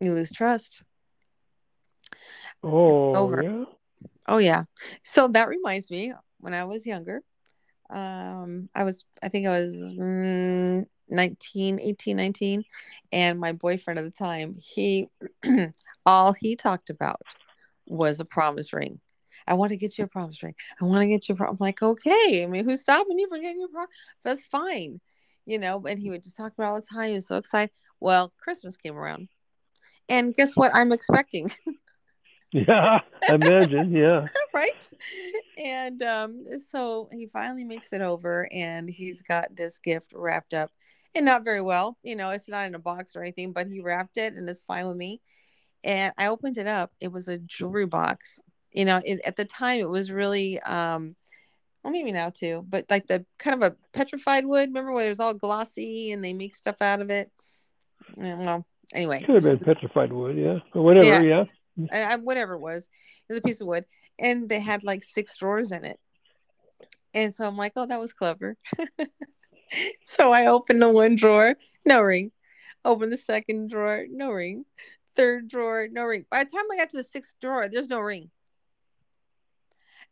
You 0.00 0.14
lose 0.14 0.32
trust. 0.32 0.82
Oh, 2.62 3.40
yeah. 3.40 3.64
Oh, 4.26 4.38
yeah. 4.38 4.64
So 5.02 5.28
that 5.28 5.48
reminds 5.48 5.90
me 5.90 6.12
when 6.40 6.54
I 6.54 6.64
was 6.64 6.86
younger, 6.86 7.22
um, 7.90 8.68
I 8.74 8.84
was, 8.84 9.04
I 9.22 9.28
think 9.28 9.46
I 9.46 9.50
was 9.50 9.74
mm, 9.74 10.86
19, 11.08 11.80
18, 11.80 12.16
19. 12.16 12.64
And 13.12 13.38
my 13.38 13.52
boyfriend 13.52 13.98
at 13.98 14.04
the 14.04 14.10
time, 14.10 14.56
he, 14.58 15.08
all 16.06 16.32
he 16.32 16.56
talked 16.56 16.90
about 16.90 17.20
was 17.86 18.20
a 18.20 18.24
promise 18.24 18.72
ring. 18.72 19.00
I 19.46 19.54
want 19.54 19.70
to 19.70 19.76
get 19.76 19.96
you 19.96 20.04
a 20.04 20.08
promise 20.08 20.42
ring. 20.42 20.54
I 20.80 20.84
want 20.84 21.02
to 21.02 21.08
get 21.08 21.28
you 21.28 21.34
a 21.34 21.36
promise. 21.36 21.58
I'm 21.60 21.64
like, 21.64 21.82
okay. 21.82 22.42
I 22.42 22.46
mean, 22.46 22.64
who's 22.64 22.82
stopping 22.82 23.18
you 23.18 23.28
from 23.28 23.40
getting 23.40 23.60
your 23.60 23.68
promise? 23.68 23.90
That's 24.24 24.44
fine. 24.44 25.00
You 25.44 25.58
know, 25.58 25.82
and 25.86 26.00
he 26.00 26.10
would 26.10 26.24
just 26.24 26.36
talk 26.36 26.52
about 26.52 26.68
all 26.68 26.80
the 26.80 26.86
time. 26.86 27.10
He 27.10 27.14
was 27.14 27.28
so 27.28 27.36
excited. 27.36 27.70
Well, 28.00 28.32
Christmas 28.38 28.76
came 28.76 28.96
around. 28.96 29.28
And 30.08 30.34
guess 30.34 30.56
what 30.56 30.72
I'm 30.74 30.92
expecting? 30.92 31.52
yeah, 32.52 33.00
I 33.28 33.34
imagine. 33.34 33.92
Yeah. 33.92 34.26
right. 34.54 34.88
And 35.58 36.02
um, 36.02 36.44
so 36.58 37.08
he 37.12 37.26
finally 37.26 37.64
makes 37.64 37.92
it 37.92 38.00
over 38.00 38.48
and 38.52 38.88
he's 38.88 39.22
got 39.22 39.54
this 39.54 39.78
gift 39.78 40.12
wrapped 40.14 40.54
up 40.54 40.70
and 41.14 41.24
not 41.24 41.44
very 41.44 41.62
well. 41.62 41.96
You 42.02 42.16
know, 42.16 42.30
it's 42.30 42.48
not 42.48 42.66
in 42.66 42.74
a 42.74 42.78
box 42.78 43.16
or 43.16 43.22
anything, 43.22 43.52
but 43.52 43.68
he 43.68 43.80
wrapped 43.80 44.16
it 44.16 44.34
and 44.34 44.48
it's 44.48 44.62
fine 44.62 44.86
with 44.86 44.96
me. 44.96 45.20
And 45.84 46.12
I 46.18 46.28
opened 46.28 46.58
it 46.58 46.66
up. 46.66 46.92
It 47.00 47.12
was 47.12 47.28
a 47.28 47.38
jewelry 47.38 47.86
box 47.86 48.40
you 48.76 48.84
know 48.84 49.00
it, 49.04 49.20
at 49.24 49.36
the 49.36 49.44
time 49.44 49.80
it 49.80 49.88
was 49.88 50.10
really 50.10 50.60
um 50.60 51.16
well 51.82 51.92
maybe 51.92 52.12
now 52.12 52.30
too 52.30 52.64
but 52.68 52.84
like 52.90 53.06
the 53.06 53.24
kind 53.38 53.60
of 53.62 53.72
a 53.72 53.76
petrified 53.92 54.44
wood 54.44 54.68
remember 54.68 54.92
where 54.92 55.06
it 55.06 55.08
was 55.08 55.20
all 55.20 55.34
glossy 55.34 56.12
and 56.12 56.22
they 56.22 56.32
make 56.32 56.54
stuff 56.54 56.80
out 56.80 57.00
of 57.00 57.10
it 57.10 57.30
well 58.16 58.64
anyway 58.92 59.20
could 59.22 59.42
have 59.42 59.44
been 59.44 59.58
petrified 59.58 60.12
wood 60.12 60.36
yeah 60.36 60.58
or 60.74 60.82
whatever 60.82 61.06
yeah, 61.06 61.20
yeah. 61.20 61.44
I, 61.92 62.16
whatever 62.16 62.54
it 62.54 62.60
was 62.60 62.84
it 62.84 63.32
was 63.32 63.38
a 63.38 63.42
piece 63.42 63.60
of 63.60 63.66
wood 63.66 63.84
and 64.18 64.48
they 64.48 64.60
had 64.60 64.84
like 64.84 65.04
six 65.04 65.36
drawers 65.36 65.72
in 65.72 65.84
it 65.84 65.98
and 67.14 67.34
so 67.34 67.46
i'm 67.46 67.56
like 67.56 67.72
oh 67.76 67.86
that 67.86 68.00
was 68.00 68.12
clever 68.12 68.56
so 70.04 70.32
i 70.32 70.46
opened 70.46 70.80
the 70.80 70.88
one 70.88 71.16
drawer 71.16 71.54
no 71.84 72.00
ring 72.00 72.32
open 72.84 73.10
the 73.10 73.16
second 73.16 73.70
drawer 73.70 74.04
no 74.10 74.30
ring 74.30 74.64
third 75.14 75.48
drawer 75.48 75.88
no 75.90 76.04
ring 76.04 76.24
by 76.30 76.44
the 76.44 76.50
time 76.50 76.64
i 76.72 76.76
got 76.76 76.90
to 76.90 76.96
the 76.96 77.02
sixth 77.04 77.34
drawer 77.40 77.68
there's 77.68 77.90
no 77.90 77.98
ring 77.98 78.30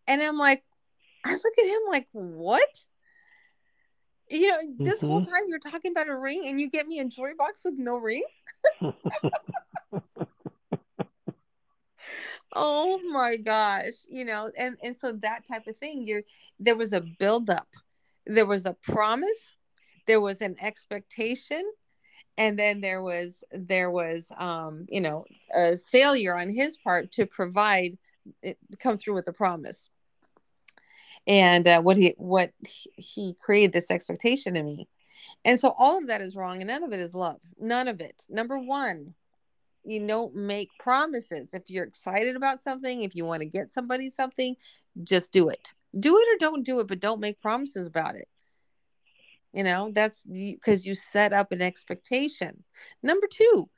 and 0.06 0.22
I'm 0.22 0.38
like, 0.38 0.62
I 1.24 1.32
look 1.32 1.58
at 1.58 1.66
him 1.66 1.80
like, 1.88 2.08
what? 2.12 2.68
You 4.30 4.48
know, 4.48 4.58
this 4.78 4.98
mm-hmm. 4.98 5.06
whole 5.06 5.24
time 5.24 5.42
you're 5.48 5.58
talking 5.58 5.92
about 5.92 6.08
a 6.08 6.16
ring 6.16 6.42
and 6.46 6.60
you 6.60 6.70
get 6.70 6.86
me 6.86 7.00
a 7.00 7.04
jewelry 7.04 7.34
box 7.36 7.62
with 7.64 7.74
no 7.76 7.96
ring? 7.96 8.24
oh 12.54 13.00
my 13.10 13.36
gosh. 13.36 13.92
You 14.08 14.24
know, 14.24 14.50
and, 14.56 14.76
and 14.82 14.96
so 14.96 15.12
that 15.22 15.46
type 15.46 15.66
of 15.66 15.76
thing, 15.76 16.06
you're 16.06 16.22
there 16.58 16.76
was 16.76 16.92
a 16.92 17.00
buildup, 17.18 17.68
there 18.26 18.46
was 18.46 18.66
a 18.66 18.76
promise, 18.82 19.56
there 20.06 20.20
was 20.20 20.40
an 20.42 20.56
expectation, 20.60 21.64
and 22.36 22.58
then 22.58 22.80
there 22.80 23.02
was 23.02 23.42
there 23.52 23.90
was 23.90 24.30
um, 24.36 24.86
you 24.88 25.00
know, 25.00 25.24
a 25.54 25.76
failure 25.76 26.36
on 26.36 26.48
his 26.50 26.76
part 26.76 27.12
to 27.12 27.26
provide 27.26 27.98
it 28.42 28.58
come 28.78 28.96
through 28.96 29.14
with 29.14 29.24
the 29.24 29.32
promise. 29.32 29.90
And 31.26 31.66
uh, 31.66 31.80
what 31.80 31.96
he 31.96 32.14
what 32.18 32.52
he 32.96 33.34
created 33.40 33.72
this 33.72 33.90
expectation 33.90 34.56
in 34.56 34.66
me. 34.66 34.88
And 35.44 35.58
so 35.58 35.74
all 35.78 35.98
of 35.98 36.08
that 36.08 36.20
is 36.20 36.36
wrong 36.36 36.60
and 36.60 36.68
none 36.68 36.82
of 36.82 36.92
it 36.92 37.00
is 37.00 37.14
love. 37.14 37.40
None 37.58 37.88
of 37.88 38.00
it. 38.00 38.24
Number 38.28 38.58
one 38.58 39.14
you 39.84 40.06
don't 40.06 40.34
make 40.34 40.70
promises. 40.78 41.50
If 41.52 41.68
you're 41.68 41.84
excited 41.84 42.36
about 42.36 42.60
something 42.60 43.02
if 43.02 43.14
you 43.14 43.24
want 43.24 43.42
to 43.42 43.48
get 43.48 43.72
somebody 43.72 44.10
something 44.10 44.56
just 45.02 45.32
do 45.32 45.48
it. 45.48 45.68
Do 45.98 46.18
it 46.18 46.28
or 46.34 46.38
don't 46.38 46.64
do 46.64 46.80
it 46.80 46.88
but 46.88 47.00
don't 47.00 47.20
make 47.20 47.40
promises 47.40 47.86
about 47.86 48.16
it. 48.16 48.28
You 49.52 49.62
know 49.62 49.90
that's 49.92 50.24
because 50.24 50.84
you 50.84 50.94
set 50.94 51.32
up 51.32 51.52
an 51.52 51.62
expectation. 51.62 52.64
Number 53.02 53.28
two 53.30 53.68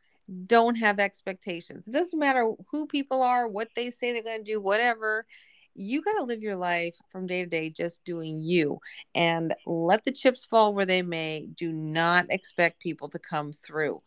don't 0.46 0.76
have 0.76 0.98
expectations. 0.98 1.86
It 1.86 1.92
doesn't 1.92 2.18
matter 2.18 2.50
who 2.70 2.86
people 2.86 3.22
are 3.22 3.46
what 3.48 3.68
they 3.76 3.90
say 3.90 4.12
they're 4.12 4.22
going 4.22 4.44
to 4.44 4.52
do 4.52 4.60
whatever. 4.60 5.26
You 5.74 6.00
got 6.00 6.14
to 6.14 6.24
live 6.24 6.42
your 6.42 6.56
life 6.56 6.96
from 7.10 7.26
day 7.26 7.44
to 7.44 7.48
day 7.48 7.68
just 7.68 8.02
doing 8.04 8.40
you. 8.40 8.80
And 9.14 9.54
let 9.66 10.04
the 10.04 10.12
chips 10.12 10.46
fall 10.46 10.72
where 10.72 10.86
they 10.86 11.02
may. 11.02 11.46
Do 11.54 11.70
not 11.70 12.26
expect 12.30 12.80
people 12.80 13.10
to 13.10 13.18
come 13.18 13.52
through. 13.52 14.02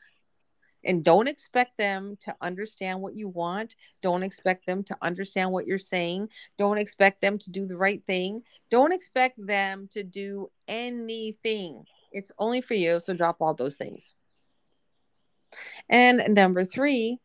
And 0.83 1.03
don't 1.03 1.27
expect 1.27 1.77
them 1.77 2.17
to 2.21 2.35
understand 2.41 3.01
what 3.01 3.15
you 3.15 3.27
want. 3.27 3.75
Don't 4.01 4.23
expect 4.23 4.65
them 4.65 4.83
to 4.85 4.97
understand 5.01 5.51
what 5.51 5.67
you're 5.67 5.77
saying. 5.77 6.29
Don't 6.57 6.77
expect 6.77 7.21
them 7.21 7.37
to 7.37 7.49
do 7.51 7.65
the 7.65 7.77
right 7.77 8.01
thing. 8.05 8.43
Don't 8.69 8.93
expect 8.93 9.45
them 9.45 9.89
to 9.91 10.03
do 10.03 10.49
anything. 10.67 11.83
It's 12.11 12.31
only 12.39 12.61
for 12.61 12.75
you. 12.75 12.99
So 12.99 13.13
drop 13.13 13.37
all 13.41 13.53
those 13.53 13.75
things. 13.75 14.13
And 15.89 16.33
number 16.33 16.63
three, 16.63 17.19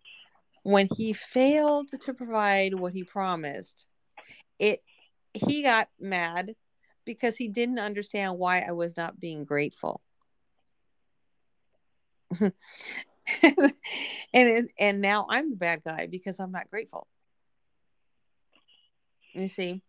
when 0.63 0.89
he 0.97 1.13
failed 1.13 1.91
to 2.01 2.15
provide 2.15 2.75
what 2.75 2.93
he 2.93 3.05
promised, 3.05 3.87
it 4.59 4.83
he 5.35 5.63
got 5.63 5.89
mad 6.01 6.55
because 7.05 7.37
he 7.37 7.49
didn't 7.49 7.79
understand 7.79 8.39
why 8.39 8.61
I 8.61 8.73
was 8.73 8.97
not 8.97 9.21
being 9.21 9.45
grateful. 9.45 10.01
and 13.43 14.49
it, 14.49 14.73
and 14.79 15.01
now 15.01 15.27
I'm 15.29 15.51
the 15.51 15.57
bad 15.57 15.83
guy 15.85 16.07
because 16.07 16.41
I'm 16.41 16.53
not 16.53 16.71
grateful. 16.71 17.07
You 19.33 19.49
see? 19.49 19.83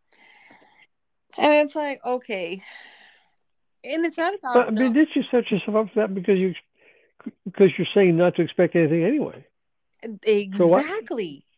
And 1.38 1.54
it's 1.54 1.76
like, 1.76 2.00
okay. 2.06 2.62
And 3.84 4.06
it's 4.06 4.18
not 4.18 4.34
about 4.34 4.54
but, 4.56 4.68
I 4.68 4.72
mean, 4.72 4.94
did 4.94 5.10
you 5.16 5.24
set 5.30 5.52
yourself 5.52 5.76
up 5.76 5.94
for 5.94 6.02
that 6.02 6.14
because 6.14 6.40
you 6.40 6.54
because 7.44 7.70
you're 7.78 7.88
saying 7.94 8.18
not 8.18 8.36
to 8.36 8.42
expect 8.42 8.76
anything 8.76 9.04
anyway? 9.04 9.46
Exactly. 10.24 11.40
So 11.40 11.56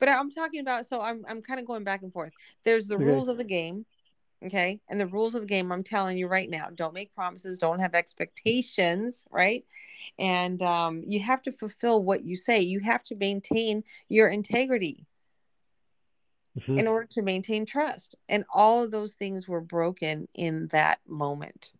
but 0.00 0.08
I'm 0.08 0.30
talking 0.30 0.60
about 0.60 0.86
so 0.86 1.00
I'm 1.00 1.24
I'm 1.28 1.42
kind 1.42 1.58
of 1.58 1.66
going 1.66 1.84
back 1.84 2.02
and 2.02 2.12
forth. 2.12 2.32
There's 2.64 2.86
the 2.86 2.96
okay. 2.96 3.04
rules 3.04 3.28
of 3.28 3.38
the 3.38 3.44
game, 3.44 3.86
okay? 4.46 4.80
And 4.88 5.00
the 5.00 5.06
rules 5.06 5.34
of 5.34 5.42
the 5.42 5.46
game, 5.46 5.72
I'm 5.72 5.82
telling 5.82 6.16
you 6.16 6.28
right 6.28 6.48
now, 6.48 6.68
don't 6.74 6.94
make 6.94 7.14
promises, 7.14 7.58
don't 7.58 7.80
have 7.80 7.94
expectations, 7.94 9.24
right? 9.30 9.64
And 10.18 10.60
um, 10.62 11.02
you 11.06 11.20
have 11.20 11.42
to 11.42 11.52
fulfill 11.52 12.02
what 12.02 12.24
you 12.24 12.36
say. 12.36 12.60
You 12.60 12.80
have 12.80 13.02
to 13.04 13.16
maintain 13.16 13.84
your 14.08 14.28
integrity 14.28 15.06
mm-hmm. 16.58 16.78
in 16.78 16.86
order 16.86 17.06
to 17.12 17.22
maintain 17.22 17.66
trust. 17.66 18.16
And 18.28 18.44
all 18.52 18.84
of 18.84 18.90
those 18.90 19.14
things 19.14 19.48
were 19.48 19.60
broken 19.60 20.28
in 20.34 20.68
that 20.68 21.00
moment. 21.06 21.72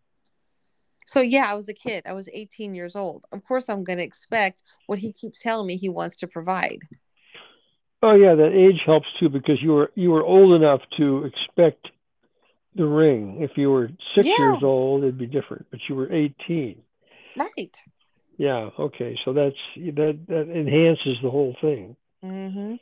So 1.07 1.21
yeah, 1.21 1.47
I 1.49 1.55
was 1.55 1.69
a 1.69 1.75
kid. 1.75 2.05
I 2.07 2.15
was 2.15 2.29
18 2.33 2.75
years 2.75 2.97
old. 2.97 3.25
Of 3.31 3.45
course, 3.45 3.69
I'm 3.69 3.85
going 3.85 3.99
to 3.99 4.05
expect 4.05 4.63
what 4.87 4.99
he 4.99 5.13
keeps 5.13 5.43
telling 5.43 5.67
me 5.67 5.77
he 5.77 5.91
wants 5.91 6.17
to 6.17 6.27
provide. 6.27 6.81
Oh 8.03 8.15
yeah, 8.15 8.35
that 8.35 8.53
age 8.53 8.83
helps 8.85 9.07
too 9.19 9.31
because 9.31 9.63
you 9.63 9.73
were 9.73 9.91
you 9.95 10.11
were 10.11 10.23
old 10.23 10.53
enough 10.53 10.83
to 10.99 11.25
expect 11.25 11.89
the 12.75 12.87
ring. 12.87 13.39
If 13.41 13.53
you 13.57 13.71
were 13.71 13.91
six 14.15 14.27
yeah. 14.27 14.39
years 14.39 14.63
old, 14.63 15.03
it'd 15.03 15.19
be 15.19 15.27
different. 15.27 15.67
But 15.71 15.81
you 15.89 15.95
were 15.95 16.13
eighteen. 16.13 16.83
Right. 17.37 17.77
Yeah. 18.37 18.71
Okay. 18.79 19.17
So 19.25 19.33
that's 19.33 19.57
that 19.77 20.19
that 20.29 20.49
enhances 20.51 21.17
the 21.23 21.31
whole 21.31 21.57
thing. 21.61 21.97
Mm-hmm. 22.25 22.75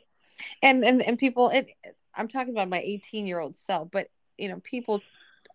And 0.61 0.85
and 0.85 1.01
and 1.01 1.17
people, 1.17 1.49
it, 1.49 1.69
I'm 2.15 2.27
talking 2.27 2.53
about 2.53 2.69
my 2.69 2.79
18 2.79 3.27
year 3.27 3.39
old 3.39 3.55
self, 3.55 3.89
but 3.91 4.07
you 4.37 4.49
know, 4.49 4.59
people 4.63 5.01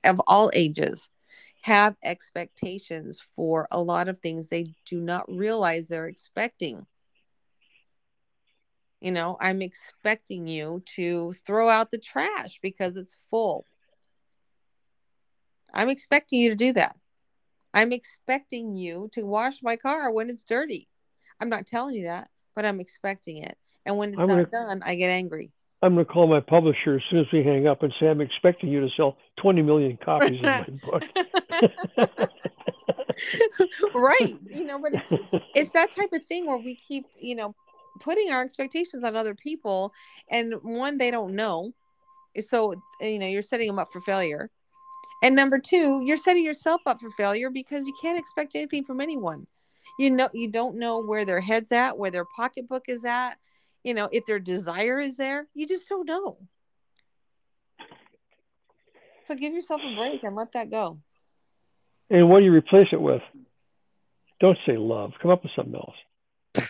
of 0.04 0.20
all 0.26 0.50
ages 0.54 1.10
have 1.62 1.96
expectations 2.04 3.26
for 3.34 3.66
a 3.70 3.80
lot 3.80 4.08
of 4.08 4.18
things 4.18 4.46
they 4.46 4.66
do 4.86 5.00
not 5.00 5.30
realize 5.30 5.88
they're 5.88 6.06
expecting. 6.06 6.86
You 9.00 9.12
know, 9.12 9.36
I'm 9.40 9.62
expecting 9.62 10.46
you 10.46 10.82
to 10.96 11.32
throw 11.32 11.68
out 11.68 11.90
the 11.90 11.98
trash 11.98 12.58
because 12.62 12.96
it's 12.96 13.18
full. 13.30 13.64
I'm 15.74 15.88
expecting 15.88 16.40
you 16.40 16.50
to 16.50 16.56
do 16.56 16.72
that. 16.74 16.96
I'm 17.74 17.92
expecting 17.92 18.74
you 18.74 19.08
to 19.12 19.22
wash 19.22 19.62
my 19.62 19.76
car 19.76 20.12
when 20.12 20.30
it's 20.30 20.44
dirty. 20.44 20.88
I'm 21.40 21.48
not 21.48 21.66
telling 21.66 21.94
you 21.94 22.04
that, 22.04 22.28
but 22.56 22.64
I'm 22.64 22.80
expecting 22.80 23.42
it. 23.42 23.56
And 23.86 23.96
when 23.96 24.10
it's 24.10 24.18
I'm 24.18 24.28
not 24.28 24.50
gonna, 24.50 24.66
done, 24.66 24.82
I 24.84 24.94
get 24.94 25.10
angry. 25.10 25.52
I'm 25.82 25.94
going 25.94 26.04
to 26.04 26.12
call 26.12 26.26
my 26.26 26.40
publisher 26.40 26.96
as 26.96 27.02
soon 27.10 27.20
as 27.20 27.26
we 27.32 27.44
hang 27.44 27.68
up 27.68 27.82
and 27.82 27.92
say, 28.00 28.08
I'm 28.08 28.20
expecting 28.20 28.68
you 28.68 28.80
to 28.80 28.88
sell 28.96 29.16
20 29.40 29.62
million 29.62 29.96
copies 30.04 30.38
of 30.38 30.44
my 30.44 30.66
book. 30.82 31.04
right. 33.94 34.36
You 34.46 34.64
know, 34.64 34.80
but 34.80 34.94
it's, 34.94 35.44
it's 35.54 35.72
that 35.72 35.92
type 35.92 36.12
of 36.12 36.24
thing 36.24 36.46
where 36.46 36.58
we 36.58 36.74
keep, 36.74 37.06
you 37.20 37.36
know, 37.36 37.54
putting 38.00 38.30
our 38.30 38.42
expectations 38.42 39.04
on 39.04 39.16
other 39.16 39.34
people 39.34 39.92
and 40.30 40.54
one 40.62 40.98
they 40.98 41.10
don't 41.10 41.34
know 41.34 41.72
so 42.40 42.74
you 43.00 43.18
know 43.18 43.26
you're 43.26 43.42
setting 43.42 43.66
them 43.66 43.78
up 43.78 43.88
for 43.92 44.00
failure 44.00 44.50
and 45.22 45.34
number 45.34 45.58
two 45.58 46.02
you're 46.04 46.16
setting 46.16 46.44
yourself 46.44 46.80
up 46.86 47.00
for 47.00 47.10
failure 47.10 47.50
because 47.50 47.86
you 47.86 47.94
can't 48.00 48.18
expect 48.18 48.54
anything 48.54 48.84
from 48.84 49.00
anyone 49.00 49.46
you 49.98 50.10
know 50.10 50.28
you 50.32 50.48
don't 50.48 50.76
know 50.76 51.02
where 51.02 51.24
their 51.24 51.40
head's 51.40 51.72
at 51.72 51.96
where 51.96 52.10
their 52.10 52.26
pocketbook 52.36 52.84
is 52.88 53.04
at 53.04 53.34
you 53.84 53.94
know 53.94 54.08
if 54.12 54.24
their 54.26 54.38
desire 54.38 54.98
is 54.98 55.16
there 55.16 55.46
you 55.54 55.66
just 55.66 55.88
don't 55.88 56.06
know 56.06 56.36
so 59.26 59.34
give 59.34 59.52
yourself 59.52 59.80
a 59.84 59.96
break 59.96 60.22
and 60.22 60.34
let 60.34 60.52
that 60.52 60.70
go 60.70 60.98
and 62.10 62.28
what 62.28 62.40
do 62.40 62.44
you 62.44 62.52
replace 62.52 62.88
it 62.92 63.00
with 63.00 63.22
don't 64.40 64.58
say 64.66 64.76
love 64.76 65.12
come 65.20 65.30
up 65.30 65.42
with 65.42 65.52
something 65.54 65.74
else 65.74 66.66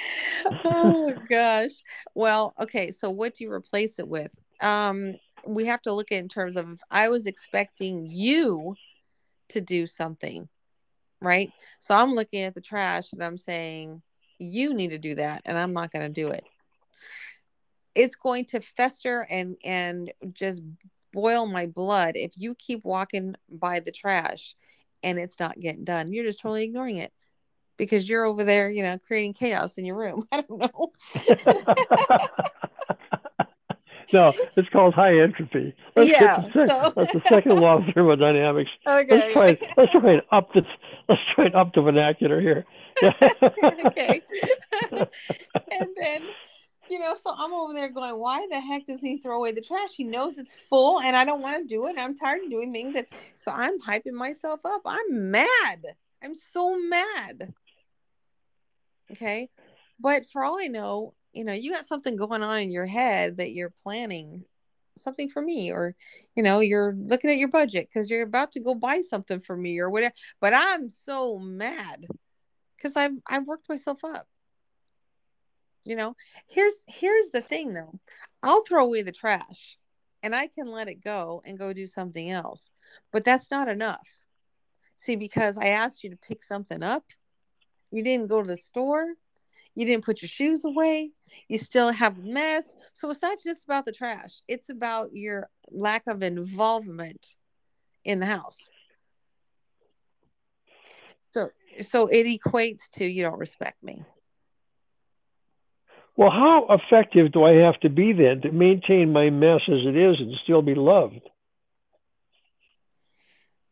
oh 0.64 1.14
gosh. 1.28 1.70
Well, 2.14 2.54
okay. 2.60 2.90
So 2.90 3.10
what 3.10 3.34
do 3.34 3.44
you 3.44 3.52
replace 3.52 3.98
it 3.98 4.08
with? 4.08 4.34
Um, 4.60 5.14
we 5.46 5.66
have 5.66 5.82
to 5.82 5.92
look 5.92 6.12
at 6.12 6.18
in 6.18 6.28
terms 6.28 6.56
of 6.56 6.80
I 6.90 7.08
was 7.08 7.26
expecting 7.26 8.06
you 8.06 8.76
to 9.50 9.60
do 9.60 9.86
something, 9.86 10.48
right? 11.20 11.50
So 11.80 11.94
I'm 11.94 12.14
looking 12.14 12.42
at 12.42 12.54
the 12.54 12.60
trash 12.60 13.12
and 13.12 13.22
I'm 13.22 13.36
saying, 13.36 14.02
you 14.38 14.74
need 14.74 14.88
to 14.88 14.98
do 14.98 15.14
that, 15.16 15.42
and 15.44 15.56
I'm 15.56 15.72
not 15.72 15.92
going 15.92 16.02
to 16.02 16.20
do 16.22 16.28
it. 16.28 16.44
It's 17.94 18.16
going 18.16 18.46
to 18.46 18.60
fester 18.60 19.26
and 19.30 19.56
and 19.64 20.12
just 20.32 20.62
boil 21.12 21.46
my 21.46 21.66
blood 21.66 22.16
if 22.16 22.32
you 22.36 22.54
keep 22.54 22.84
walking 22.84 23.34
by 23.50 23.80
the 23.80 23.92
trash 23.92 24.56
and 25.02 25.18
it's 25.18 25.38
not 25.38 25.60
getting 25.60 25.84
done. 25.84 26.12
You're 26.12 26.24
just 26.24 26.40
totally 26.40 26.64
ignoring 26.64 26.96
it 26.96 27.12
because 27.76 28.08
you're 28.08 28.24
over 28.24 28.44
there, 28.44 28.70
you 28.70 28.82
know, 28.82 28.98
creating 28.98 29.34
chaos 29.34 29.76
in 29.76 29.84
your 29.84 29.96
room. 29.96 30.26
I 30.32 30.40
don't 30.42 30.58
know. 30.58 30.92
no, 34.12 34.32
it's 34.56 34.68
called 34.68 34.94
high 34.94 35.18
entropy. 35.18 35.74
Let's 35.96 36.10
yeah, 36.10 36.40
the, 36.52 36.66
so... 36.66 36.92
that's 36.94 37.12
the 37.12 37.22
second 37.28 37.60
law 37.60 37.78
of 37.78 37.84
thermodynamics. 37.94 38.70
Okay. 38.86 39.16
Let's 39.16 39.32
try, 39.32 39.58
let's 39.76 39.92
try 39.92 40.12
and 40.12 40.22
up 40.30 40.52
this. 40.52 40.64
Let's 41.08 41.20
try 41.34 41.46
and 41.46 41.54
up 41.54 41.72
the 41.74 41.80
vernacular 41.80 42.40
here. 42.40 42.64
okay. 43.86 44.20
and 44.92 45.88
then, 45.96 46.22
you 46.90 46.98
know, 46.98 47.14
so 47.14 47.34
I'm 47.36 47.52
over 47.52 47.72
there 47.72 47.88
going, 47.90 48.18
why 48.18 48.46
the 48.50 48.60
heck 48.60 48.86
does 48.86 49.00
he 49.00 49.18
throw 49.18 49.38
away 49.38 49.52
the 49.52 49.60
trash? 49.60 49.90
He 49.96 50.04
knows 50.04 50.38
it's 50.38 50.56
full, 50.68 51.00
and 51.00 51.16
I 51.16 51.24
don't 51.24 51.42
want 51.42 51.58
to 51.58 51.74
do 51.74 51.86
it. 51.86 51.96
I'm 51.98 52.14
tired 52.16 52.42
of 52.44 52.50
doing 52.50 52.72
things, 52.72 52.94
and 52.94 53.06
so 53.34 53.52
I'm 53.54 53.80
hyping 53.80 54.12
myself 54.12 54.60
up. 54.64 54.82
I'm 54.84 55.30
mad. 55.30 55.96
I'm 56.22 56.34
so 56.34 56.78
mad. 56.78 57.54
Okay. 59.12 59.48
But 59.98 60.28
for 60.30 60.44
all 60.44 60.60
I 60.60 60.66
know, 60.66 61.14
you 61.32 61.44
know, 61.44 61.52
you 61.52 61.72
got 61.72 61.86
something 61.86 62.16
going 62.16 62.42
on 62.42 62.60
in 62.60 62.70
your 62.70 62.86
head 62.86 63.38
that 63.38 63.52
you're 63.52 63.72
planning 63.82 64.44
something 64.96 65.28
for 65.28 65.40
me, 65.40 65.72
or, 65.72 65.94
you 66.34 66.42
know, 66.42 66.60
you're 66.60 66.94
looking 66.96 67.30
at 67.30 67.38
your 67.38 67.48
budget 67.48 67.88
because 67.88 68.10
you're 68.10 68.22
about 68.22 68.52
to 68.52 68.60
go 68.60 68.74
buy 68.74 69.00
something 69.00 69.40
for 69.40 69.56
me 69.56 69.78
or 69.78 69.90
whatever. 69.90 70.14
But 70.40 70.52
I'm 70.54 70.88
so 70.88 71.38
mad 71.38 72.06
because 72.76 72.96
I've 72.96 73.12
I've 73.26 73.46
worked 73.46 73.68
myself 73.68 74.04
up. 74.04 74.26
You 75.84 75.96
know, 75.96 76.16
here's 76.46 76.76
here's 76.86 77.30
the 77.30 77.40
thing 77.40 77.72
though. 77.72 77.98
I'll 78.42 78.64
throw 78.64 78.84
away 78.84 79.02
the 79.02 79.12
trash 79.12 79.78
and 80.22 80.34
I 80.34 80.46
can 80.46 80.68
let 80.68 80.88
it 80.88 81.02
go 81.02 81.42
and 81.44 81.58
go 81.58 81.72
do 81.72 81.86
something 81.86 82.30
else. 82.30 82.70
But 83.12 83.24
that's 83.24 83.50
not 83.50 83.68
enough. 83.68 84.08
See, 84.96 85.16
because 85.16 85.58
I 85.58 85.68
asked 85.68 86.04
you 86.04 86.10
to 86.10 86.16
pick 86.16 86.42
something 86.44 86.82
up 86.82 87.04
you 87.92 88.02
didn't 88.02 88.28
go 88.28 88.42
to 88.42 88.48
the 88.48 88.56
store. 88.56 89.06
You 89.74 89.86
didn't 89.86 90.04
put 90.04 90.20
your 90.20 90.28
shoes 90.28 90.64
away. 90.64 91.10
You 91.48 91.58
still 91.58 91.92
have 91.92 92.18
a 92.18 92.22
mess. 92.22 92.74
So 92.92 93.08
it's 93.10 93.22
not 93.22 93.38
just 93.42 93.64
about 93.64 93.86
the 93.86 93.92
trash, 93.92 94.40
it's 94.48 94.68
about 94.68 95.10
your 95.12 95.48
lack 95.70 96.06
of 96.06 96.22
involvement 96.22 97.34
in 98.04 98.20
the 98.20 98.26
house. 98.26 98.68
So 101.30 101.50
so 101.80 102.06
it 102.08 102.26
equates 102.26 102.90
to 102.94 103.06
you 103.06 103.22
don't 103.22 103.38
respect 103.38 103.82
me. 103.82 104.04
Well, 106.14 106.30
how 106.30 106.66
effective 106.68 107.32
do 107.32 107.44
I 107.44 107.52
have 107.64 107.80
to 107.80 107.88
be 107.88 108.12
then 108.12 108.42
to 108.42 108.52
maintain 108.52 109.12
my 109.12 109.30
mess 109.30 109.62
as 109.66 109.86
it 109.86 109.96
is 109.96 110.16
and 110.20 110.34
still 110.44 110.60
be 110.60 110.74
loved? 110.74 111.22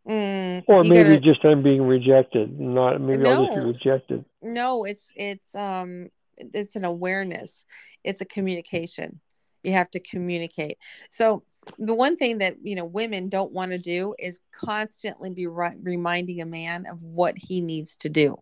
Mm, 0.09 0.65
or 0.67 0.83
maybe 0.83 0.95
gotta, 0.95 1.21
just 1.21 1.45
I'm 1.45 1.63
being 1.63 1.83
rejected. 1.83 2.59
Not 2.59 3.01
maybe 3.01 3.25
no, 3.25 3.31
I'll 3.31 3.45
just 3.45 3.57
be 3.57 3.61
rejected. 3.61 4.25
No, 4.43 4.85
it's 4.85 5.13
it's 5.17 5.55
um 5.55 6.09
it's 6.55 6.77
an 6.77 6.85
awareness 6.85 7.65
it's 8.05 8.21
a 8.21 8.25
communication 8.25 9.21
you 9.63 9.73
have 9.73 9.91
to 9.91 10.01
communicate 10.01 10.79
so 11.11 11.43
the 11.79 11.95
one 11.95 12.17
thing 12.17 12.39
that 12.39 12.57
you 12.63 12.75
know 12.75 12.85
women 12.85 13.29
don't 13.29 13.53
want 13.53 13.73
to 13.73 13.79
do 13.79 14.15
is 14.19 14.41
constantly 14.53 15.31
be 15.31 15.47
re- 15.47 15.77
reminding 15.83 16.41
a 16.41 16.47
man 16.47 16.87
of 16.87 17.03
what 17.03 17.37
he 17.37 17.61
needs 17.61 17.97
to 17.97 18.09
do 18.09 18.37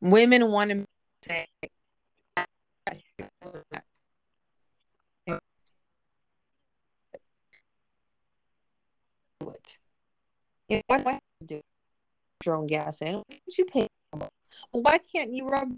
women 0.00 0.50
want 0.50 0.70
to 0.70 0.84
say 1.26 1.46
what, 10.86 11.20
do? 11.46 11.60
Your 12.44 12.56
own 12.56 12.66
gas 12.66 13.00
in. 13.00 13.22
You 13.56 13.64
pay? 13.64 13.88
Well, 14.72 14.82
why 14.82 14.98
can't 14.98 15.32
you 15.32 15.48
rub? 15.48 15.74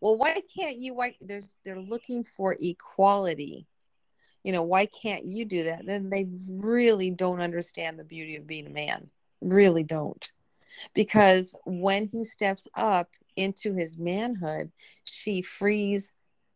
Well, 0.00 0.16
why 0.16 0.40
can't 0.54 0.78
you? 0.78 0.94
Why 0.94 1.14
there's 1.20 1.56
they're 1.64 1.80
looking 1.80 2.24
for 2.24 2.56
equality. 2.60 3.66
You 4.42 4.52
know, 4.52 4.62
why 4.62 4.86
can't 4.86 5.24
you 5.24 5.44
do 5.44 5.64
that? 5.64 5.86
Then 5.86 6.10
they 6.10 6.26
really 6.48 7.10
don't 7.10 7.40
understand 7.40 7.98
the 7.98 8.04
beauty 8.04 8.36
of 8.36 8.46
being 8.46 8.66
a 8.66 8.70
man. 8.70 9.08
Really 9.40 9.84
don't. 9.84 10.30
Because 10.94 11.54
when 11.64 12.06
he 12.06 12.24
steps 12.24 12.66
up 12.74 13.10
into 13.36 13.74
his 13.74 13.96
manhood, 13.96 14.72
she 15.04 15.42
frees 15.42 16.12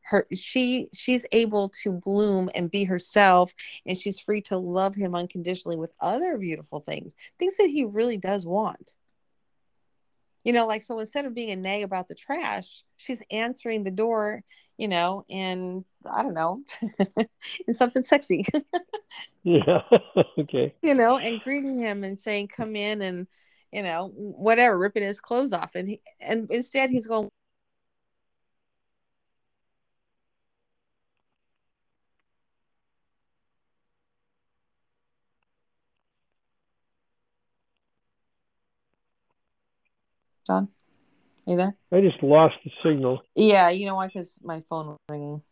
her 0.07 0.27
she 0.33 0.89
she's 0.95 1.27
able 1.33 1.69
to 1.69 1.91
bloom 1.91 2.49
and 2.55 2.71
be 2.71 2.85
herself 2.85 3.53
and 3.87 3.99
she's 3.99 4.21
free 4.21 4.41
to 4.41 4.57
love 4.57 4.95
him 4.95 5.15
unconditionally 5.15 5.77
with 5.77 5.93
other 6.01 6.39
beautiful 6.39 6.81
things 6.81 7.17
things 7.41 7.57
that 7.57 7.69
he 7.69 7.85
really 7.85 8.17
does 8.17 8.47
want 8.47 8.95
you 10.47 10.53
know 10.53 10.67
like 10.67 10.81
so 10.81 10.99
instead 11.01 11.27
of 11.27 11.35
being 11.35 11.51
a 11.51 11.57
nag 11.57 11.83
about 11.83 12.07
the 12.07 12.15
trash 12.15 12.85
she's 12.97 13.21
answering 13.33 13.83
the 13.83 13.91
door 13.91 14.45
you 14.79 14.87
know 14.87 15.25
and 15.29 15.85
i 16.11 16.23
don't 16.23 16.35
know 16.35 16.63
in 17.69 17.75
something 17.75 18.05
sexy. 18.05 18.47
Yeah 19.43 19.83
okay. 20.39 20.75
You 20.83 20.95
know 20.95 21.19
and 21.19 21.41
greeting 21.41 21.79
him 21.79 22.03
and 22.03 22.19
saying 22.19 22.49
come 22.49 22.75
in 22.75 23.01
and 23.01 23.29
you 23.73 23.81
know 23.85 24.09
whatever 24.17 24.77
ripping 24.77 25.05
his 25.05 25.21
clothes 25.21 25.53
off 25.53 25.77
and 25.77 25.89
he, 25.89 26.01
and 26.21 26.49
instead 26.51 26.91
he's 26.91 27.07
going 27.07 27.31
John, 40.47 40.69
are 41.47 41.51
you 41.51 41.57
there? 41.57 41.77
I 41.93 42.01
just 42.01 42.23
lost 42.23 42.55
the 42.65 42.71
signal. 42.83 43.23
Yeah, 43.35 43.71
you 43.71 43.87
know 43.87 43.97
why? 43.97 44.07
Because 44.07 44.39
my 44.43 44.63
phone 44.69 44.87
was 44.89 44.99
ringing. 45.11 45.43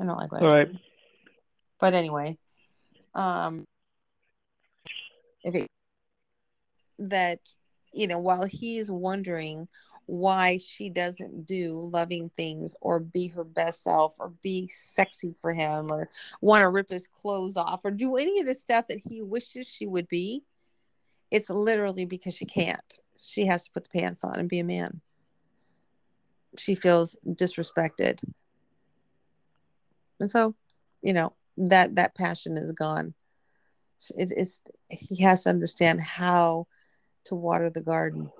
I 0.00 0.04
don't 0.04 0.16
like 0.16 0.32
what. 0.32 0.42
All 0.42 0.48
right. 0.48 0.68
But 1.78 1.94
anyway, 1.94 2.36
um, 3.14 3.64
if 5.42 5.54
it 5.54 5.66
that 6.98 7.40
you 7.92 8.06
know 8.06 8.18
while 8.18 8.44
he's 8.44 8.90
wondering 8.90 9.66
why 10.04 10.58
she 10.58 10.90
doesn't 10.90 11.46
do 11.46 11.88
loving 11.92 12.30
things 12.36 12.74
or 12.80 12.98
be 12.98 13.28
her 13.28 13.44
best 13.44 13.84
self 13.84 14.14
or 14.18 14.30
be 14.42 14.66
sexy 14.68 15.34
for 15.40 15.52
him 15.52 15.90
or 15.90 16.08
want 16.40 16.62
to 16.62 16.68
rip 16.68 16.90
his 16.90 17.06
clothes 17.06 17.56
off 17.56 17.80
or 17.84 17.92
do 17.92 18.16
any 18.16 18.40
of 18.40 18.46
the 18.46 18.54
stuff 18.54 18.88
that 18.88 18.98
he 19.08 19.22
wishes 19.22 19.68
she 19.68 19.86
would 19.86 20.08
be 20.08 20.42
it's 21.30 21.50
literally 21.50 22.04
because 22.04 22.34
she 22.34 22.44
can't 22.44 23.00
she 23.20 23.46
has 23.46 23.64
to 23.64 23.70
put 23.72 23.84
the 23.84 24.00
pants 24.00 24.24
on 24.24 24.38
and 24.38 24.48
be 24.48 24.58
a 24.60 24.64
man. 24.64 25.00
She 26.58 26.74
feels 26.74 27.14
disrespected. 27.26 28.20
And 30.18 30.30
so, 30.30 30.54
you 31.02 31.12
know, 31.12 31.34
that 31.56 31.94
that 31.96 32.14
passion 32.14 32.56
is 32.56 32.72
gone. 32.72 33.14
It 34.16 34.32
is 34.34 34.60
he 34.88 35.22
has 35.22 35.44
to 35.44 35.50
understand 35.50 36.00
how 36.00 36.66
to 37.24 37.34
water 37.34 37.70
the 37.70 37.82
garden. 37.82 38.30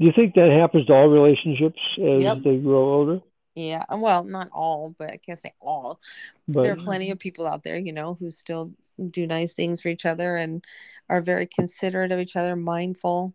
Do 0.00 0.06
you 0.06 0.12
think 0.14 0.34
that 0.34 0.50
happens 0.50 0.86
to 0.86 0.92
all 0.92 1.08
relationships 1.08 1.80
as 1.98 2.22
yep. 2.22 2.38
they 2.44 2.56
grow 2.56 2.94
older? 2.94 3.20
Yeah, 3.54 3.84
well, 3.90 4.22
not 4.22 4.48
all, 4.52 4.94
but 4.96 5.12
I 5.12 5.16
can't 5.16 5.38
say 5.38 5.52
all. 5.60 6.00
But, 6.46 6.62
there 6.62 6.72
are 6.72 6.76
plenty 6.76 7.10
of 7.10 7.18
people 7.18 7.46
out 7.46 7.64
there, 7.64 7.76
you 7.76 7.92
know, 7.92 8.16
who 8.20 8.30
still 8.30 8.72
do 9.10 9.26
nice 9.26 9.52
things 9.52 9.80
for 9.80 9.88
each 9.88 10.06
other 10.06 10.36
and 10.36 10.64
are 11.08 11.20
very 11.20 11.46
considerate 11.46 12.12
of 12.12 12.20
each 12.20 12.36
other, 12.36 12.56
mindful, 12.56 13.34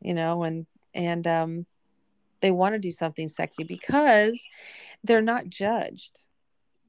you 0.00 0.14
know, 0.14 0.42
and 0.42 0.66
and 0.94 1.26
um 1.26 1.66
they 2.40 2.50
want 2.50 2.74
to 2.74 2.78
do 2.78 2.90
something 2.90 3.28
sexy 3.28 3.64
because 3.64 4.40
they're 5.04 5.22
not 5.22 5.48
judged. 5.48 6.24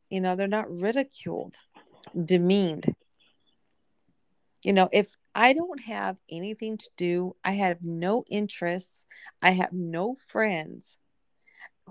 You 0.10 0.22
know, 0.22 0.36
they're 0.36 0.48
not 0.48 0.72
ridiculed, 0.72 1.56
demeaned. 2.26 2.96
You 4.64 4.74
know, 4.74 4.90
if 4.92 5.16
I 5.36 5.54
don't 5.54 5.82
have 5.82 6.20
anything 6.30 6.78
to 6.78 6.90
do, 6.98 7.36
I 7.44 7.52
have 7.52 7.84
no 7.84 8.24
interests, 8.30 9.06
I 9.42 9.52
have 9.52 9.74
no 9.74 10.16
friends, 10.28 10.98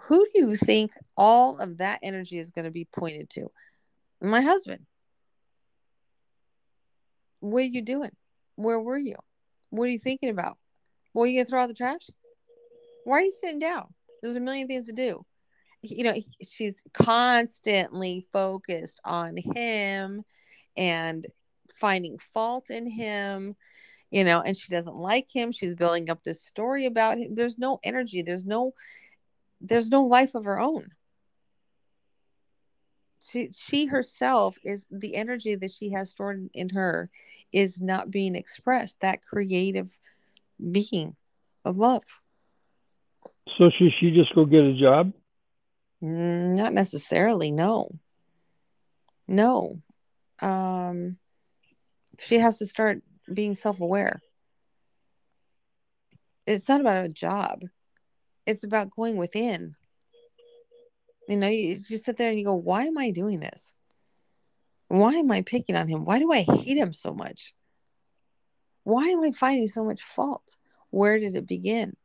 who 0.05 0.27
do 0.33 0.39
you 0.41 0.57
think 0.57 0.93
all 1.17 1.59
of 1.59 1.79
that 1.79 2.01
energy 2.03 2.39
is 2.39 2.51
going 2.51 2.65
to 2.65 2.71
be 2.71 2.85
pointed 2.85 3.31
to? 3.31 3.51
My 4.21 4.41
husband. 4.41 4.87
What 7.43 7.59
are 7.59 7.67
you 7.67 7.83
doing? 7.83 8.13
Where 8.55 8.79
were 8.79 8.99
you? 8.99 9.17
What 9.71 9.85
are 9.85 9.91
you 9.91 9.99
thinking 9.99 10.31
about? 10.31 10.59
Well, 11.13 11.27
you 11.27 11.41
gonna 11.41 11.51
throw 11.51 11.63
out 11.63 11.69
the 11.69 11.75
trash? 11.75 12.09
Why 13.05 13.19
are 13.19 13.23
you 13.23 13.33
sitting 13.33 13.59
down? 13.59 13.93
There's 14.23 14.37
a 14.37 14.41
million 14.41 14.69
things 14.69 14.87
to 14.87 14.93
do. 14.93 15.27
You 15.83 16.05
know, 16.05 16.15
she's 16.49 16.81
constantly 16.95 18.25
focused 18.33 19.01
on 19.05 19.37
him 19.37 20.23
and 20.77 21.27
finding 21.75 22.19
fault 22.19 22.71
in 22.71 22.87
him, 22.87 23.57
you 24.13 24.23
know, 24.23 24.41
and 24.41 24.57
she 24.57 24.71
doesn't 24.71 24.95
like 24.95 25.27
him. 25.29 25.51
She's 25.51 25.75
building 25.75 26.11
up 26.11 26.23
this 26.23 26.45
story 26.45 26.87
about 26.87 27.19
him. 27.19 27.35
There's 27.35 27.59
no 27.59 27.81
energy, 27.83 28.23
there's 28.23 28.47
no 28.47 28.73
there's 29.61 29.91
no 29.91 30.05
life 30.05 30.37
of 30.37 30.45
her 30.45 30.61
own 30.61 30.93
she 33.31 33.51
she 33.53 33.87
herself 33.87 34.57
is 34.65 34.85
the 34.91 35.15
energy 35.15 35.55
that 35.55 35.71
she 35.71 35.91
has 35.91 36.11
stored 36.11 36.49
in 36.55 36.69
her 36.71 37.09
is 37.53 37.81
not 37.81 38.11
being 38.11 38.35
expressed 38.35 38.99
that 39.01 39.23
creative 39.23 39.91
being 40.71 41.17
of 41.65 41.79
love. 41.79 42.03
So 43.59 43.71
should 43.71 43.93
she 44.01 44.11
just 44.11 44.35
go 44.35 44.45
get 44.45 44.65
a 44.65 44.75
job? 44.75 45.13
Mm, 46.03 46.57
not 46.57 46.73
necessarily 46.73 47.53
no. 47.53 47.91
No. 49.29 49.81
Um 50.41 51.19
she 52.19 52.39
has 52.39 52.59
to 52.59 52.67
start 52.67 53.03
being 53.33 53.55
self-aware. 53.55 54.21
It's 56.47 56.69
not 56.69 56.81
about 56.81 57.05
a 57.05 57.09
job. 57.09 57.63
It's 58.47 58.65
about 58.65 58.91
going 58.91 59.17
within 59.17 59.77
you 61.33 61.39
know, 61.39 61.49
you 61.49 61.79
just 61.79 62.05
sit 62.05 62.17
there 62.17 62.29
and 62.29 62.39
you 62.39 62.45
go, 62.45 62.55
why 62.55 62.85
am 62.85 62.99
I 62.99 63.11
doing 63.11 63.41
this? 63.41 63.75
Why 64.89 65.15
am 65.15 65.31
I 65.31 65.41
picking 65.41 65.77
on 65.77 65.89
him? 65.89 66.05
Why 66.05 66.19
do 66.19 66.31
I 66.31 66.43
hate 66.43 66.77
him 66.77 66.93
so 66.93 67.15
much? 67.15 67.55
Why 68.85 69.09
am 69.09 69.23
I 69.23 69.31
finding 69.31 69.69
so 69.69 69.85
much 69.85 70.03
fault? 70.03 70.57
Where 70.91 71.19
did 71.19 71.35
it 71.35 71.47
begin? 71.47 71.97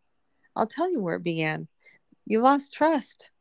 I'll 0.56 0.68
tell 0.68 0.90
you 0.90 1.02
where 1.02 1.18
it 1.18 1.24
began. 1.24 1.68
You 2.26 2.42
lost 2.42 2.74
trust. 2.74 3.32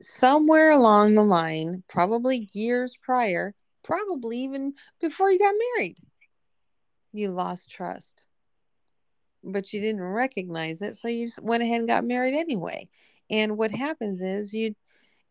Somewhere 0.00 0.72
along 0.72 1.14
the 1.14 1.22
line, 1.22 1.84
probably 1.88 2.48
years 2.52 2.98
prior, 3.00 3.54
probably 3.84 4.40
even 4.40 4.74
before 5.00 5.30
you 5.30 5.38
got 5.38 5.54
married, 5.76 5.96
you 7.12 7.30
lost 7.30 7.70
trust. 7.70 8.26
But 9.44 9.72
you 9.72 9.80
didn't 9.80 10.02
recognize 10.02 10.82
it, 10.82 10.96
so 10.96 11.08
you 11.08 11.28
went 11.40 11.62
ahead 11.62 11.80
and 11.80 11.88
got 11.88 12.04
married 12.04 12.34
anyway. 12.34 12.88
And 13.30 13.56
what 13.56 13.70
happens 13.70 14.20
is 14.20 14.52
you 14.52 14.74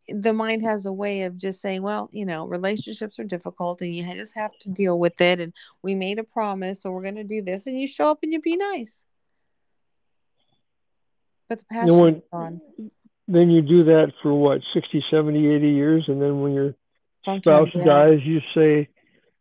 the 0.08 0.34
mind 0.34 0.64
has 0.64 0.86
a 0.86 0.94
way 0.94 1.24
of 1.24 1.38
just 1.38 1.62
saying, 1.62 1.82
well, 1.82 2.10
you 2.12 2.26
know, 2.26 2.46
relationships 2.46 3.20
are 3.20 3.24
difficult 3.24 3.82
and 3.82 3.94
you 3.94 4.04
just 4.14 4.36
have 4.36 4.52
to 4.60 4.70
deal 4.70 4.98
with 4.98 5.20
it. 5.22 5.40
And 5.40 5.54
we 5.82 5.96
made 5.96 6.20
a 6.20 6.24
promise, 6.24 6.82
so 6.82 6.92
we're 6.92 7.04
going 7.04 7.16
to 7.16 7.24
do 7.24 7.42
this. 7.42 7.68
And 7.68 7.80
you 7.80 7.88
show 7.88 8.12
up 8.12 8.20
and 8.24 8.32
you 8.32 8.42
be 8.42 8.58
nice. 8.58 9.04
But 11.48 11.60
the 11.60 11.66
passion 11.66 11.98
when, 11.98 12.16
is 12.16 12.24
gone. 12.32 12.62
Then 13.28 13.50
you 13.50 13.62
do 13.62 13.84
that 13.86 14.14
for 14.22 14.34
what, 14.34 14.62
60, 14.74 15.04
70, 15.12 15.48
80 15.48 15.70
years. 15.70 16.06
And 16.08 16.22
then 16.22 16.42
when 16.42 16.54
your 16.54 16.76
Sometimes, 17.24 17.44
spouse 17.44 17.70
yeah. 17.76 17.84
dies, 17.84 18.20
you 18.24 18.42
say, 18.56 18.90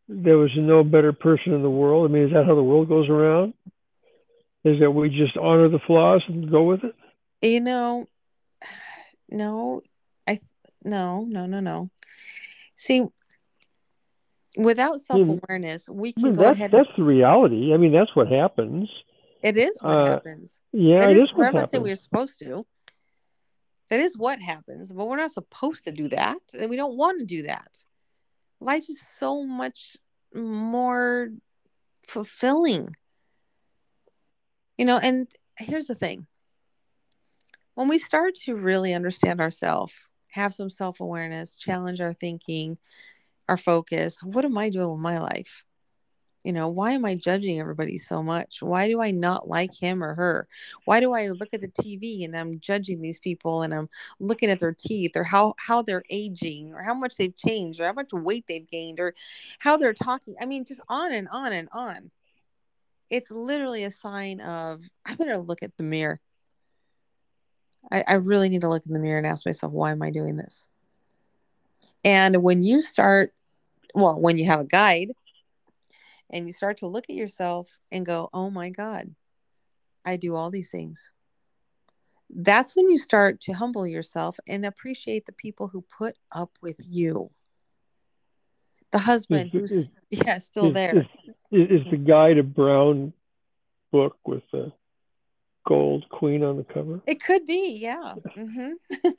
there 0.08 0.38
was 0.38 0.50
no 0.56 0.82
better 0.84 1.12
person 1.12 1.52
in 1.52 1.62
the 1.62 1.70
world. 1.70 2.10
I 2.10 2.12
mean, 2.12 2.24
is 2.24 2.32
that 2.32 2.46
how 2.46 2.54
the 2.54 2.62
world 2.62 2.88
goes 2.88 3.08
around? 3.08 3.54
Is 4.64 4.80
that 4.80 4.90
we 4.90 5.10
just 5.10 5.36
honor 5.36 5.68
the 5.68 5.78
flaws 5.86 6.22
and 6.28 6.50
go 6.50 6.64
with 6.64 6.82
it? 6.84 6.94
You 7.40 7.60
know, 7.60 8.08
no, 9.30 9.82
I 10.26 10.40
no, 10.84 11.24
no, 11.24 11.46
no, 11.46 11.60
no. 11.60 11.90
See, 12.76 13.04
without 14.56 15.00
self 15.00 15.20
awareness, 15.20 15.88
we 15.88 16.12
can 16.12 16.34
go 16.34 16.46
ahead. 16.46 16.70
That's 16.70 16.88
the 16.96 17.02
reality. 17.04 17.72
I 17.72 17.76
mean, 17.76 17.92
that's 17.92 18.14
what 18.14 18.28
happens. 18.28 18.88
It 19.42 19.56
is 19.56 19.78
what 19.80 19.96
Uh, 19.96 20.10
happens. 20.12 20.60
Yeah, 20.72 21.00
That 21.00 21.10
it 21.10 21.16
is, 21.16 21.22
is 21.24 21.34
what 21.34 21.70
saying 21.70 21.82
we're 21.82 21.96
supposed 21.96 22.38
to. 22.40 22.66
That 23.90 24.00
is 24.00 24.18
what 24.18 24.40
happens, 24.40 24.92
but 24.92 25.06
we're 25.06 25.16
not 25.16 25.30
supposed 25.32 25.84
to 25.84 25.92
do 25.92 26.08
that, 26.08 26.40
and 26.58 26.68
we 26.68 26.76
don't 26.76 26.96
want 26.96 27.20
to 27.20 27.24
do 27.26 27.44
that. 27.44 27.68
Life 28.60 28.84
is 28.88 29.00
so 29.00 29.44
much 29.44 29.96
more 30.34 31.30
fulfilling, 32.06 32.94
you 34.76 34.84
know. 34.84 34.98
And 34.98 35.28
here's 35.56 35.86
the 35.86 35.94
thing: 35.94 36.26
when 37.78 37.86
we 37.86 37.98
start 37.98 38.34
to 38.34 38.56
really 38.56 38.92
understand 38.92 39.40
ourselves, 39.40 39.94
have 40.26 40.52
some 40.52 40.68
self 40.68 40.98
awareness, 40.98 41.54
mm. 41.54 41.58
challenge 41.60 42.00
our 42.00 42.12
thinking, 42.12 42.76
our 43.48 43.56
focus. 43.56 44.20
What 44.20 44.44
am 44.44 44.58
I 44.58 44.68
doing 44.68 44.90
with 44.90 45.00
my 45.00 45.20
life? 45.20 45.64
You 46.42 46.52
know, 46.52 46.66
why 46.66 46.90
am 46.92 47.04
I 47.04 47.14
judging 47.14 47.60
everybody 47.60 47.96
so 47.96 48.20
much? 48.20 48.62
Why 48.62 48.88
do 48.88 49.00
I 49.00 49.12
not 49.12 49.48
like 49.48 49.72
him 49.72 50.02
or 50.02 50.16
her? 50.16 50.48
Why 50.86 50.98
do 50.98 51.14
I 51.14 51.28
look 51.28 51.50
at 51.52 51.60
the 51.60 51.68
TV 51.68 52.24
and 52.24 52.36
I'm 52.36 52.58
judging 52.58 53.00
these 53.00 53.20
people 53.20 53.62
and 53.62 53.72
I'm 53.72 53.88
looking 54.18 54.50
at 54.50 54.58
their 54.58 54.74
teeth 54.76 55.12
or 55.14 55.22
how 55.22 55.54
how 55.60 55.82
they're 55.82 56.02
aging 56.10 56.74
or 56.74 56.82
how 56.82 56.94
much 56.94 57.14
they've 57.14 57.36
changed 57.36 57.78
or 57.78 57.84
how 57.84 57.92
much 57.92 58.12
weight 58.12 58.46
they've 58.48 58.66
gained 58.66 58.98
or 58.98 59.14
how 59.60 59.76
they're 59.76 59.94
talking? 59.94 60.34
I 60.40 60.46
mean, 60.46 60.64
just 60.64 60.80
on 60.88 61.12
and 61.12 61.28
on 61.30 61.52
and 61.52 61.68
on. 61.70 62.10
It's 63.08 63.30
literally 63.30 63.84
a 63.84 63.90
sign 63.92 64.40
of 64.40 64.82
I 65.06 65.14
better 65.14 65.38
look 65.38 65.62
at 65.62 65.76
the 65.76 65.84
mirror. 65.84 66.20
I, 67.90 68.04
I 68.06 68.14
really 68.14 68.48
need 68.48 68.62
to 68.62 68.68
look 68.68 68.86
in 68.86 68.92
the 68.92 69.00
mirror 69.00 69.18
and 69.18 69.26
ask 69.26 69.46
myself, 69.46 69.72
why 69.72 69.90
am 69.90 70.02
I 70.02 70.10
doing 70.10 70.36
this? 70.36 70.68
And 72.04 72.42
when 72.42 72.62
you 72.62 72.80
start, 72.80 73.32
well, 73.94 74.20
when 74.20 74.38
you 74.38 74.46
have 74.46 74.60
a 74.60 74.64
guide 74.64 75.10
and 76.30 76.46
you 76.46 76.52
start 76.52 76.78
to 76.78 76.86
look 76.86 77.04
at 77.08 77.16
yourself 77.16 77.78
and 77.90 78.04
go, 78.04 78.28
oh 78.32 78.50
my 78.50 78.70
God, 78.70 79.14
I 80.04 80.16
do 80.16 80.34
all 80.34 80.50
these 80.50 80.70
things. 80.70 81.10
That's 82.30 82.76
when 82.76 82.90
you 82.90 82.98
start 82.98 83.40
to 83.42 83.52
humble 83.52 83.86
yourself 83.86 84.38
and 84.46 84.66
appreciate 84.66 85.24
the 85.24 85.32
people 85.32 85.68
who 85.68 85.82
put 85.82 86.14
up 86.30 86.50
with 86.60 86.86
you. 86.88 87.30
The 88.90 88.98
husband 88.98 89.50
Is- 89.54 89.60
who's, 89.60 89.72
is- 89.72 89.90
yeah, 90.10 90.38
still 90.38 90.66
is, 90.66 90.74
there. 90.74 91.08
Is, 91.50 91.70
is, 91.70 91.86
the 91.90 91.96
guide 91.96 92.38
a 92.38 92.42
brown 92.42 93.12
book 93.90 94.16
with 94.26 94.42
the 94.52 94.72
gold 95.68 96.08
queen 96.08 96.42
on 96.42 96.56
the 96.56 96.64
cover? 96.64 97.00
It 97.06 97.22
could 97.22 97.46
be, 97.46 97.78
yeah. 97.78 98.14
hmm 98.34 98.72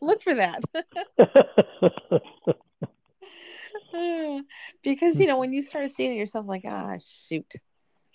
Look 0.00 0.22
for 0.22 0.34
that. 0.34 0.62
because 4.82 5.18
you 5.18 5.26
know 5.26 5.38
when 5.38 5.52
you 5.52 5.62
start 5.62 5.88
seeing 5.90 6.16
yourself 6.16 6.46
like 6.46 6.64
ah 6.66 6.94
shoot 7.00 7.54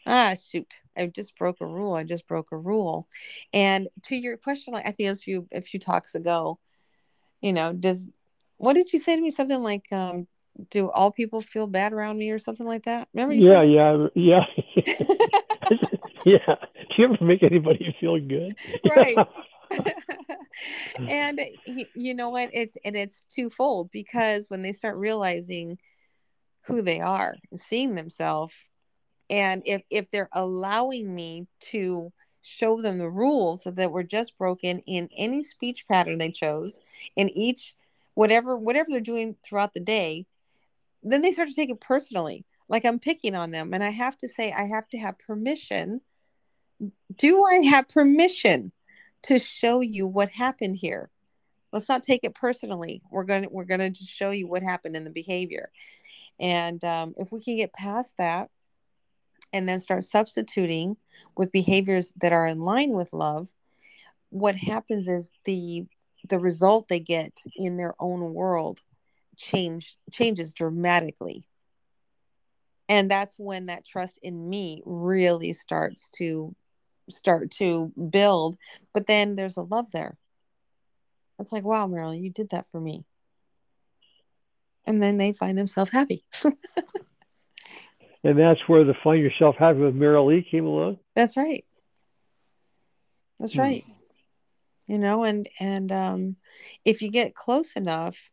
ah 0.06 0.34
shoot 0.34 0.68
i 0.98 1.06
just 1.06 1.38
broke 1.38 1.62
a 1.62 1.66
rule 1.66 1.94
i 1.94 2.04
just 2.04 2.28
broke 2.28 2.52
a 2.52 2.58
rule 2.58 3.08
and 3.54 3.88
to 4.04 4.16
your 4.16 4.36
question 4.36 4.74
like 4.74 4.86
i 4.86 4.92
think 4.92 5.08
it 5.08 5.10
was 5.10 5.20
a 5.20 5.24
few 5.24 5.48
a 5.54 5.62
few 5.62 5.80
talks 5.80 6.16
ago 6.16 6.60
you 7.42 7.54
know 7.54 7.72
does 7.72 8.10
what 8.58 8.74
did 8.74 8.92
you 8.92 9.00
say 9.00 9.16
to 9.16 9.22
me 9.22 9.32
something 9.32 9.64
like 9.64 9.90
um 9.94 10.28
do 10.70 10.90
all 10.92 11.12
people 11.12 11.42
feel 11.42 11.68
bad 11.68 11.94
around 11.94 12.18
me 12.18 12.30
or 12.32 12.40
something 12.40 12.68
like 12.68 12.84
that 12.84 13.08
remember 13.14 13.34
you 13.34 13.50
yeah, 13.50 13.62
yeah, 13.62 14.08
yeah, 14.16 14.46
yeah. 16.26 16.56
Do 16.56 16.96
you 16.98 17.06
ever 17.06 17.24
make 17.24 17.44
anybody 17.44 17.96
feel 18.00 18.20
good? 18.20 18.56
Right. 18.90 19.18
and 21.08 21.40
you 21.96 22.16
know 22.16 22.30
what 22.30 22.50
it's 22.54 22.76
and 22.84 22.96
it's 22.96 23.24
twofold 23.24 23.92
because 23.92 24.50
when 24.50 24.62
they 24.62 24.72
start 24.72 24.98
realizing 24.98 25.78
who 26.62 26.82
they 26.82 27.00
are 27.00 27.36
and 27.52 27.60
seeing 27.60 27.96
themselves 27.96 28.54
and 29.30 29.62
if 29.66 29.84
if 29.92 30.10
they're 30.10 30.30
allowing 30.34 31.14
me 31.14 31.48
to 31.60 32.12
show 32.42 32.82
them 32.82 32.98
the 32.98 33.10
rules 33.10 33.64
that 33.64 33.92
were 33.92 34.04
just 34.04 34.38
broken 34.38 34.80
in 34.88 35.08
any 35.16 35.44
speech 35.44 35.88
pattern 35.88 36.18
they 36.18 36.32
chose 36.32 36.82
in 37.16 37.30
each 37.30 37.76
whatever 38.16 38.58
whatever 38.58 38.88
they're 38.90 39.00
doing 39.00 39.36
throughout 39.44 39.74
the 39.74 39.80
day 39.80 40.26
then 41.04 41.22
they 41.22 41.32
start 41.32 41.50
to 41.50 41.56
take 41.56 41.70
it 41.70 41.82
personally. 41.82 42.46
Like 42.68 42.86
i'm 42.86 43.00
picking 43.00 43.36
on 43.36 43.52
them 43.52 43.74
and 43.74 43.84
i 43.84 43.90
have 43.90 44.18
to 44.20 44.30
say 44.30 44.52
i 44.52 44.64
have 44.64 44.88
to 44.90 44.98
have 44.98 45.20
permission. 45.20 46.02
Do 47.16 47.44
i 47.44 47.56
have 47.66 47.90
permission 47.90 48.72
to 49.24 49.40
show 49.40 49.82
you 49.82 50.08
what 50.08 50.30
happened 50.30 50.78
here? 50.78 51.10
Let's 51.72 51.90
not 51.90 52.04
take 52.04 52.22
it 52.24 52.36
personally. 52.36 53.02
We're 53.12 53.24
going 53.24 53.44
to 53.44 53.50
we're 53.50 53.66
going 53.66 53.80
to 53.80 53.90
just 53.90 54.10
show 54.10 54.32
you 54.32 54.48
what 54.48 54.64
happened 54.64 54.96
in 54.96 55.04
the 55.04 55.10
behavior. 55.10 55.72
And 56.40 56.84
um, 56.86 57.14
if 57.18 57.32
we 57.32 57.44
can 57.44 57.58
get 57.58 57.74
past 57.74 58.14
that 58.18 58.50
and 59.52 59.68
then 59.68 59.80
start 59.80 60.04
substituting 60.04 60.96
with 61.36 61.52
behaviors 61.52 62.14
that 62.22 62.34
are 62.34 62.48
in 62.48 62.60
line 62.60 62.92
with 62.92 63.14
love 63.14 63.50
what 64.30 64.56
happens 64.56 65.08
is 65.08 65.32
the 65.46 65.86
the 66.28 66.40
result 66.40 66.88
they 66.88 67.00
get 67.00 67.40
in 67.56 67.78
their 67.78 67.96
own 68.00 68.34
world 68.34 68.82
change 69.40 69.98
changes 70.12 70.54
dramatically. 70.54 71.46
And 72.88 73.10
that's 73.10 73.36
when 73.38 73.68
that 73.68 73.86
trust 73.86 74.20
in 74.24 74.50
me 74.50 74.82
really 74.86 75.54
starts 75.54 76.10
to 76.18 76.56
start 77.10 77.52
to 77.52 77.92
build. 78.10 78.58
But 78.94 79.08
then 79.08 79.36
there's 79.36 79.58
a 79.58 79.62
love 79.62 79.92
there. 79.92 80.18
It's 81.40 81.52
like 81.52 81.64
wow 81.64 81.88
marilyn 81.88 82.24
you 82.24 82.30
did 82.30 82.50
that 82.50 82.70
for 82.72 82.80
me. 82.82 83.06
And 84.86 85.02
then 85.02 85.18
they 85.18 85.34
find 85.34 85.58
themselves 85.58 85.92
happy. 85.92 86.24
And 88.24 88.38
that's 88.38 88.60
where 88.68 88.84
the 88.84 88.96
find 89.02 89.22
yourself 89.22 89.56
happy 89.58 89.80
with 89.80 89.96
marilyn 89.96 90.44
came 90.52 90.66
along. 90.66 90.98
that's 91.16 91.38
right. 91.38 91.64
That's 93.40 93.54
Hmm. 93.54 93.60
right. 93.60 93.86
You 94.88 94.98
know 94.98 95.24
and 95.24 95.48
and 95.60 95.92
um 95.92 96.36
if 96.84 97.02
you 97.02 97.12
get 97.12 97.36
close 97.36 97.74
enough 97.74 98.30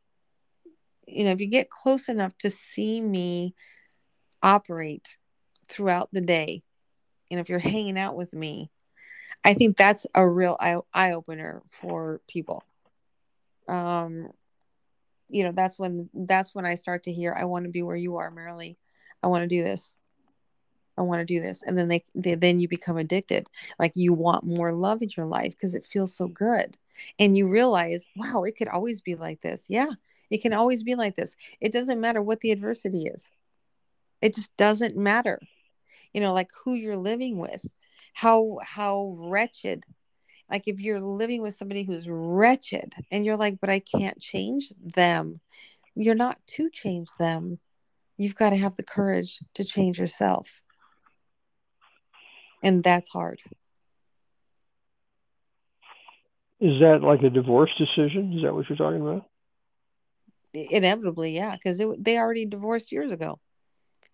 you 1.07 1.25
know 1.25 1.31
if 1.31 1.41
you 1.41 1.47
get 1.47 1.71
close 1.71 2.09
enough 2.09 2.37
to 2.39 2.51
see 2.51 3.01
me 3.01 3.55
operate 4.43 5.17
throughout 5.69 6.09
the 6.13 6.21
day 6.21 6.63
know 7.31 7.41
if 7.41 7.49
you're 7.49 7.59
hanging 7.59 7.99
out 7.99 8.17
with 8.17 8.33
me 8.33 8.71
i 9.45 9.55
think 9.55 9.77
that's 9.77 10.07
a 10.15 10.29
real 10.29 10.57
eye, 10.61 10.79
eye 10.95 11.13
opener 11.13 11.63
for 11.71 12.21
people. 12.29 12.63
Um 13.69 14.31
you 15.29 15.43
know 15.43 15.53
that's 15.53 15.79
when 15.79 16.09
that's 16.15 16.55
when 16.55 16.65
i 16.65 16.77
start 16.77 17.03
to 17.03 17.13
hear 17.13 17.35
i 17.37 17.45
want 17.45 17.65
to 17.65 17.71
be 17.71 17.83
where 17.83 17.97
you 17.97 18.17
are 18.17 18.31
Marilee. 18.31 18.77
i 19.23 19.27
want 19.27 19.43
to 19.43 19.49
do 19.49 19.63
this. 19.63 19.95
I 20.99 21.03
want 21.03 21.19
to 21.21 21.27
do 21.27 21.41
this. 21.41 21.63
And 21.63 21.77
then 21.77 21.89
they, 21.89 22.05
they 22.15 22.37
then 22.37 22.59
you 22.59 22.69
become 22.69 22.97
addicted. 22.97 23.49
Like 23.79 23.93
you 23.95 24.15
want 24.15 24.45
more 24.45 24.73
love 24.73 25.03
in 25.03 25.11
your 25.15 25.27
life 25.27 25.51
because 25.51 25.75
it 25.75 25.85
feels 25.85 26.17
so 26.17 26.27
good. 26.27 26.79
And 27.19 27.37
you 27.37 27.49
realize 27.49 28.09
wow 28.17 28.45
it 28.45 28.57
could 28.57 28.69
always 28.69 29.03
be 29.03 29.15
like 29.15 29.43
this. 29.43 29.67
Yeah 29.69 29.91
it 30.31 30.43
can 30.43 30.53
always 30.53 30.83
be 30.83 30.95
like 30.95 31.17
this. 31.17 31.37
It 31.61 31.73
doesn't 31.73 32.01
matter 32.01 32.23
what 32.23 32.41
the 32.41 32.53
adversity 32.53 33.03
is. 33.03 33.31
It 34.21 34.35
just 34.35 34.57
doesn't 34.57 34.97
matter. 34.97 35.41
You 36.13 36.21
know 36.21 36.33
like 36.33 36.51
who 36.65 36.75
you're 36.75 36.97
living 36.97 37.39
with 37.39 37.75
how 38.15 38.59
how 38.63 39.15
wretched. 39.19 39.85
Like 40.51 40.63
if 40.67 40.81
you're 40.81 41.01
living 41.01 41.43
with 41.43 41.55
somebody 41.55 41.83
who's 41.83 42.09
wretched 42.09 42.95
and 43.11 43.25
you're 43.25 43.37
like 43.37 43.61
but 43.61 43.69
i 43.69 43.81
can't 43.81 44.19
change 44.21 44.73
them 44.81 45.41
you're 45.97 46.15
not 46.15 46.39
to 46.47 46.71
change 46.71 47.09
them. 47.19 47.59
You've 48.19 48.35
got 48.35 48.51
to 48.51 48.57
have 48.57 48.77
the 48.77 48.83
courage 48.83 49.41
to 49.55 49.65
change 49.65 49.99
yourself. 49.99 50.63
And 52.63 52.85
that's 52.85 53.09
hard. 53.09 53.41
Is 56.61 56.81
that 56.81 57.01
like 57.03 57.23
a 57.23 57.31
divorce 57.31 57.71
decision? 57.79 58.35
Is 58.37 58.43
that 58.45 58.55
what 58.55 58.69
you're 58.69 58.77
talking 58.79 59.01
about? 59.01 59.27
Inevitably 60.71 61.35
yeah 61.35 61.55
because 61.55 61.83
they 61.99 62.19
already 62.19 62.47
divorced 62.47 62.93
years 62.93 63.13
ago. 63.13 63.39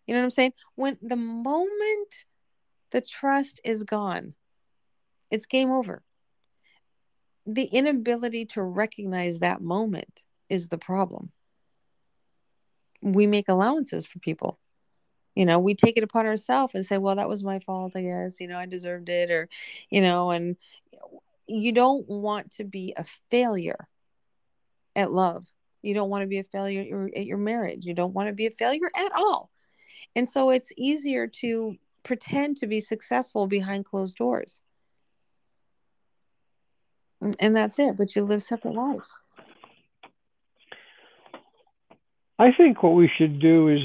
You 0.07 0.15
know 0.15 0.21
what 0.21 0.27
i'm 0.27 0.31
saying? 0.31 0.53
When 0.75 0.99
the 1.03 1.17
moment 1.17 2.25
the 2.91 3.01
trust 3.01 3.61
is 3.65 3.85
gone 3.85 4.35
it's 5.31 5.47
game 5.47 5.71
over. 5.71 6.03
The 7.47 7.65
inability 7.65 8.45
to 8.47 8.63
recognize 8.63 9.39
that 9.39 9.63
moment 9.63 10.25
is 10.51 10.69
the 10.69 10.79
problem. 10.79 11.33
We 13.01 13.27
make 13.27 13.49
allowances 13.49 14.07
for 14.07 14.19
people. 14.19 14.59
You 15.35 15.47
know 15.47 15.59
we 15.59 15.75
take 15.75 15.97
it 15.97 16.05
upon 16.05 16.27
ourselves 16.27 16.75
and 16.75 16.85
say 16.85 16.99
well 16.99 17.17
that 17.17 17.29
was 17.29 17.43
my 17.43 17.59
fault 17.61 17.97
i 17.97 18.03
guess 18.03 18.39
you 18.39 18.49
know 18.49 18.59
i 18.59 18.67
deserved 18.67 19.09
it 19.09 19.31
or 19.31 19.49
you 19.89 20.03
know 20.03 20.31
and 20.31 20.57
you 21.47 21.73
don't 21.73 22.07
want 22.07 22.51
to 22.53 22.65
be 22.65 22.93
a 22.99 23.05
failure 23.31 23.89
at 24.95 25.11
love 25.11 25.52
you 25.83 25.95
don't 25.95 26.11
want 26.11 26.23
to 26.23 26.27
be 26.27 26.39
a 26.39 26.45
failure 26.45 27.09
at 27.17 27.27
your 27.27 27.39
marriage 27.39 27.85
you 27.85 27.95
don't 27.95 28.15
want 28.15 28.29
to 28.29 28.33
be 28.33 28.47
a 28.47 28.51
failure 28.51 28.91
at 28.97 29.13
all. 29.15 29.51
And 30.15 30.29
so 30.29 30.51
it's 30.51 30.73
easier 30.77 31.27
to 31.27 31.77
pretend 32.03 32.59
to 32.59 32.67
be 32.67 32.81
successful 32.81 33.47
behind 33.47 33.85
closed 33.85 34.17
doors. 34.17 34.61
And 37.41 37.57
that's 37.57 37.79
it 37.79 37.97
but 37.97 38.17
you 38.17 38.25
live 38.25 38.43
separate 38.43 38.75
lives. 38.75 39.17
I 42.39 42.53
think 42.53 42.83
what 42.83 42.95
we 42.95 43.11
should 43.17 43.41
do 43.41 43.69
is 43.69 43.83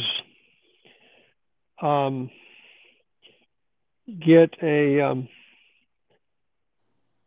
um, 1.81 2.29
get 4.07 4.53
a 4.63 5.01
um, 5.01 5.27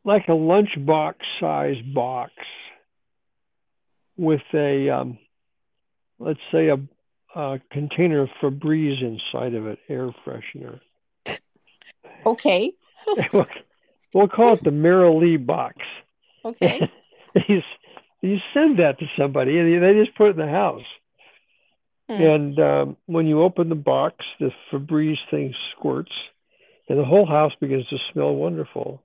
like 0.04 0.24
a 0.28 0.32
lunchbox 0.32 1.14
size 1.38 1.80
box 1.94 2.32
with 4.20 4.42
a 4.52 4.90
um, 4.90 5.18
let's 6.18 6.40
say 6.52 6.68
a, 6.68 6.78
a 7.34 7.60
container 7.72 8.22
of 8.22 8.28
Febreze 8.40 9.02
inside 9.02 9.54
of 9.54 9.66
it, 9.66 9.78
air 9.88 10.14
freshener. 10.24 10.80
Okay. 12.26 12.72
we'll 14.14 14.28
call 14.28 14.54
it 14.54 14.62
the 14.62 14.70
Marilee 14.70 15.44
box. 15.44 15.76
Okay. 16.44 16.90
you, 17.48 17.62
you 18.20 18.38
send 18.52 18.78
that 18.78 18.98
to 18.98 19.06
somebody 19.18 19.58
and 19.58 19.82
they 19.82 19.94
just 19.94 20.16
put 20.16 20.28
it 20.28 20.38
in 20.38 20.46
the 20.46 20.52
house. 20.52 20.84
Hmm. 22.08 22.22
And 22.22 22.58
um, 22.58 22.96
when 23.06 23.26
you 23.26 23.42
open 23.42 23.70
the 23.70 23.74
box, 23.74 24.16
the 24.38 24.50
Febreze 24.70 25.16
thing 25.30 25.54
squirts, 25.72 26.12
and 26.88 26.98
the 26.98 27.04
whole 27.04 27.26
house 27.26 27.52
begins 27.60 27.86
to 27.88 27.96
smell 28.12 28.34
wonderful. 28.34 29.02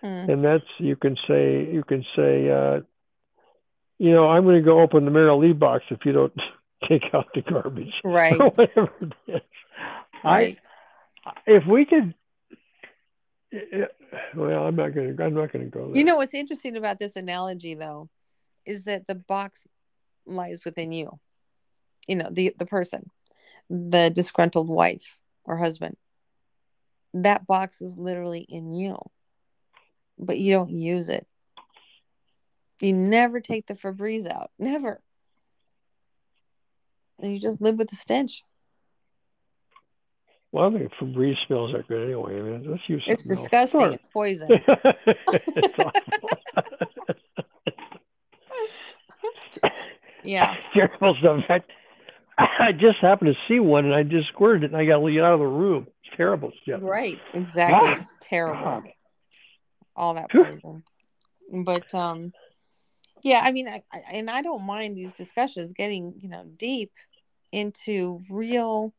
Hmm. 0.00 0.30
And 0.30 0.44
that's 0.44 0.64
you 0.78 0.96
can 0.96 1.16
say 1.28 1.68
you 1.70 1.82
can 1.82 2.04
say, 2.14 2.48
uh, 2.48 2.80
you 3.98 4.12
know, 4.12 4.28
I'm 4.28 4.44
going 4.44 4.56
to 4.56 4.62
go 4.62 4.80
open 4.80 5.04
the 5.04 5.10
Marilee 5.10 5.58
box 5.58 5.84
if 5.90 6.00
you 6.04 6.12
don't 6.12 6.32
take 6.88 7.02
out 7.14 7.26
the 7.34 7.42
garbage, 7.42 7.94
right? 8.04 8.38
whatever 8.56 8.92
it 9.00 9.12
is. 9.26 9.40
Right. 10.24 10.58
I, 11.24 11.32
if 11.46 11.66
we 11.66 11.84
could 11.84 12.14
well, 14.34 14.66
I'm 14.66 14.76
not 14.76 14.94
going 14.94 15.16
to. 15.16 15.24
I'm 15.24 15.34
not 15.34 15.52
going 15.52 15.64
to 15.64 15.70
go 15.70 15.86
there. 15.86 15.96
You 15.96 16.04
know 16.04 16.16
what's 16.16 16.34
interesting 16.34 16.76
about 16.76 16.98
this 16.98 17.16
analogy, 17.16 17.74
though, 17.74 18.08
is 18.64 18.84
that 18.84 19.06
the 19.06 19.14
box 19.14 19.66
lies 20.26 20.60
within 20.64 20.92
you. 20.92 21.18
You 22.08 22.16
know, 22.16 22.28
the 22.30 22.54
the 22.58 22.66
person, 22.66 23.10
the 23.70 24.10
disgruntled 24.10 24.68
wife 24.68 25.18
or 25.44 25.56
husband. 25.56 25.96
That 27.14 27.46
box 27.46 27.80
is 27.80 27.96
literally 27.96 28.40
in 28.40 28.72
you, 28.72 28.98
but 30.18 30.38
you 30.38 30.52
don't 30.52 30.70
use 30.70 31.08
it. 31.08 31.26
You 32.80 32.92
never 32.92 33.40
take 33.40 33.66
the 33.66 33.74
Febreze 33.74 34.30
out, 34.30 34.50
never. 34.58 35.00
And 37.20 37.32
you 37.32 37.40
just 37.40 37.60
live 37.60 37.76
with 37.76 37.88
the 37.88 37.96
stench. 37.96 38.42
Well, 40.52 40.68
I 40.68 40.78
think 40.78 40.92
Febreze 41.00 41.36
smells 41.46 41.72
that 41.72 41.88
good 41.88 42.04
anyway. 42.04 42.38
I 42.38 42.42
mean, 42.42 42.70
let's 42.70 42.82
use 42.88 43.02
It's 43.06 43.24
disgusting. 43.24 43.82
Else. 43.82 43.94
It's 43.96 44.04
poison. 44.12 44.48
it's 44.72 45.76
yeah. 50.24 50.56
terrible 50.74 51.16
stuff. 51.20 51.40
I, 51.48 51.62
I 52.58 52.72
just 52.72 52.98
happened 53.00 53.34
to 53.34 53.40
see 53.48 53.60
one 53.60 53.86
and 53.86 53.94
I 53.94 54.02
just 54.02 54.28
squirted 54.28 54.64
it 54.64 54.72
and 54.72 54.76
I 54.76 54.84
got 54.84 54.98
to 54.98 55.12
get 55.12 55.22
out 55.22 55.34
of 55.34 55.40
the 55.40 55.46
room. 55.46 55.86
It's 56.04 56.16
terrible 56.16 56.52
stuff. 56.62 56.80
Right. 56.82 57.18
Exactly. 57.34 57.88
Ah. 57.90 57.98
It's 57.98 58.14
terrible. 58.20 58.82
All 59.94 60.14
that 60.14 60.30
poison. 60.30 60.82
But 61.64 61.94
um 61.94 62.32
yeah, 63.22 63.40
I 63.42 63.52
mean 63.52 63.68
I, 63.68 63.82
I, 63.92 64.02
and 64.12 64.30
I 64.30 64.42
don't 64.42 64.62
mind 64.62 64.96
these 64.96 65.12
discussions 65.12 65.72
getting, 65.72 66.14
you 66.18 66.28
know, 66.28 66.44
deep 66.56 66.92
into 67.52 68.22
real 68.28 68.92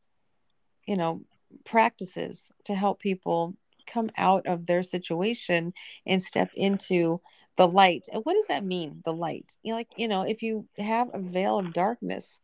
you 0.86 0.96
know 0.96 1.22
practices 1.64 2.50
to 2.64 2.74
help 2.74 3.00
people 3.00 3.54
come 3.86 4.10
out 4.16 4.46
of 4.46 4.66
their 4.66 4.82
situation 4.82 5.72
and 6.06 6.22
step 6.22 6.50
into 6.54 7.20
the 7.56 7.66
light. 7.66 8.06
And 8.12 8.22
what 8.24 8.34
does 8.34 8.46
that 8.48 8.64
mean? 8.64 9.02
The 9.04 9.12
light. 9.12 9.56
You 9.62 9.72
know, 9.72 9.76
like, 9.76 9.88
you 9.96 10.08
know, 10.08 10.22
if 10.22 10.42
you 10.42 10.66
have 10.78 11.08
a 11.12 11.18
veil 11.18 11.58
of 11.58 11.72
darkness, 11.72 12.40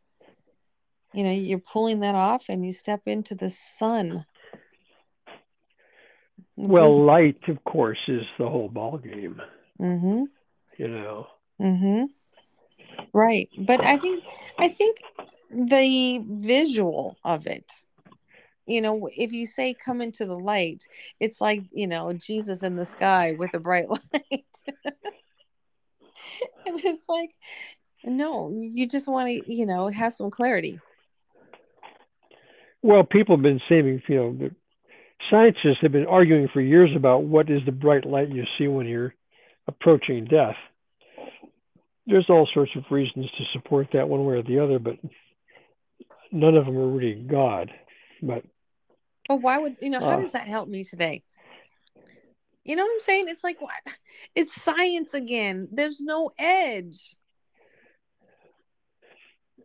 you 1.13 1.23
know, 1.23 1.31
you're 1.31 1.59
pulling 1.59 2.01
that 2.01 2.15
off 2.15 2.47
and 2.49 2.67
you 2.67 2.73
step 2.73 3.03
into 3.07 3.35
the 3.35 3.51
sun. 3.51 4.25
Well, 6.57 6.93
light, 6.93 7.49
of 7.49 7.63
course, 7.65 7.99
is 8.09 8.25
the 8.39 8.49
whole 8.49 8.69
ball 8.69 8.99
game. 8.99 9.41
Mm-hmm. 9.81 10.25
You 10.79 10.89
know. 10.89 11.27
Mm-hmm. 11.61 12.05
Right, 13.13 13.49
but 13.59 13.83
I 13.83 13.97
think 13.97 14.25
I 14.59 14.69
think 14.69 14.99
the 15.51 16.23
visual 16.27 17.17
of 17.25 17.47
it 17.47 17.71
you 18.67 18.81
know, 18.81 19.09
if 19.15 19.33
you 19.33 19.47
say 19.47 19.75
come 19.75 20.01
into 20.01 20.25
the 20.25 20.39
light, 20.39 20.87
it's 21.21 21.41
like, 21.41 21.63
you 21.73 21.87
know, 21.87 22.13
Jesus 22.13 22.63
in 22.63 22.77
the 22.77 22.85
sky 22.85 23.35
with 23.39 23.53
a 23.55 23.59
bright 23.59 23.89
light. 23.91 24.45
and 26.67 26.81
it's 26.85 27.09
like, 27.09 27.31
no, 28.05 28.51
you 28.55 28.87
just 28.87 29.09
want 29.09 29.29
to, 29.29 29.53
you 29.53 29.67
know, 29.67 29.89
have 29.89 30.13
some 30.13 30.31
clarity. 30.31 30.81
Well, 32.83 33.05
people 33.05 33.37
have 33.37 33.43
been 33.43 33.61
saving, 33.69 34.03
you 34.09 34.17
know, 34.17 34.33
the 34.33 34.51
scientists 35.31 35.79
have 35.81 35.93
been 35.93 36.07
arguing 36.07 36.49
for 36.53 36.61
years 36.61 36.91
about 36.95 37.25
what 37.25 37.49
is 37.51 37.61
the 37.65 37.73
bright 37.73 38.05
light 38.05 38.31
you 38.31 38.45
see 38.59 38.69
when 38.69 38.87
you're 38.87 39.15
approaching 39.67 40.27
death. 40.27 40.57
There's 42.07 42.29
all 42.29 42.49
sorts 42.53 42.73
of 42.77 42.85
reasons 42.91 43.27
to 43.27 43.45
support 43.53 43.89
that 43.93 44.09
one 44.09 44.25
way 44.25 44.35
or 44.35 44.43
the 44.43 44.59
other, 44.59 44.79
but 44.79 44.97
none 46.31 46.57
of 46.57 46.67
them 46.67 46.77
are 46.77 46.89
really 46.89 47.15
God. 47.15 47.71
But 48.23 48.45
but 49.29 49.37
why 49.37 49.59
would 49.59 49.77
you 49.81 49.91
know? 49.91 50.01
How 50.01 50.11
uh, 50.11 50.17
does 50.17 50.33
that 50.33 50.47
help 50.47 50.69
me 50.69 50.85
today? 50.85 51.23
You 52.65 52.77
know 52.77 52.85
what 52.85 52.93
I'm 52.93 53.01
saying? 53.01 53.25
It's 53.29 53.45
like 53.45 53.61
what? 53.61 53.73
It's 54.35 54.61
science 54.61 55.15
again. 55.15 55.69
There's 55.71 56.01
no 56.01 56.31
edge. 56.39 57.17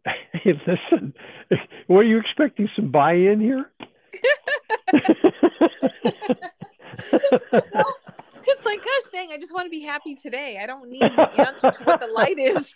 Hey, 0.31 0.53
listen. 0.65 1.13
What 1.87 2.01
are 2.01 2.03
you 2.03 2.19
expecting? 2.19 2.69
Some 2.75 2.91
buy-in 2.91 3.39
here? 3.39 3.71
well, 7.51 7.95
it's 8.49 8.65
like, 8.65 8.79
gosh 8.79 9.11
dang, 9.11 9.31
I 9.31 9.37
just 9.37 9.53
want 9.53 9.65
to 9.65 9.69
be 9.69 9.81
happy 9.81 10.15
today. 10.15 10.59
I 10.61 10.65
don't 10.65 10.89
need 10.89 11.01
the 11.01 11.47
answer 11.47 11.71
to 11.71 11.83
what 11.83 11.99
the 11.99 12.07
light 12.07 12.39
is. 12.39 12.75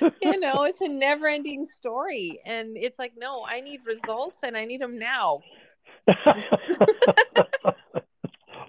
you 0.22 0.38
know, 0.40 0.64
it's 0.64 0.80
a 0.80 0.88
never 0.88 1.26
ending 1.26 1.64
story. 1.64 2.40
And 2.44 2.76
it's 2.76 2.98
like, 2.98 3.12
no, 3.16 3.44
I 3.46 3.60
need 3.60 3.80
results 3.86 4.42
and 4.42 4.56
I 4.56 4.64
need 4.64 4.80
them 4.80 4.98
now. 4.98 5.40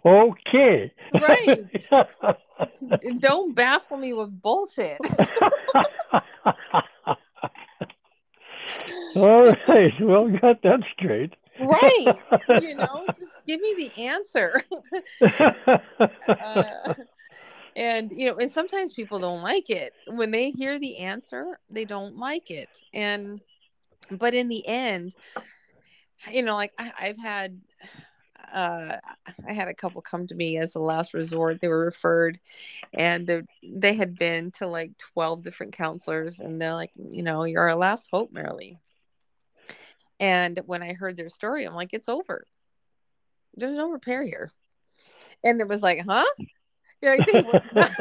okay. 0.05 0.91
Right. 1.13 1.87
Don't 3.19 3.55
baffle 3.55 3.97
me 3.97 4.13
with 4.13 4.41
bullshit. 4.41 4.99
All 9.15 9.53
right. 9.67 9.93
Well, 9.99 10.29
got 10.29 10.61
that 10.63 10.79
straight. 10.97 11.33
Right. 11.59 12.15
You 12.59 12.75
know, 12.75 13.07
just 13.17 13.31
give 13.45 13.61
me 13.61 13.75
the 13.75 14.03
answer. 14.03 14.63
Uh, 16.43 16.93
and 17.75 18.11
you 18.11 18.25
know 18.25 18.35
and 18.37 18.49
sometimes 18.49 18.91
people 18.93 19.19
don't 19.19 19.41
like 19.41 19.69
it 19.69 19.93
when 20.07 20.31
they 20.31 20.51
hear 20.51 20.77
the 20.79 20.97
answer 20.97 21.59
they 21.69 21.85
don't 21.85 22.17
like 22.17 22.51
it 22.51 22.83
and 22.93 23.41
but 24.11 24.33
in 24.33 24.47
the 24.49 24.65
end 24.67 25.15
you 26.31 26.41
know 26.43 26.55
like 26.55 26.73
I, 26.77 26.91
i've 27.01 27.19
had 27.19 27.59
uh, 28.53 28.97
I 29.47 29.53
had 29.53 29.67
a 29.67 29.73
couple 29.73 30.01
come 30.01 30.27
to 30.27 30.35
me 30.35 30.57
as 30.57 30.75
a 30.75 30.79
last 30.79 31.13
resort. 31.13 31.61
They 31.61 31.67
were 31.67 31.85
referred, 31.85 32.39
and 32.93 33.47
they 33.63 33.93
had 33.93 34.17
been 34.17 34.51
to 34.53 34.67
like 34.67 34.91
twelve 34.97 35.43
different 35.43 35.73
counselors, 35.73 36.39
and 36.39 36.59
they're 36.59 36.73
like, 36.73 36.91
you 36.95 37.23
know, 37.23 37.43
you're 37.43 37.69
our 37.69 37.75
last 37.75 38.09
hope, 38.11 38.33
Marilee. 38.33 38.77
And 40.21 40.59
when 40.65 40.83
I 40.83 40.93
heard 40.93 41.17
their 41.17 41.29
story, 41.29 41.65
I'm 41.65 41.73
like, 41.73 41.93
it's 41.93 42.07
over. 42.07 42.45
There's 43.55 43.75
no 43.75 43.89
repair 43.89 44.23
here. 44.23 44.51
And 45.43 45.59
it 45.59 45.67
was 45.67 45.81
like, 45.81 46.05
huh? 46.07 46.23
Yeah, 47.01 47.17
they 47.25 47.41
were 47.41 47.61
not, 47.73 47.91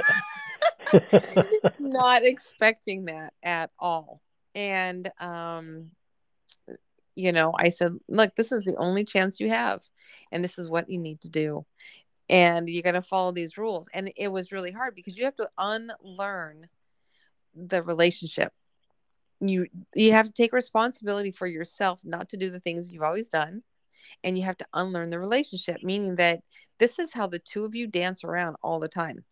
not 1.79 2.25
expecting 2.25 3.07
that 3.07 3.33
at 3.43 3.71
all. 3.79 4.21
And 4.55 5.11
um 5.19 5.91
you 7.17 7.33
know, 7.33 7.53
I 7.57 7.69
said, 7.69 7.97
look, 8.09 8.35
this 8.35 8.53
is 8.53 8.65
the 8.65 8.77
only 8.77 9.05
chance 9.05 9.41
you 9.41 9.51
have, 9.51 9.83
and 10.33 10.43
this 10.43 10.59
is 10.59 10.69
what 10.69 10.89
you 10.89 10.99
need 10.99 11.21
to 11.23 11.29
do. 11.29 11.67
And 12.29 12.69
you're 12.69 12.85
going 12.85 12.95
to 12.95 13.03
follow 13.03 13.33
these 13.33 13.59
rules. 13.59 13.89
And 13.93 14.13
it 14.17 14.29
was 14.29 14.53
really 14.53 14.71
hard 14.71 14.95
because 14.95 15.19
you 15.19 15.25
have 15.25 15.37
to 15.37 15.51
unlearn 15.59 16.69
the 17.55 17.83
relationship. 17.83 18.53
You 19.41 19.67
you 19.95 20.13
have 20.13 20.27
to 20.27 20.33
take 20.33 20.53
responsibility 20.53 21.31
for 21.31 21.47
yourself 21.47 22.01
not 22.05 22.29
to 22.31 22.37
do 22.37 22.51
the 22.51 22.61
things 22.61 22.93
you've 22.93 23.03
always 23.03 23.29
done 23.29 23.63
and 24.25 24.37
you 24.37 24.45
have 24.45 24.59
to 24.59 24.67
unlearn 24.75 25.11
the 25.11 25.19
relationship, 25.19 25.83
meaning 25.83 26.17
that 26.17 26.41
this 26.79 26.99
is 26.99 27.13
how 27.13 27.27
the 27.27 27.39
two 27.39 27.65
of 27.65 27.75
you 27.75 27.87
dance 27.87 28.25
around 28.25 28.57
all 28.63 28.79
the 28.79 28.89
time. 28.89 29.25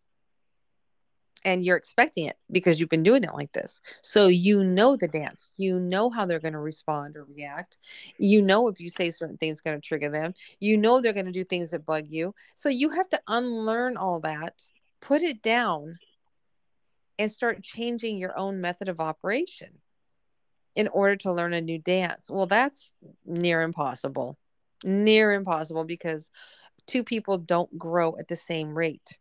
And 1.45 1.63
you're 1.63 1.77
expecting 1.77 2.25
it 2.25 2.37
because 2.51 2.79
you've 2.79 2.89
been 2.89 3.03
doing 3.03 3.23
it 3.23 3.33
like 3.33 3.53
this. 3.53 3.79
So 4.01 4.27
you 4.27 4.61
know 4.61 4.97
the 4.97 5.07
dance. 5.07 5.53
You 5.55 5.79
know 5.79 6.09
how 6.09 6.25
they're 6.25 6.39
going 6.39 6.53
to 6.53 6.59
respond 6.59 7.15
or 7.15 7.23
react. 7.23 7.77
You 8.17 8.41
know 8.41 8.67
if 8.67 8.81
you 8.81 8.89
say 8.89 9.09
certain 9.09 9.37
things 9.37 9.61
going 9.61 9.79
to 9.79 9.87
trigger 9.87 10.09
them. 10.09 10.33
You 10.59 10.75
know 10.75 10.99
they're 10.99 11.13
going 11.13 11.27
to 11.27 11.31
do 11.31 11.45
things 11.45 11.71
that 11.71 11.85
bug 11.85 12.07
you. 12.09 12.35
So 12.55 12.67
you 12.67 12.89
have 12.89 13.07
to 13.09 13.21
unlearn 13.29 13.95
all 13.95 14.19
that, 14.21 14.61
put 14.99 15.21
it 15.21 15.41
down, 15.41 15.97
and 17.17 17.31
start 17.31 17.63
changing 17.63 18.17
your 18.17 18.37
own 18.37 18.59
method 18.59 18.89
of 18.89 18.99
operation 18.99 19.69
in 20.75 20.87
order 20.89 21.15
to 21.17 21.31
learn 21.31 21.53
a 21.53 21.61
new 21.61 21.79
dance. 21.79 22.29
Well, 22.29 22.45
that's 22.45 22.93
near 23.25 23.61
impossible. 23.61 24.37
Near 24.83 25.31
impossible 25.33 25.83
because 25.83 26.31
two 26.87 27.03
people 27.03 27.37
don't 27.37 27.77
grow 27.77 28.17
at 28.17 28.27
the 28.27 28.35
same 28.35 28.77
rate. 28.77 29.17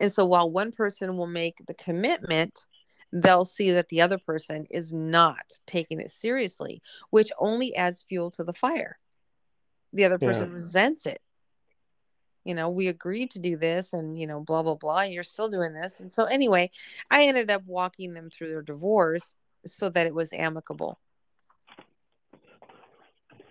And 0.00 0.12
so 0.12 0.24
while 0.24 0.50
one 0.50 0.72
person 0.72 1.16
will 1.16 1.26
make 1.26 1.56
the 1.66 1.74
commitment, 1.74 2.66
they'll 3.12 3.44
see 3.44 3.72
that 3.72 3.88
the 3.88 4.00
other 4.00 4.18
person 4.18 4.66
is 4.70 4.92
not 4.92 5.44
taking 5.66 6.00
it 6.00 6.10
seriously, 6.10 6.82
which 7.10 7.30
only 7.38 7.74
adds 7.74 8.04
fuel 8.08 8.30
to 8.32 8.44
the 8.44 8.52
fire. 8.52 8.98
The 9.92 10.04
other 10.04 10.18
person 10.18 10.48
yeah. 10.48 10.54
resents 10.54 11.06
it. 11.06 11.20
You 12.44 12.54
know, 12.54 12.68
we 12.70 12.88
agreed 12.88 13.32
to 13.32 13.38
do 13.38 13.56
this 13.56 13.92
and, 13.92 14.18
you 14.18 14.26
know, 14.26 14.40
blah, 14.40 14.62
blah, 14.62 14.76
blah. 14.76 15.00
And 15.00 15.12
you're 15.12 15.22
still 15.22 15.48
doing 15.48 15.74
this. 15.74 16.00
And 16.00 16.12
so, 16.12 16.24
anyway, 16.24 16.70
I 17.10 17.24
ended 17.24 17.50
up 17.50 17.62
walking 17.66 18.14
them 18.14 18.30
through 18.30 18.48
their 18.48 18.62
divorce 18.62 19.34
so 19.66 19.88
that 19.90 20.06
it 20.06 20.14
was 20.14 20.32
amicable. 20.32 20.98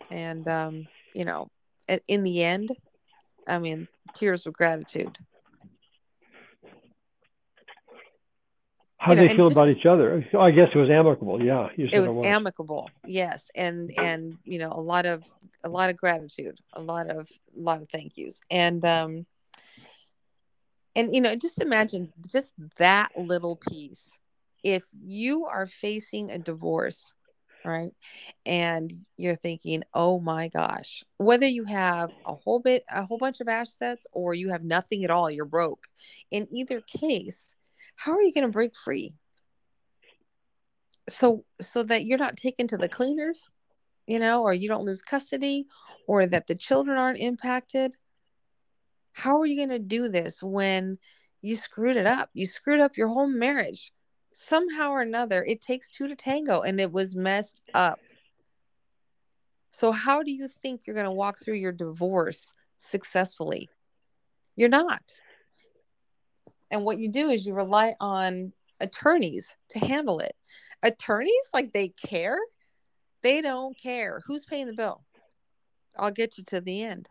And, 0.10 0.48
um, 0.48 0.88
you 1.14 1.26
know, 1.26 1.50
in 2.08 2.24
the 2.24 2.44
end, 2.44 2.70
I 3.48 3.60
mean, 3.60 3.88
tears 4.14 4.46
of 4.46 4.54
gratitude. 4.54 5.18
How 9.00 9.14
do 9.14 9.26
they 9.26 9.36
feel 9.36 9.46
just, 9.46 9.56
about 9.56 9.70
each 9.70 9.86
other? 9.86 10.26
I 10.38 10.52
guess 10.52 10.70
it 10.74 10.78
was 10.78 10.90
amicable. 10.90 11.42
Yeah, 11.42 11.70
it 11.78 12.02
was, 12.02 12.14
it 12.14 12.18
was, 12.18 12.26
amicable. 12.26 12.90
Yes, 13.06 13.50
and 13.56 13.92
and 13.98 14.38
you 14.44 14.60
know 14.60 14.72
a 14.72 14.82
lot 14.82 15.06
of 15.06 15.24
a 15.64 15.70
lot 15.70 15.90
of 15.90 15.98
gratitude, 15.98 16.60
a 16.74 16.82
lot 16.82 17.10
of 17.10 17.30
a 17.56 17.60
lot 17.60 17.82
of 17.82 17.90
thank 17.90 18.18
yous, 18.18 18.42
and 18.50 18.84
um, 18.84 19.26
and 20.96 21.16
you 21.16 21.22
know 21.22 21.36
just 21.36 21.62
imagine 21.62 22.12
just 22.30 22.54
that 22.78 23.10
little 23.16 23.56
piece. 23.56 24.18
If 24.64 24.84
you 25.00 25.46
are 25.46 25.68
facing 25.68 26.32
a 26.32 26.40
divorce, 26.40 27.14
right, 27.64 27.94
and 28.46 28.94
you're 29.18 29.36
thinking, 29.36 29.84
oh 29.94 30.20
my 30.20 30.48
gosh, 30.48 31.04
whether 31.18 31.48
you 31.48 31.64
have 31.66 32.12
a 32.26 32.34
whole 32.34 32.60
bit, 32.60 32.84
a 32.92 33.06
whole 33.06 33.18
bunch 33.18 33.40
of 33.40 33.48
assets, 33.48 34.08
or 34.12 34.34
you 34.34 34.50
have 34.50 34.64
nothing 34.64 35.04
at 35.04 35.12
all, 35.12 35.30
you're 35.30 35.46
broke. 35.46 35.86
In 36.32 36.48
either 36.52 36.82
case 36.82 37.56
how 37.98 38.12
are 38.12 38.22
you 38.22 38.32
going 38.32 38.46
to 38.46 38.52
break 38.52 38.76
free 38.76 39.14
so 41.10 41.44
so 41.60 41.84
that 41.84 42.06
you're 42.06 42.18
not 42.18 42.38
taken 42.38 42.68
to 42.68 42.78
the 42.78 42.88
cleaners 42.88 43.50
you 44.06 44.20
know 44.20 44.44
or 44.44 44.54
you 44.54 44.70
don't 44.70 44.86
lose 44.86 45.02
custody 45.02 45.66
or 46.08 46.26
that 46.26 46.48
the 46.48 46.56
children 46.56 46.98
aren't 46.98 47.20
impacted 47.20 47.96
how 49.12 49.40
are 49.40 49.46
you 49.46 49.58
going 49.58 49.70
to 49.70 49.80
do 49.80 50.10
this 50.10 50.42
when 50.42 50.98
you 51.42 51.56
screwed 51.56 51.98
it 51.98 52.06
up 52.06 52.30
you 52.34 52.46
screwed 52.46 52.80
up 52.80 52.98
your 52.98 53.08
whole 53.08 53.28
marriage 53.28 53.92
somehow 54.40 54.90
or 54.90 55.02
another 55.02 55.44
it 55.46 55.62
takes 55.62 55.90
two 55.90 56.08
to 56.08 56.16
tango 56.16 56.62
and 56.62 56.80
it 56.80 56.92
was 56.92 57.16
messed 57.16 57.62
up 57.74 58.00
so 59.72 59.92
how 59.92 60.24
do 60.24 60.32
you 60.32 60.48
think 60.48 60.82
you're 60.86 60.96
going 60.96 61.06
to 61.06 61.12
walk 61.12 61.38
through 61.40 61.56
your 61.56 61.72
divorce 61.72 62.54
successfully 62.78 63.70
you're 64.56 64.70
not 64.70 65.02
and 66.72 66.84
what 66.84 67.00
you 67.00 67.10
do 67.10 67.30
is 67.30 67.46
you 67.46 67.54
rely 67.54 67.96
on 68.00 68.52
attorneys 68.80 69.56
to 69.70 69.80
handle 69.80 70.20
it. 70.20 70.34
Attorneys, 70.84 71.50
like 71.54 71.72
they 71.74 71.90
care. 71.90 72.38
They 73.24 73.42
don't 73.42 73.80
care. 73.80 74.22
Who's 74.26 74.46
paying 74.46 74.68
the 74.68 74.74
bill? 74.74 75.04
I'll 75.98 76.12
get 76.12 76.38
you 76.38 76.44
to 76.46 76.62
the 76.62 76.84
end. 76.84 77.08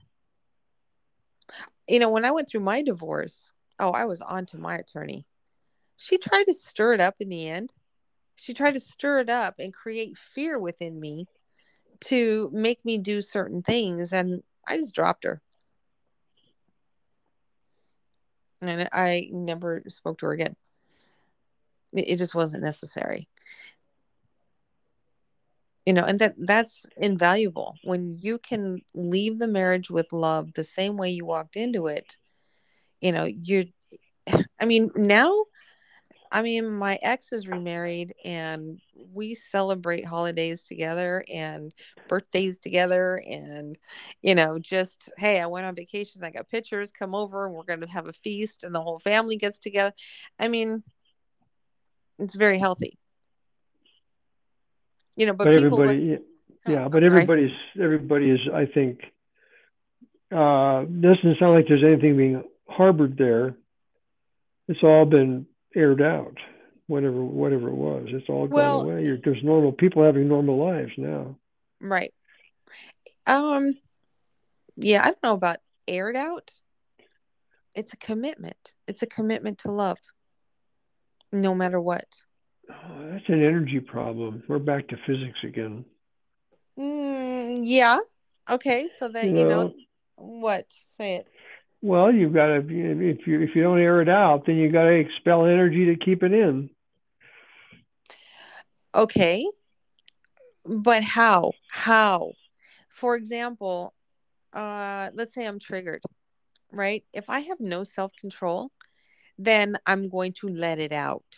You 1.89 1.99
know, 1.99 2.11
when 2.11 2.25
I 2.25 2.31
went 2.31 2.49
through 2.49 2.61
my 2.61 2.83
divorce, 2.83 3.53
oh, 3.79 3.91
I 3.91 4.05
was 4.05 4.21
on 4.21 4.47
to 4.47 4.59
my 4.59 4.77
attorney. 4.77 5.27
She 5.97 6.19
tried 6.19 6.45
to 6.45 6.55
stir 6.55 6.95
it 6.95 7.01
up 7.01 7.17
in 7.21 7.29
the 7.29 7.49
end. 7.49 7.73
She 8.37 8.55
tried 8.55 8.75
to 8.75 8.81
stir 8.81 9.21
it 9.21 9.31
up 9.31 9.55
and 9.59 9.73
create 9.73 10.19
fear 10.19 10.59
within 10.59 11.01
me 11.01 11.27
to 12.03 12.51
make 12.53 12.85
me 12.85 12.99
do 12.99 13.23
certain 13.23 13.63
things. 13.63 14.13
And 14.13 14.43
I 14.69 14.77
just 14.77 14.95
dropped 14.95 15.25
her. 15.25 15.41
and 18.63 18.89
I 18.93 19.29
never 19.33 19.83
spoke 19.89 20.19
to 20.19 20.27
her 20.27 20.33
again. 20.33 20.57
It, 21.93 22.17
just 22.17 22.35
wasn't 22.35 22.65
necessary. 22.65 23.29
You 25.87 25.93
know, 25.93 26.03
and 26.03 26.19
that 26.19 26.35
that's 26.37 26.85
invaluable 26.97 27.77
when 27.85 28.11
you 28.11 28.39
can 28.39 28.81
leave 28.95 29.39
the 29.39 29.47
marriage 29.47 29.89
with 29.89 30.13
love 30.13 30.53
the 30.53 30.65
same 30.65 30.97
way 30.97 31.11
you 31.11 31.25
walked 31.25 31.57
into 31.57 31.87
it. 31.87 32.19
You 33.01 33.13
know, 33.13 33.25
you're 33.25 33.65
I 34.61 34.65
mean, 34.67 34.91
now 34.97 35.45
I 36.33 36.43
mean, 36.43 36.71
my 36.71 36.99
ex 37.03 37.33
is 37.33 37.47
remarried 37.47 38.15
and 38.25 38.81
we 39.13 39.35
celebrate 39.35 40.05
holidays 40.05 40.63
together 40.63 41.25
and 41.33 41.73
birthdays 42.09 42.59
together. 42.59 43.23
And, 43.27 43.79
you 44.23 44.35
know, 44.35 44.59
just, 44.59 45.11
hey, 45.17 45.41
I 45.41 45.47
went 45.47 45.67
on 45.67 45.75
vacation. 45.75 46.25
I 46.25 46.31
got 46.31 46.49
pictures, 46.49 46.93
come 46.93 47.15
over 47.15 47.47
and 47.47 47.55
we're 47.55 47.65
going 47.65 47.81
to 47.81 47.89
have 47.89 48.09
a 48.09 48.13
feast 48.13 48.65
and 48.65 48.75
the 48.75 48.83
whole 48.83 48.99
family 48.99 49.37
gets 49.37 49.59
together. 49.59 49.95
I 50.39 50.49
mean, 50.49 50.83
it's 52.19 52.35
very 52.35 52.59
healthy. 52.59 52.99
You 55.17 55.27
know, 55.27 55.33
but, 55.33 55.45
but 55.45 55.55
everybody, 55.55 56.11
look, 56.11 56.23
yeah, 56.67 56.85
oh, 56.85 56.89
but 56.89 57.05
everybody's, 57.05 57.53
everybody 57.81 58.31
is, 58.31 58.41
I 58.53 58.67
think, 58.67 59.01
uh, 60.31 60.85
doesn't 60.85 61.39
sound 61.39 61.55
like 61.55 61.69
there's 61.69 61.85
anything 61.85 62.17
being 62.17 62.43
harbored 62.69 63.17
there. 63.17 63.57
It's 64.69 64.83
all 64.83 65.05
been 65.05 65.47
aired 65.75 66.03
out, 66.03 66.37
whatever 66.87 67.23
whatever 67.23 67.69
it 67.69 67.75
was. 67.75 68.07
It's 68.09 68.29
all 68.29 68.47
well, 68.47 68.83
gone 68.83 68.91
away. 68.91 69.05
You're, 69.05 69.19
there's 69.25 69.43
normal 69.43 69.73
people 69.73 70.05
having 70.05 70.29
normal 70.29 70.59
lives 70.59 70.93
now. 70.97 71.37
Right. 71.81 72.13
Um. 73.27 73.75
Yeah, 74.77 75.01
I 75.01 75.05
don't 75.05 75.23
know 75.23 75.33
about 75.33 75.59
aired 75.89 76.17
out. 76.17 76.51
It's 77.75 77.93
a 77.93 77.97
commitment. 77.97 78.75
It's 78.87 79.03
a 79.03 79.07
commitment 79.07 79.59
to 79.59 79.71
love, 79.71 79.99
no 81.33 81.55
matter 81.55 81.81
what. 81.81 82.07
Oh, 82.71 83.11
that's 83.11 83.29
an 83.29 83.43
energy 83.43 83.81
problem. 83.81 84.43
We're 84.49 84.59
back 84.59 84.89
to 84.89 84.97
physics 85.07 85.39
again. 85.45 85.85
Mm, 86.79 87.61
yeah. 87.63 87.99
Okay. 88.51 88.89
So 88.89 89.09
that 89.09 89.25
you, 89.25 89.39
you 89.39 89.45
know, 89.45 89.63
know 89.65 89.75
what? 90.17 90.67
Say 90.89 91.17
it. 91.17 91.29
Well, 91.87 92.13
you've 92.13 92.35
got 92.35 92.49
to 92.49 92.57
if 92.57 93.29
you 93.29 93.41
if 93.43 93.55
you 93.55 93.63
don't 93.63 93.79
air 93.79 94.03
it 94.03 94.09
out, 94.09 94.45
then 94.45 94.57
you've 94.57 94.73
got 94.73 94.83
to 94.83 94.95
expel 94.95 95.47
energy 95.47 95.85
to 95.87 95.95
keep 95.95 96.25
it 96.25 96.33
in. 96.33 96.69
Okay. 98.93 99.49
But 100.65 101.05
how? 101.05 101.53
How? 101.71 102.33
For 102.89 103.15
example, 103.15 103.95
uh 104.53 105.11
let's 105.15 105.33
say 105.33 105.47
I'm 105.47 105.61
triggered, 105.61 106.03
right? 106.73 107.05
If 107.13 107.31
I 107.31 107.39
have 107.39 107.61
no 107.61 107.85
self-control, 107.85 108.73
then 109.39 109.77
I'm 109.87 110.09
going 110.09 110.33
to 110.41 110.49
let 110.49 110.81
it 110.81 110.93
out. 110.93 111.37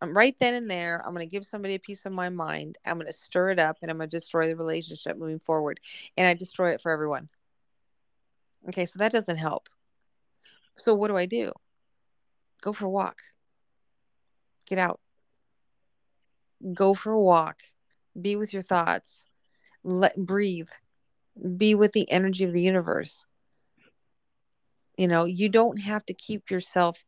I'm 0.00 0.16
right 0.16 0.38
then 0.38 0.54
and 0.54 0.70
there. 0.70 1.02
I'm 1.04 1.12
going 1.12 1.26
to 1.26 1.36
give 1.36 1.44
somebody 1.44 1.74
a 1.74 1.80
piece 1.80 2.06
of 2.06 2.12
my 2.12 2.28
mind. 2.28 2.78
I'm 2.86 2.98
going 2.98 3.08
to 3.08 3.12
stir 3.12 3.50
it 3.50 3.58
up 3.58 3.78
and 3.82 3.90
I'm 3.90 3.96
going 3.96 4.08
to 4.08 4.16
destroy 4.16 4.46
the 4.46 4.54
relationship 4.54 5.18
moving 5.18 5.40
forward. 5.40 5.80
And 6.16 6.28
I 6.28 6.34
destroy 6.34 6.70
it 6.70 6.80
for 6.80 6.92
everyone. 6.92 7.28
Okay, 8.68 8.86
so 8.86 8.98
that 8.98 9.12
doesn't 9.12 9.36
help. 9.36 9.68
So 10.76 10.94
what 10.94 11.08
do 11.08 11.16
I 11.16 11.26
do? 11.26 11.52
Go 12.60 12.72
for 12.72 12.86
a 12.86 12.90
walk. 12.90 13.20
Get 14.66 14.78
out. 14.78 15.00
Go 16.72 16.94
for 16.94 17.12
a 17.12 17.20
walk. 17.20 17.60
Be 18.20 18.36
with 18.36 18.52
your 18.52 18.62
thoughts. 18.62 19.24
Let 19.84 20.16
breathe. 20.16 20.68
Be 21.56 21.74
with 21.74 21.92
the 21.92 22.10
energy 22.10 22.44
of 22.44 22.52
the 22.52 22.62
universe. 22.62 23.24
You 24.96 25.08
know, 25.08 25.24
you 25.24 25.48
don't 25.48 25.80
have 25.80 26.04
to 26.06 26.14
keep 26.14 26.50
yourself 26.50 27.04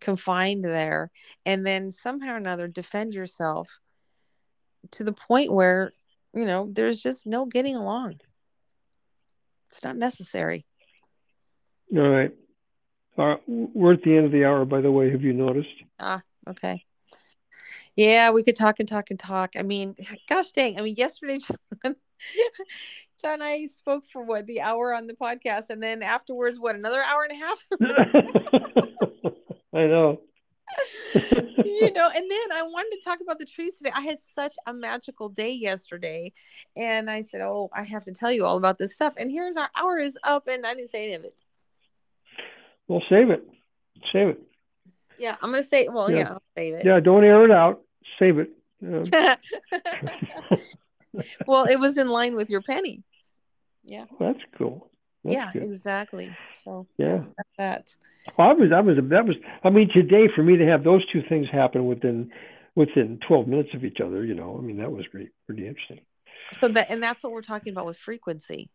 confined 0.00 0.64
there 0.64 1.10
and 1.46 1.66
then 1.66 1.90
somehow 1.90 2.34
or 2.34 2.36
another 2.36 2.66
defend 2.66 3.14
yourself 3.14 3.78
to 4.92 5.04
the 5.04 5.12
point 5.12 5.52
where, 5.52 5.92
you 6.34 6.44
know, 6.44 6.68
there's 6.72 7.00
just 7.00 7.26
no 7.26 7.46
getting 7.46 7.76
along. 7.76 8.14
It's 9.68 9.84
not 9.84 9.96
necessary. 9.96 10.66
All 11.96 12.08
right. 12.08 12.32
Uh, 13.18 13.36
we're 13.46 13.94
at 13.94 14.02
the 14.02 14.16
end 14.16 14.26
of 14.26 14.32
the 14.32 14.44
hour, 14.44 14.64
by 14.64 14.80
the 14.80 14.90
way. 14.90 15.10
Have 15.10 15.22
you 15.22 15.32
noticed? 15.32 15.68
Ah, 15.98 16.22
okay. 16.48 16.84
Yeah, 17.96 18.30
we 18.30 18.42
could 18.42 18.56
talk 18.56 18.80
and 18.80 18.88
talk 18.88 19.10
and 19.10 19.18
talk. 19.18 19.50
I 19.58 19.62
mean, 19.62 19.96
gosh 20.28 20.52
dang. 20.52 20.78
I 20.78 20.82
mean, 20.82 20.94
yesterday, 20.96 21.38
John, 21.84 21.96
John 23.20 23.34
and 23.34 23.42
I 23.42 23.66
spoke 23.66 24.04
for 24.06 24.22
what, 24.22 24.46
the 24.46 24.60
hour 24.60 24.94
on 24.94 25.06
the 25.06 25.14
podcast. 25.14 25.70
And 25.70 25.82
then 25.82 26.02
afterwards, 26.02 26.58
what, 26.58 26.76
another 26.76 27.02
hour 27.02 27.26
and 27.28 27.32
a 27.32 27.44
half? 27.44 27.66
I 29.74 29.86
know. 29.86 30.20
you 31.64 31.92
know, 31.92 32.08
and 32.14 32.30
then 32.30 32.52
I 32.52 32.62
wanted 32.62 32.96
to 32.96 33.04
talk 33.04 33.18
about 33.20 33.40
the 33.40 33.46
trees 33.46 33.78
today. 33.78 33.90
I 33.94 34.02
had 34.02 34.18
such 34.22 34.54
a 34.66 34.72
magical 34.72 35.28
day 35.28 35.52
yesterday. 35.52 36.32
And 36.76 37.10
I 37.10 37.22
said, 37.22 37.40
Oh, 37.40 37.68
I 37.74 37.82
have 37.82 38.04
to 38.04 38.12
tell 38.12 38.30
you 38.30 38.46
all 38.46 38.56
about 38.56 38.78
this 38.78 38.94
stuff. 38.94 39.14
And 39.18 39.30
here's 39.30 39.56
our 39.56 39.68
hour 39.76 39.98
is 39.98 40.16
up, 40.22 40.46
and 40.48 40.64
I 40.64 40.74
didn't 40.74 40.90
say 40.90 41.06
any 41.06 41.16
of 41.16 41.24
it. 41.24 41.34
Well, 42.90 43.04
save 43.08 43.30
it. 43.30 43.46
Save 44.12 44.30
it. 44.30 44.42
Yeah, 45.16 45.36
I'm 45.40 45.52
gonna 45.52 45.62
say. 45.62 45.86
Well, 45.86 46.10
yeah, 46.10 46.16
yeah 46.16 46.28
I'll 46.30 46.42
save 46.56 46.74
it. 46.74 46.84
Yeah, 46.84 46.98
don't 46.98 47.22
air 47.22 47.44
it 47.44 47.52
out. 47.52 47.82
Save 48.18 48.40
it. 48.40 48.50
Yeah. 48.80 49.36
Uh, 49.70 50.56
well, 51.46 51.66
it 51.66 51.78
was 51.78 51.98
in 51.98 52.08
line 52.08 52.34
with 52.34 52.50
your 52.50 52.62
penny. 52.62 53.04
Yeah. 53.84 54.06
That's 54.18 54.40
cool. 54.58 54.90
That's 55.22 55.34
yeah, 55.34 55.52
good. 55.52 55.62
exactly. 55.62 56.36
So 56.56 56.88
Yeah. 56.98 57.26
that. 57.58 57.94
Well, 58.36 58.48
I 58.50 58.52
was, 58.54 58.72
I 58.74 58.80
was, 58.80 58.96
that 59.00 59.24
was. 59.24 59.36
I 59.62 59.70
mean, 59.70 59.88
today 59.94 60.26
for 60.34 60.42
me 60.42 60.56
to 60.56 60.66
have 60.66 60.82
those 60.82 61.06
two 61.12 61.22
things 61.28 61.46
happen 61.52 61.86
within 61.86 62.32
within 62.74 63.20
12 63.28 63.46
minutes 63.46 63.70
of 63.72 63.84
each 63.84 64.00
other, 64.04 64.24
you 64.24 64.34
know, 64.34 64.58
I 64.58 64.62
mean, 64.62 64.78
that 64.78 64.90
was 64.90 65.06
pretty 65.12 65.30
pretty 65.46 65.68
interesting. 65.68 66.00
So 66.60 66.66
that 66.66 66.90
and 66.90 67.00
that's 67.00 67.22
what 67.22 67.30
we're 67.30 67.42
talking 67.42 67.72
about 67.72 67.86
with 67.86 67.98
frequency. 67.98 68.68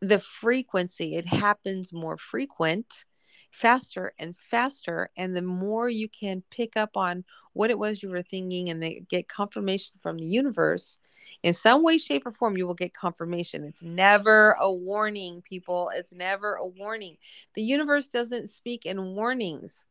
The 0.00 0.18
frequency, 0.18 1.16
it 1.16 1.26
happens 1.26 1.92
more 1.92 2.18
frequent, 2.18 3.04
faster 3.50 4.12
and 4.18 4.36
faster. 4.36 5.10
And 5.16 5.36
the 5.36 5.42
more 5.42 5.88
you 5.88 6.08
can 6.08 6.42
pick 6.50 6.76
up 6.76 6.96
on 6.96 7.24
what 7.52 7.70
it 7.70 7.78
was 7.78 8.02
you 8.02 8.10
were 8.10 8.22
thinking 8.22 8.68
and 8.68 8.82
they 8.82 9.04
get 9.08 9.28
confirmation 9.28 9.94
from 10.02 10.18
the 10.18 10.26
universe, 10.26 10.98
in 11.42 11.54
some 11.54 11.82
way, 11.82 11.98
shape, 11.98 12.26
or 12.26 12.32
form, 12.32 12.56
you 12.56 12.66
will 12.66 12.74
get 12.74 12.94
confirmation. 12.94 13.64
It's 13.64 13.82
never 13.82 14.56
a 14.60 14.70
warning, 14.70 15.42
people. 15.42 15.90
It's 15.94 16.12
never 16.12 16.54
a 16.54 16.66
warning. 16.66 17.16
The 17.54 17.62
universe 17.62 18.08
doesn't 18.08 18.48
speak 18.48 18.86
in 18.86 19.14
warnings. 19.14 19.84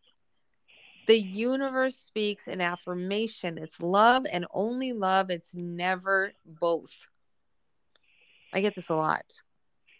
The 1.06 1.22
universe 1.22 1.98
speaks 1.98 2.48
in 2.48 2.62
affirmation. 2.62 3.58
It's 3.58 3.82
love 3.82 4.26
and 4.32 4.46
only 4.54 4.94
love. 4.94 5.30
It's 5.30 5.54
never 5.54 6.34
both. 6.46 7.08
I 8.54 8.62
get 8.62 8.76
this 8.76 8.90
a 8.90 8.96
lot. 8.96 9.43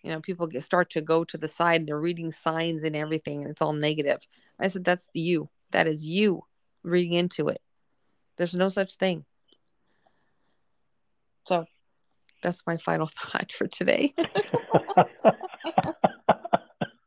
You 0.04 0.12
know, 0.12 0.20
people 0.20 0.48
get 0.48 0.64
start 0.64 0.90
to 0.92 1.02
go 1.02 1.24
to 1.24 1.38
the 1.38 1.48
side 1.48 1.82
and 1.82 1.88
they're 1.88 2.00
reading 2.00 2.32
signs 2.32 2.84
and 2.84 2.96
everything, 2.96 3.42
and 3.42 3.50
it's 3.50 3.62
all 3.62 3.74
negative. 3.74 4.20
I 4.60 4.68
said, 4.68 4.84
that's 4.84 5.10
you. 5.14 5.50
That 5.72 5.88
is 5.88 6.06
you 6.06 6.44
reading 6.84 7.14
into 7.14 7.48
it. 7.48 7.62
There's 8.38 8.54
no 8.54 8.70
such 8.70 8.96
thing. 8.96 9.26
So 11.46 11.66
that's 12.42 12.64
my 12.68 12.78
final 12.78 13.08
thought 13.16 13.52
for 13.52 13.68
today. 13.68 14.14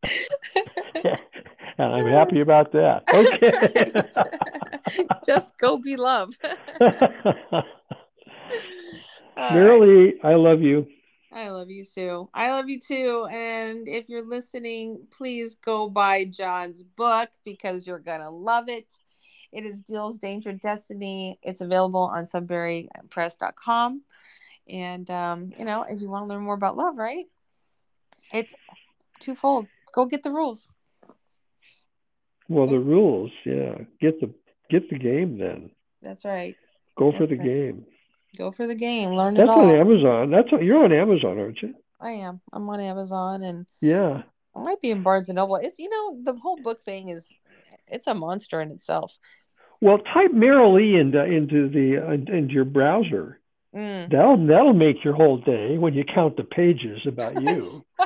and 1.78 1.92
I'm 1.92 2.06
happy 2.06 2.40
about 2.40 2.72
that. 2.72 3.02
Okay. 3.12 3.52
right. 4.14 5.06
Just 5.26 5.56
go 5.58 5.76
be 5.78 5.96
love. 5.96 6.32
Right. 9.36 9.52
Marilee, 9.52 10.12
I 10.24 10.34
love 10.34 10.62
you. 10.62 10.86
I 11.32 11.48
love 11.48 11.70
you 11.70 11.84
too. 11.84 12.28
I 12.32 12.50
love 12.50 12.68
you 12.68 12.78
too. 12.80 13.26
And 13.30 13.88
if 13.88 14.08
you're 14.08 14.26
listening, 14.26 15.06
please 15.10 15.56
go 15.56 15.88
buy 15.88 16.24
John's 16.24 16.82
book 16.82 17.28
because 17.44 17.86
you're 17.86 17.98
going 17.98 18.20
to 18.20 18.30
love 18.30 18.68
it. 18.68 18.92
It 19.52 19.64
is 19.64 19.82
Deals 19.82 20.18
Danger 20.18 20.52
Destiny. 20.52 21.38
It's 21.42 21.60
available 21.60 22.00
on 22.00 22.24
sudburypress.com. 22.24 24.02
And, 24.68 25.10
um, 25.10 25.52
you 25.58 25.64
know, 25.64 25.82
if 25.82 26.00
you 26.00 26.08
want 26.08 26.24
to 26.24 26.34
learn 26.34 26.42
more 26.42 26.54
about 26.54 26.76
love, 26.76 26.96
right? 26.96 27.26
It's 28.32 28.52
twofold. 29.20 29.66
Go 29.92 30.06
get 30.06 30.22
the 30.22 30.30
rules. 30.30 30.66
Well, 32.48 32.66
the 32.66 32.78
rules, 32.78 33.30
yeah. 33.44 33.78
Get 34.00 34.20
the 34.20 34.32
get 34.70 34.88
the 34.90 34.98
game 34.98 35.38
then. 35.38 35.70
That's 36.02 36.24
right. 36.24 36.56
Go 36.96 37.12
for 37.12 37.26
the 37.26 37.36
right. 37.36 37.46
game. 37.46 37.86
Go 38.36 38.52
for 38.52 38.66
the 38.66 38.74
game. 38.74 39.10
Learn 39.10 39.34
That's 39.34 39.48
it 39.48 39.52
on. 39.52 39.74
Amazon. 39.74 40.30
That's 40.30 40.52
on, 40.52 40.64
you're 40.64 40.84
on 40.84 40.92
Amazon, 40.92 41.38
aren't 41.38 41.62
you? 41.62 41.74
I 42.00 42.10
am. 42.10 42.40
I'm 42.52 42.68
on 42.68 42.80
Amazon 42.80 43.42
and 43.42 43.66
Yeah. 43.80 44.22
I 44.54 44.60
might 44.60 44.80
be 44.80 44.90
in 44.90 45.02
Barnes 45.02 45.28
and 45.28 45.36
Noble. 45.36 45.56
It's 45.56 45.78
you 45.78 45.90
know 45.90 46.18
the 46.22 46.38
whole 46.38 46.56
book 46.56 46.80
thing 46.82 47.08
is 47.08 47.32
it's 47.88 48.06
a 48.06 48.14
monster 48.14 48.60
in 48.60 48.70
itself. 48.70 49.16
Well, 49.80 49.98
type 49.98 50.32
Marilee 50.32 50.98
into 51.00 51.22
into 51.24 51.68
the 51.68 51.98
uh, 52.06 52.12
into 52.12 52.54
your 52.54 52.64
browser. 52.64 53.40
Mm. 53.74 54.10
That'll 54.10 54.46
that'll 54.46 54.72
make 54.72 55.04
your 55.04 55.14
whole 55.14 55.38
day 55.38 55.76
when 55.76 55.94
you 55.94 56.04
count 56.04 56.36
the 56.36 56.44
pages 56.44 57.00
about 57.06 57.40
you. 57.42 57.84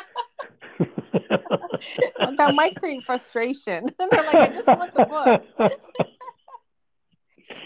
that 2.37 2.55
might 2.55 2.75
create 2.77 3.05
frustration. 3.05 3.87
They're 3.99 4.09
like, 4.11 4.35
I 4.35 4.47
just 4.49 4.67
want 4.67 4.95
the 4.95 5.05
book. 5.05 5.73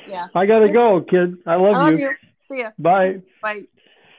Yeah. 0.06 0.26
I 0.34 0.46
gotta 0.46 0.70
go, 0.70 1.00
kid. 1.02 1.38
I 1.46 1.56
love, 1.56 1.74
I 1.74 1.90
love 1.90 1.98
you. 1.98 2.08
you. 2.08 2.14
See 2.44 2.60
ya. 2.60 2.72
Bye. 2.78 3.22
Bye. 3.40 3.66